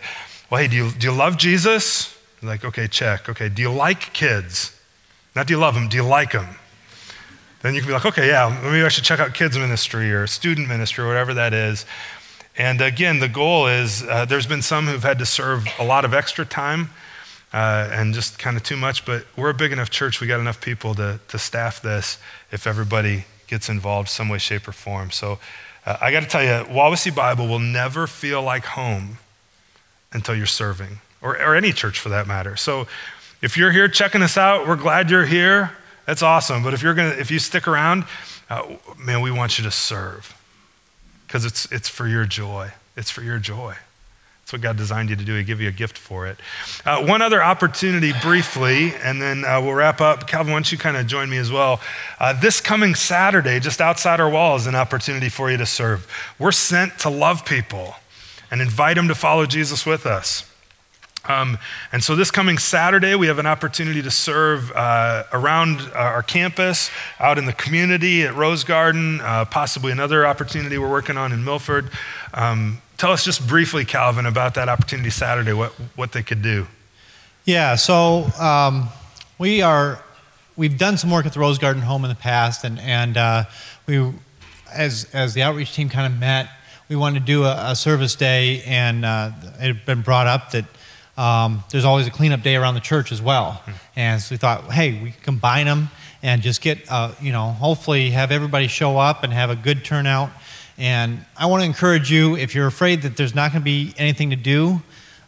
well, 0.51 0.61
hey, 0.61 0.67
do 0.67 0.75
you, 0.75 0.91
do 0.91 1.07
you 1.07 1.13
love 1.13 1.37
Jesus? 1.37 2.15
Like, 2.43 2.63
okay, 2.63 2.87
check. 2.87 3.29
Okay, 3.29 3.49
do 3.49 3.63
you 3.63 3.71
like 3.71 4.13
kids? 4.13 4.79
Not 5.35 5.47
do 5.47 5.53
you 5.53 5.59
love 5.59 5.73
them, 5.73 5.89
do 5.89 5.97
you 5.97 6.03
like 6.03 6.33
them? 6.33 6.47
Then 7.65 7.73
you 7.73 7.81
can 7.81 7.87
be 7.87 7.93
like, 7.93 8.05
okay, 8.05 8.27
yeah, 8.27 8.59
maybe 8.61 8.83
I 8.83 8.89
should 8.89 9.05
check 9.05 9.19
out 9.19 9.33
kids 9.33 9.57
ministry 9.57 10.13
or 10.13 10.27
student 10.27 10.67
ministry 10.67 11.03
or 11.03 11.07
whatever 11.07 11.33
that 11.33 11.51
is. 11.51 11.87
And 12.59 12.79
again, 12.79 13.17
the 13.17 13.27
goal 13.27 13.65
is 13.65 14.03
uh, 14.03 14.25
there's 14.25 14.45
been 14.45 14.61
some 14.61 14.85
who've 14.85 15.01
had 15.01 15.17
to 15.17 15.25
serve 15.25 15.67
a 15.79 15.83
lot 15.83 16.05
of 16.05 16.13
extra 16.13 16.45
time 16.45 16.89
uh, 17.53 17.89
and 17.91 18.13
just 18.13 18.37
kind 18.37 18.55
of 18.55 18.61
too 18.61 18.77
much, 18.77 19.03
but 19.03 19.25
we're 19.35 19.49
a 19.49 19.53
big 19.55 19.71
enough 19.71 19.89
church, 19.89 20.21
we 20.21 20.27
got 20.27 20.39
enough 20.39 20.61
people 20.61 20.93
to, 20.93 21.19
to 21.27 21.39
staff 21.39 21.81
this 21.81 22.19
if 22.51 22.67
everybody 22.67 23.25
gets 23.47 23.67
involved 23.67 24.09
some 24.09 24.29
way, 24.29 24.37
shape, 24.37 24.67
or 24.67 24.71
form. 24.71 25.09
So 25.09 25.39
uh, 25.87 25.97
I 25.99 26.11
got 26.11 26.19
to 26.19 26.27
tell 26.27 26.43
you, 26.43 26.71
Wawasee 26.71 27.15
Bible 27.15 27.47
will 27.47 27.57
never 27.57 28.05
feel 28.05 28.43
like 28.43 28.65
home 28.65 29.17
until 30.13 30.35
you're 30.35 30.45
serving, 30.45 30.99
or, 31.19 31.31
or 31.41 31.55
any 31.55 31.71
church 31.71 31.99
for 31.99 32.09
that 32.09 32.27
matter. 32.27 32.57
So 32.57 32.85
if 33.41 33.57
you're 33.57 33.71
here 33.71 33.87
checking 33.87 34.21
us 34.21 34.37
out, 34.37 34.67
we're 34.67 34.75
glad 34.75 35.09
you're 35.09 35.25
here. 35.25 35.71
That's 36.05 36.21
awesome. 36.21 36.63
But 36.63 36.73
if 36.73 36.81
you're 36.81 36.93
gonna, 36.93 37.15
if 37.15 37.31
you 37.31 37.39
stick 37.39 37.67
around, 37.67 38.05
uh, 38.49 38.75
man, 38.97 39.21
we 39.21 39.31
want 39.31 39.57
you 39.57 39.63
to 39.63 39.71
serve 39.71 40.35
because 41.27 41.45
it's 41.45 41.71
it's 41.71 41.89
for 41.89 42.07
your 42.07 42.25
joy. 42.25 42.71
It's 42.95 43.09
for 43.09 43.21
your 43.21 43.39
joy. 43.39 43.75
That's 44.45 44.53
what 44.53 44.61
God 44.61 44.77
designed 44.77 45.09
you 45.09 45.15
to 45.15 45.25
do. 45.25 45.35
He 45.35 45.43
give 45.43 45.59
you 45.59 45.69
a 45.69 45.71
gift 45.71 45.97
for 45.97 46.27
it. 46.27 46.37
Uh, 46.85 47.03
one 47.03 47.23
other 47.23 47.43
opportunity, 47.43 48.13
briefly, 48.21 48.93
and 49.01 49.19
then 49.19 49.43
uh, 49.43 49.59
we'll 49.59 49.73
wrap 49.73 50.01
up. 50.01 50.27
Calvin, 50.27 50.51
why 50.53 50.57
don't 50.57 50.71
you 50.71 50.77
kind 50.77 50.95
of 50.95 51.07
join 51.07 51.31
me 51.31 51.37
as 51.37 51.51
well? 51.51 51.81
Uh, 52.19 52.31
this 52.39 52.61
coming 52.61 52.93
Saturday, 52.93 53.59
just 53.59 53.81
outside 53.81 54.19
our 54.19 54.29
wall, 54.29 54.55
is 54.55 54.67
an 54.67 54.75
opportunity 54.75 55.29
for 55.29 55.49
you 55.49 55.57
to 55.57 55.65
serve. 55.65 56.07
We're 56.37 56.51
sent 56.51 56.99
to 56.99 57.09
love 57.09 57.43
people 57.43 57.95
and 58.51 58.61
invite 58.61 58.97
them 58.97 59.07
to 59.07 59.15
follow 59.15 59.47
Jesus 59.47 59.83
with 59.83 60.05
us. 60.05 60.47
Um, 61.27 61.57
and 61.91 62.03
so 62.03 62.15
this 62.15 62.31
coming 62.31 62.57
Saturday, 62.57 63.15
we 63.15 63.27
have 63.27 63.39
an 63.39 63.45
opportunity 63.45 64.01
to 64.01 64.11
serve 64.11 64.71
uh, 64.71 65.23
around 65.33 65.81
uh, 65.81 65.97
our 65.97 66.23
campus, 66.23 66.91
out 67.19 67.37
in 67.37 67.45
the 67.45 67.53
community 67.53 68.23
at 68.23 68.35
Rose 68.35 68.63
Garden, 68.63 69.21
uh, 69.21 69.45
possibly 69.45 69.91
another 69.91 70.25
opportunity 70.25 70.77
we're 70.77 70.89
working 70.89 71.17
on 71.17 71.31
in 71.31 71.43
Milford. 71.43 71.89
Um, 72.33 72.81
tell 72.97 73.11
us 73.11 73.25
just 73.25 73.47
briefly, 73.47 73.85
Calvin, 73.85 74.25
about 74.25 74.53
that 74.55 74.69
opportunity 74.69 75.09
Saturday, 75.09 75.53
what, 75.53 75.71
what 75.95 76.11
they 76.11 76.23
could 76.23 76.41
do. 76.41 76.67
Yeah, 77.45 77.75
so 77.75 78.25
um, 78.39 78.89
we 79.37 79.61
are, 79.61 80.03
we've 80.55 80.77
done 80.77 80.97
some 80.97 81.11
work 81.11 81.25
at 81.25 81.33
the 81.33 81.39
Rose 81.39 81.57
Garden 81.57 81.81
Home 81.81 82.03
in 82.03 82.09
the 82.09 82.15
past, 82.15 82.63
and, 82.63 82.79
and 82.79 83.17
uh, 83.17 83.43
we, 83.87 84.11
as, 84.71 85.07
as 85.13 85.33
the 85.33 85.43
outreach 85.43 85.73
team 85.73 85.89
kind 85.89 86.11
of 86.11 86.19
met, 86.19 86.49
we 86.87 86.95
wanted 86.95 87.19
to 87.19 87.25
do 87.25 87.43
a, 87.43 87.71
a 87.71 87.75
service 87.75 88.15
day, 88.15 88.61
and 88.63 89.05
uh, 89.05 89.31
it 89.59 89.67
had 89.67 89.85
been 89.85 90.01
brought 90.01 90.27
up 90.27 90.51
that 90.51 90.65
um, 91.17 91.63
there's 91.71 91.85
always 91.85 92.07
a 92.07 92.11
cleanup 92.11 92.41
day 92.41 92.55
around 92.55 92.73
the 92.73 92.81
church 92.81 93.11
as 93.11 93.21
well. 93.21 93.61
Mm. 93.65 93.73
And 93.95 94.21
so 94.21 94.33
we 94.33 94.37
thought, 94.37 94.71
hey, 94.71 95.01
we 95.01 95.11
combine 95.11 95.65
them 95.65 95.89
and 96.21 96.41
just 96.41 96.61
get, 96.61 96.79
uh, 96.89 97.13
you 97.21 97.31
know, 97.31 97.51
hopefully 97.51 98.09
have 98.11 98.31
everybody 98.31 98.67
show 98.67 98.97
up 98.97 99.23
and 99.23 99.31
have 99.31 99.49
a 99.49 99.55
good 99.55 99.85
turnout. 99.85 100.29
And 100.77 101.23
I 101.37 101.45
want 101.45 101.61
to 101.61 101.65
encourage 101.65 102.11
you, 102.11 102.35
if 102.35 102.53
you're 102.53 102.67
afraid 102.67 103.03
that 103.03 103.15
there's 103.15 103.33
not 103.33 103.51
going 103.51 103.61
to 103.61 103.65
be 103.65 103.93
anything 103.97 104.31
to 104.31 104.35
do, 104.35 104.81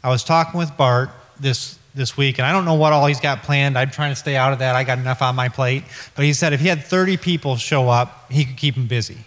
I 0.04 0.10
was 0.10 0.24
talking 0.24 0.58
with 0.58 0.76
Bart 0.76 1.10
this 1.40 1.78
this 1.98 2.16
week, 2.16 2.38
and 2.38 2.46
I 2.46 2.52
don't 2.52 2.64
know 2.64 2.76
what 2.76 2.94
all 2.94 3.08
he's 3.08 3.20
got 3.20 3.42
planned. 3.42 3.78
I'm 3.78 3.90
trying 3.90 4.12
to 4.12 4.16
stay 4.16 4.36
out 4.36 4.54
of 4.54 4.60
that. 4.60 4.76
I 4.76 4.84
got 4.84 5.00
enough 5.00 5.22
on 5.22 5.36
my 5.36 5.50
plate. 5.50 5.84
But 6.16 6.26
he 6.26 6.34
said 6.34 6.54
if 6.54 6.60
he 6.60 6.68
had 6.68 6.84
30 6.84 7.18
people 7.18 7.58
show 7.58 7.90
up, 7.90 8.32
he 8.32 8.46
could 8.46 8.56
keep 8.56 8.76
them 8.76 8.86
busy. 8.86 9.18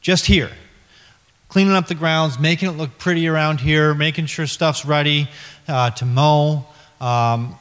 Just 0.00 0.24
here 0.26 0.50
cleaning 1.56 1.72
up 1.72 1.86
the 1.86 1.94
grounds, 1.94 2.38
making 2.38 2.68
it 2.68 2.72
look 2.72 2.98
pretty 2.98 3.26
around 3.26 3.62
here, 3.62 3.94
making 3.94 4.26
sure 4.26 4.46
stuff's 4.46 4.84
ready 4.84 5.26
uh, 5.68 5.88
to 5.88 6.04
mow, 6.04 6.62
um, 7.00 7.56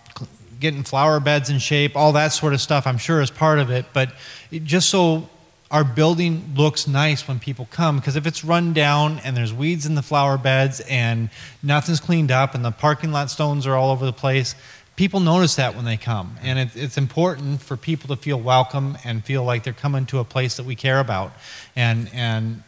getting 0.59 0.83
flower 0.83 1.21
beds 1.21 1.49
in 1.49 1.59
shape, 1.59 1.95
all 1.95 2.11
that 2.11 2.33
sort 2.33 2.51
of 2.51 2.59
stuff, 2.59 2.85
I'm 2.87 2.97
sure 2.97 3.21
is 3.21 3.31
part 3.31 3.57
of 3.57 3.71
it. 3.71 3.85
But 3.93 4.13
it, 4.51 4.65
just 4.65 4.89
so 4.89 5.29
our 5.71 5.85
building 5.85 6.43
looks 6.57 6.89
nice 6.89 7.25
when 7.25 7.39
people 7.39 7.69
come, 7.71 7.95
because 7.95 8.17
if 8.17 8.27
it's 8.27 8.43
run 8.43 8.73
down 8.73 9.19
and 9.19 9.37
there's 9.37 9.53
weeds 9.53 9.85
in 9.85 9.95
the 9.95 10.03
flower 10.03 10.37
beds 10.37 10.81
and 10.89 11.29
nothing's 11.63 12.01
cleaned 12.01 12.31
up 12.31 12.53
and 12.53 12.65
the 12.65 12.71
parking 12.71 13.13
lot 13.13 13.31
stones 13.31 13.65
are 13.65 13.75
all 13.75 13.91
over 13.91 14.05
the 14.05 14.11
place, 14.11 14.55
people 14.97 15.21
notice 15.21 15.55
that 15.55 15.73
when 15.73 15.85
they 15.85 15.95
come. 15.95 16.35
And 16.41 16.59
it, 16.59 16.75
it's 16.75 16.97
important 16.97 17.61
for 17.61 17.77
people 17.77 18.13
to 18.13 18.21
feel 18.21 18.41
welcome 18.41 18.97
and 19.05 19.23
feel 19.23 19.45
like 19.45 19.63
they're 19.63 19.71
coming 19.71 20.05
to 20.07 20.19
a 20.19 20.25
place 20.25 20.57
that 20.57 20.65
we 20.65 20.75
care 20.75 20.99
about. 20.99 21.31
And, 21.77 22.09
and 22.13 22.61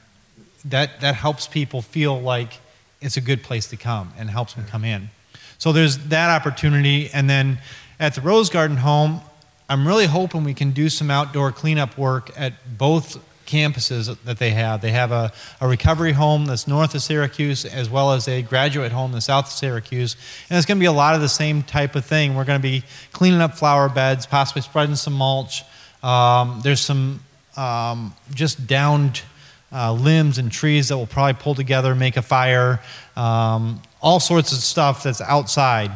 that, 0.70 1.02
that 1.02 1.16
helps 1.16 1.48
people 1.48 1.82
feel 1.82 2.20
like 2.20 2.60
it's 3.02 3.18
a 3.18 3.22
good 3.22 3.44
place 3.44 3.68
to 3.68 3.78
come 3.78 4.14
and 4.18 4.30
helps 4.30 4.54
them 4.54 4.66
come 4.66 4.84
in. 4.84 5.10
So 5.58 5.72
there's 5.72 5.98
that 6.10 6.30
opportunity. 6.30 7.10
And 7.14 7.30
then 7.30 7.60
at 8.00 8.16
the 8.16 8.22
Rose 8.22 8.50
Garden 8.50 8.78
home, 8.78 9.22
I'm 9.70 9.88
really 9.88 10.06
hoping 10.06 10.44
we 10.44 10.54
can 10.54 10.72
do 10.72 10.90
some 10.90 11.12
outdoor 11.12 11.52
cleanup 11.52 11.98
work 11.98 12.32
at 12.38 12.78
both 12.78 13.24
campuses 13.46 14.16
that 14.24 14.38
they 14.38 14.52
have. 14.52 14.82
They 14.82 14.92
have 14.92 15.12
a, 15.12 15.32
a 15.60 15.68
recovery 15.68 16.12
home 16.12 16.46
that's 16.46 16.68
north 16.68 16.94
of 16.96 17.02
Syracuse, 17.02 17.66
as 17.66 17.90
well 17.90 18.12
as 18.12 18.28
a 18.28 18.42
graduate 18.42 18.92
home 18.92 19.14
that's 19.14 19.26
south 19.26 19.48
of 19.48 19.52
Syracuse. 19.52 20.16
And 20.50 20.58
it's 20.58 20.66
going 20.66 20.78
to 20.78 20.80
be 20.80 20.86
a 20.86 20.92
lot 20.92 21.16
of 21.16 21.22
the 21.22 21.30
same 21.30 21.64
type 21.64 21.96
of 21.96 22.06
thing. 22.06 22.36
We're 22.36 22.46
going 22.46 22.60
to 22.60 22.68
be 22.68 22.84
cleaning 23.14 23.42
up 23.42 23.56
flower 23.56 23.90
beds, 23.90 24.26
possibly 24.26 24.62
spreading 24.62 24.96
some 24.96 25.14
mulch. 25.14 25.64
Um, 26.04 26.60
there's 26.64 26.82
some 26.82 27.22
um, 27.56 28.14
just 28.34 28.68
downed 28.68 29.24
uh, 29.72 29.94
limbs 29.94 30.38
and 30.38 30.52
trees 30.52 30.90
that 30.90 30.98
will 30.98 31.08
probably 31.08 31.34
pull 31.34 31.56
together, 31.56 31.96
make 31.96 32.18
a 32.18 32.22
fire, 32.22 32.80
um, 33.16 33.82
all 34.02 34.20
sorts 34.20 34.52
of 34.52 34.60
stuff 34.60 35.04
that's 35.04 35.22
outside 35.22 35.92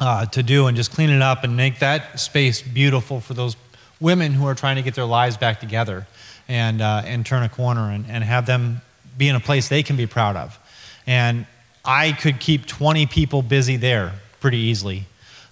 uh, 0.00 0.26
to 0.26 0.42
do, 0.42 0.66
and 0.66 0.76
just 0.76 0.92
clean 0.92 1.10
it 1.10 1.22
up 1.22 1.44
and 1.44 1.56
make 1.56 1.78
that 1.80 2.18
space 2.18 2.62
beautiful 2.62 3.20
for 3.20 3.34
those 3.34 3.56
women 4.00 4.32
who 4.32 4.46
are 4.46 4.54
trying 4.54 4.76
to 4.76 4.82
get 4.82 4.94
their 4.94 5.04
lives 5.04 5.36
back 5.36 5.60
together 5.60 6.06
and, 6.48 6.80
uh, 6.80 7.02
and 7.04 7.24
turn 7.24 7.42
a 7.42 7.48
corner 7.48 7.90
and, 7.90 8.04
and 8.08 8.24
have 8.24 8.46
them 8.46 8.80
be 9.16 9.28
in 9.28 9.36
a 9.36 9.40
place 9.40 9.68
they 9.68 9.82
can 9.82 9.96
be 9.96 10.06
proud 10.06 10.36
of. 10.36 10.58
And 11.06 11.46
I 11.84 12.12
could 12.12 12.40
keep 12.40 12.66
20 12.66 13.06
people 13.06 13.42
busy 13.42 13.76
there 13.76 14.12
pretty 14.40 14.58
easily. 14.58 15.06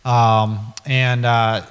Um, 0.05 0.75
and 0.87 1.25
uh, 1.25 1.66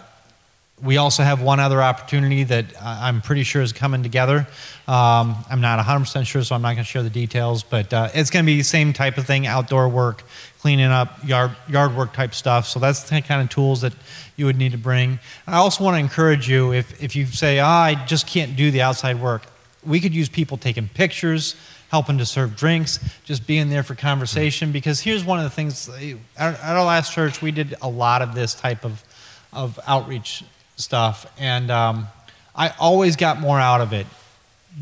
we 0.83 0.97
also 0.97 1.23
have 1.23 1.41
one 1.41 1.59
other 1.59 1.81
opportunity 1.81 2.43
that 2.45 2.65
I'm 2.81 3.21
pretty 3.21 3.43
sure 3.43 3.61
is 3.61 3.73
coming 3.73 4.01
together. 4.03 4.47
Um, 4.87 5.35
I'm 5.49 5.61
not 5.61 5.83
100% 5.83 6.25
sure, 6.25 6.43
so 6.43 6.55
I'm 6.55 6.61
not 6.61 6.73
going 6.73 6.83
to 6.85 6.89
share 6.89 7.03
the 7.03 7.09
details, 7.09 7.63
but 7.63 7.93
uh, 7.93 8.09
it's 8.13 8.29
going 8.29 8.45
to 8.45 8.45
be 8.45 8.57
the 8.57 8.63
same 8.63 8.93
type 8.93 9.17
of 9.17 9.25
thing 9.25 9.45
outdoor 9.45 9.89
work, 9.89 10.23
cleaning 10.59 10.85
up, 10.85 11.25
yard, 11.25 11.51
yard 11.67 11.95
work 11.95 12.13
type 12.13 12.33
stuff. 12.33 12.67
So 12.67 12.79
that's 12.79 13.03
the 13.09 13.21
kind 13.21 13.41
of 13.41 13.49
tools 13.49 13.81
that 13.81 13.93
you 14.37 14.45
would 14.45 14.57
need 14.57 14.71
to 14.71 14.77
bring. 14.77 15.19
I 15.47 15.57
also 15.57 15.83
want 15.83 15.95
to 15.95 15.99
encourage 15.99 16.49
you 16.49 16.73
if, 16.73 17.03
if 17.03 17.15
you 17.15 17.25
say, 17.25 17.59
oh, 17.59 17.65
I 17.65 17.95
just 18.05 18.25
can't 18.25 18.55
do 18.55 18.71
the 18.71 18.81
outside 18.81 19.19
work, 19.19 19.43
we 19.85 19.99
could 19.99 20.13
use 20.13 20.29
people 20.29 20.57
taking 20.57 20.87
pictures, 20.87 21.55
helping 21.89 22.17
to 22.19 22.25
serve 22.25 22.55
drinks, 22.55 22.99
just 23.25 23.45
being 23.47 23.69
there 23.69 23.83
for 23.83 23.95
conversation. 23.95 24.71
Because 24.71 25.01
here's 25.01 25.25
one 25.25 25.39
of 25.39 25.43
the 25.43 25.49
things 25.49 25.89
at 26.37 26.59
our 26.63 26.85
last 26.85 27.13
church, 27.13 27.41
we 27.41 27.51
did 27.51 27.75
a 27.81 27.89
lot 27.89 28.21
of 28.21 28.33
this 28.33 28.53
type 28.53 28.85
of, 28.85 29.03
of 29.51 29.77
outreach 29.85 30.43
stuff. 30.79 31.31
And 31.37 31.69
um, 31.69 32.07
I 32.55 32.73
always 32.79 33.15
got 33.15 33.39
more 33.39 33.59
out 33.59 33.81
of 33.81 33.93
it. 33.93 34.07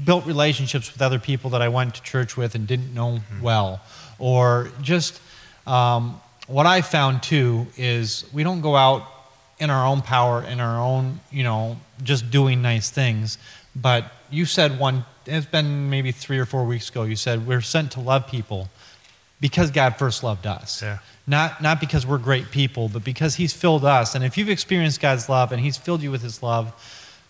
Built 0.05 0.25
relationships 0.25 0.91
with 0.91 1.01
other 1.01 1.19
people 1.19 1.51
that 1.51 1.61
I 1.61 1.69
went 1.69 1.95
to 1.95 2.03
church 2.03 2.37
with 2.37 2.55
and 2.55 2.67
didn't 2.67 2.93
know 2.93 3.19
mm-hmm. 3.19 3.41
well. 3.41 3.81
Or 4.19 4.69
just 4.81 5.21
um, 5.65 6.21
what 6.47 6.65
I 6.65 6.81
found 6.81 7.23
too 7.23 7.67
is 7.77 8.25
we 8.33 8.43
don't 8.43 8.61
go 8.61 8.75
out 8.75 9.03
in 9.59 9.69
our 9.69 9.85
own 9.85 10.01
power, 10.01 10.43
in 10.43 10.59
our 10.59 10.79
own, 10.79 11.19
you 11.31 11.43
know, 11.43 11.77
just 12.03 12.29
doing 12.29 12.61
nice 12.61 12.89
things. 12.89 13.37
But 13.75 14.11
you 14.29 14.45
said 14.45 14.79
one, 14.79 15.05
it's 15.25 15.45
been 15.45 15.89
maybe 15.89 16.11
three 16.11 16.39
or 16.39 16.45
four 16.45 16.63
weeks 16.65 16.89
ago, 16.89 17.03
you 17.03 17.15
said 17.15 17.47
we're 17.47 17.61
sent 17.61 17.91
to 17.93 17.99
love 17.99 18.27
people 18.27 18.69
because 19.39 19.71
God 19.71 19.97
first 19.97 20.23
loved 20.23 20.45
us. 20.47 20.81
Yeah. 20.81 20.99
Not, 21.29 21.61
not 21.61 21.81
because 21.81 22.07
we're 22.07 22.19
great 22.19 22.51
people, 22.51 22.87
but 22.87 23.03
because 23.03 23.35
He's 23.35 23.51
filled 23.51 23.83
us. 23.83 24.15
And 24.15 24.23
if 24.23 24.37
you've 24.37 24.49
experienced 24.49 25.01
God's 25.01 25.27
love 25.27 25.51
and 25.51 25.61
He's 25.61 25.75
filled 25.75 26.01
you 26.01 26.09
with 26.09 26.21
His 26.21 26.41
love, 26.41 26.73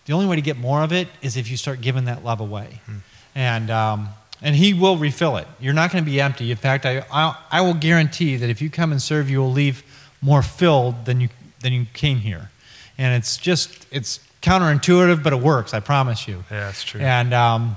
the 0.06 0.12
only 0.12 0.26
way 0.26 0.36
to 0.36 0.42
get 0.42 0.56
more 0.56 0.82
of 0.82 0.92
it 0.92 1.08
is 1.20 1.36
if 1.36 1.50
you 1.50 1.56
start 1.56 1.80
giving 1.80 2.04
that 2.04 2.24
love 2.24 2.40
away. 2.40 2.80
Hmm. 2.86 2.96
And, 3.34 3.70
um, 3.70 4.08
and 4.40 4.54
He 4.54 4.72
will 4.72 4.96
refill 4.96 5.36
it. 5.36 5.48
You're 5.58 5.74
not 5.74 5.90
going 5.90 6.04
to 6.04 6.10
be 6.10 6.20
empty. 6.20 6.50
In 6.52 6.56
fact, 6.56 6.86
I, 6.86 7.04
I, 7.12 7.36
I 7.50 7.60
will 7.60 7.74
guarantee 7.74 8.36
that 8.36 8.48
if 8.48 8.62
you 8.62 8.70
come 8.70 8.92
and 8.92 9.02
serve, 9.02 9.28
you 9.28 9.40
will 9.40 9.52
leave 9.52 9.82
more 10.22 10.42
filled 10.42 11.04
than 11.04 11.20
you, 11.20 11.28
than 11.60 11.72
you 11.72 11.86
came 11.92 12.18
here. 12.18 12.50
And 12.98 13.16
it's 13.16 13.36
just, 13.36 13.86
it's 13.90 14.20
counterintuitive, 14.42 15.22
but 15.22 15.32
it 15.32 15.40
works, 15.40 15.74
I 15.74 15.80
promise 15.80 16.28
you. 16.28 16.44
Yeah, 16.50 16.66
that's 16.66 16.84
true. 16.84 17.00
And 17.00 17.34
um, 17.34 17.76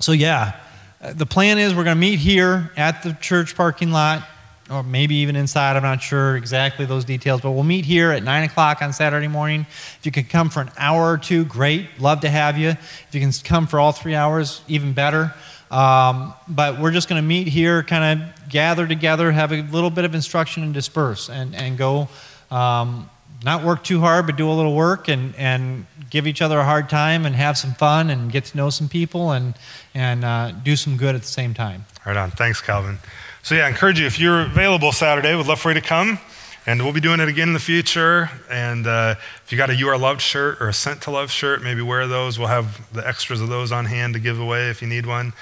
so, 0.00 0.12
yeah, 0.12 0.58
uh, 1.00 1.12
the 1.12 1.26
plan 1.26 1.58
is 1.58 1.74
we're 1.74 1.84
going 1.84 1.96
to 1.96 2.00
meet 2.00 2.18
here 2.18 2.70
at 2.76 3.02
the 3.02 3.12
church 3.20 3.54
parking 3.54 3.92
lot, 3.92 4.26
or 4.70 4.82
maybe 4.82 5.16
even 5.16 5.36
inside. 5.36 5.76
I'm 5.76 5.82
not 5.82 6.02
sure 6.02 6.36
exactly 6.36 6.86
those 6.86 7.04
details, 7.04 7.40
but 7.40 7.52
we'll 7.52 7.62
meet 7.62 7.84
here 7.84 8.10
at 8.10 8.22
9 8.22 8.44
o'clock 8.44 8.82
on 8.82 8.92
Saturday 8.92 9.28
morning. 9.28 9.60
If 9.70 10.00
you 10.04 10.12
can 10.12 10.24
come 10.24 10.50
for 10.50 10.60
an 10.60 10.70
hour 10.76 11.12
or 11.12 11.18
two, 11.18 11.44
great. 11.44 12.00
Love 12.00 12.20
to 12.20 12.28
have 12.28 12.58
you. 12.58 12.70
If 12.70 13.08
you 13.12 13.20
can 13.20 13.32
come 13.44 13.66
for 13.66 13.78
all 13.78 13.92
three 13.92 14.14
hours, 14.14 14.62
even 14.68 14.92
better. 14.92 15.32
Um, 15.70 16.34
but 16.48 16.80
we're 16.80 16.92
just 16.92 17.08
going 17.08 17.20
to 17.20 17.26
meet 17.26 17.48
here, 17.48 17.82
kind 17.82 18.20
of 18.20 18.48
gather 18.48 18.86
together, 18.86 19.32
have 19.32 19.52
a 19.52 19.62
little 19.62 19.90
bit 19.90 20.04
of 20.04 20.14
instruction, 20.14 20.62
and 20.62 20.74
disperse, 20.74 21.28
and, 21.28 21.54
and 21.54 21.76
go. 21.76 22.08
Um, 22.50 23.10
not 23.44 23.64
work 23.64 23.84
too 23.84 24.00
hard, 24.00 24.26
but 24.26 24.36
do 24.36 24.48
a 24.48 24.52
little 24.52 24.74
work 24.74 25.08
and, 25.08 25.34
and 25.36 25.86
give 26.10 26.26
each 26.26 26.40
other 26.40 26.58
a 26.58 26.64
hard 26.64 26.88
time 26.88 27.26
and 27.26 27.34
have 27.34 27.58
some 27.58 27.74
fun 27.74 28.10
and 28.10 28.32
get 28.32 28.44
to 28.46 28.56
know 28.56 28.70
some 28.70 28.88
people 28.88 29.32
and, 29.32 29.54
and 29.94 30.24
uh, 30.24 30.52
do 30.52 30.74
some 30.74 30.96
good 30.96 31.14
at 31.14 31.20
the 31.20 31.28
same 31.28 31.52
time. 31.52 31.84
Right 32.06 32.16
on. 32.16 32.30
Thanks, 32.30 32.60
Calvin. 32.60 32.98
So, 33.46 33.54
yeah, 33.54 33.66
I 33.66 33.68
encourage 33.68 34.00
you, 34.00 34.06
if 34.06 34.18
you're 34.18 34.40
available 34.40 34.90
Saturday, 34.90 35.32
we'd 35.36 35.46
love 35.46 35.60
for 35.60 35.70
you 35.70 35.74
to 35.74 35.80
come. 35.80 36.18
And 36.66 36.82
we'll 36.82 36.92
be 36.92 37.00
doing 37.00 37.20
it 37.20 37.28
again 37.28 37.46
in 37.46 37.54
the 37.54 37.60
future. 37.60 38.28
And 38.50 38.88
uh, 38.88 39.14
if 39.44 39.52
you 39.52 39.56
got 39.56 39.70
a 39.70 39.74
You 39.76 39.86
Are 39.86 39.96
Loved 39.96 40.20
shirt 40.20 40.60
or 40.60 40.66
a 40.66 40.72
Sent 40.72 41.02
to 41.02 41.12
Love 41.12 41.30
shirt, 41.30 41.62
maybe 41.62 41.80
wear 41.80 42.08
those. 42.08 42.40
We'll 42.40 42.48
have 42.48 42.92
the 42.92 43.06
extras 43.06 43.40
of 43.40 43.48
those 43.48 43.70
on 43.70 43.84
hand 43.84 44.14
to 44.14 44.18
give 44.18 44.40
away 44.40 44.68
if 44.70 44.82
you 44.82 44.88
need 44.88 45.06
one. 45.06 45.32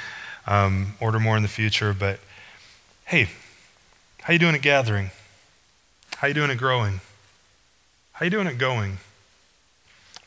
Um, 0.47 0.97
order 1.01 1.19
more 1.19 1.35
in 1.39 1.43
the 1.43 1.49
future. 1.49 1.95
But 1.99 2.21
hey, 3.07 3.31
how 4.21 4.35
you 4.35 4.39
doing 4.39 4.55
at 4.55 4.61
gathering? 4.61 5.11
How 6.17 6.29
you 6.29 6.35
doing 6.35 6.51
at 6.51 6.59
growing? 6.59 7.01
How 8.13 8.25
you 8.27 8.31
doing 8.31 8.49
at 8.49 8.59
going? 8.59 8.99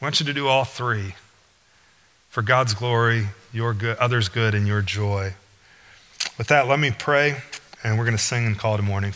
I 0.01 0.03
want 0.03 0.19
you 0.19 0.25
to 0.25 0.33
do 0.33 0.47
all 0.47 0.63
three 0.63 1.13
for 2.31 2.41
God's 2.41 2.73
glory, 2.73 3.27
your 3.53 3.75
good, 3.75 3.99
others' 3.99 4.29
good, 4.29 4.55
and 4.55 4.65
your 4.65 4.81
joy. 4.81 5.35
With 6.39 6.47
that, 6.47 6.67
let 6.67 6.79
me 6.79 6.89
pray, 6.89 7.37
and 7.83 7.97
we're 7.97 8.05
going 8.05 8.17
to 8.17 8.23
sing 8.23 8.45
and 8.45 8.57
call 8.57 8.73
it 8.73 8.79
a 8.79 8.83
morning. 8.83 9.13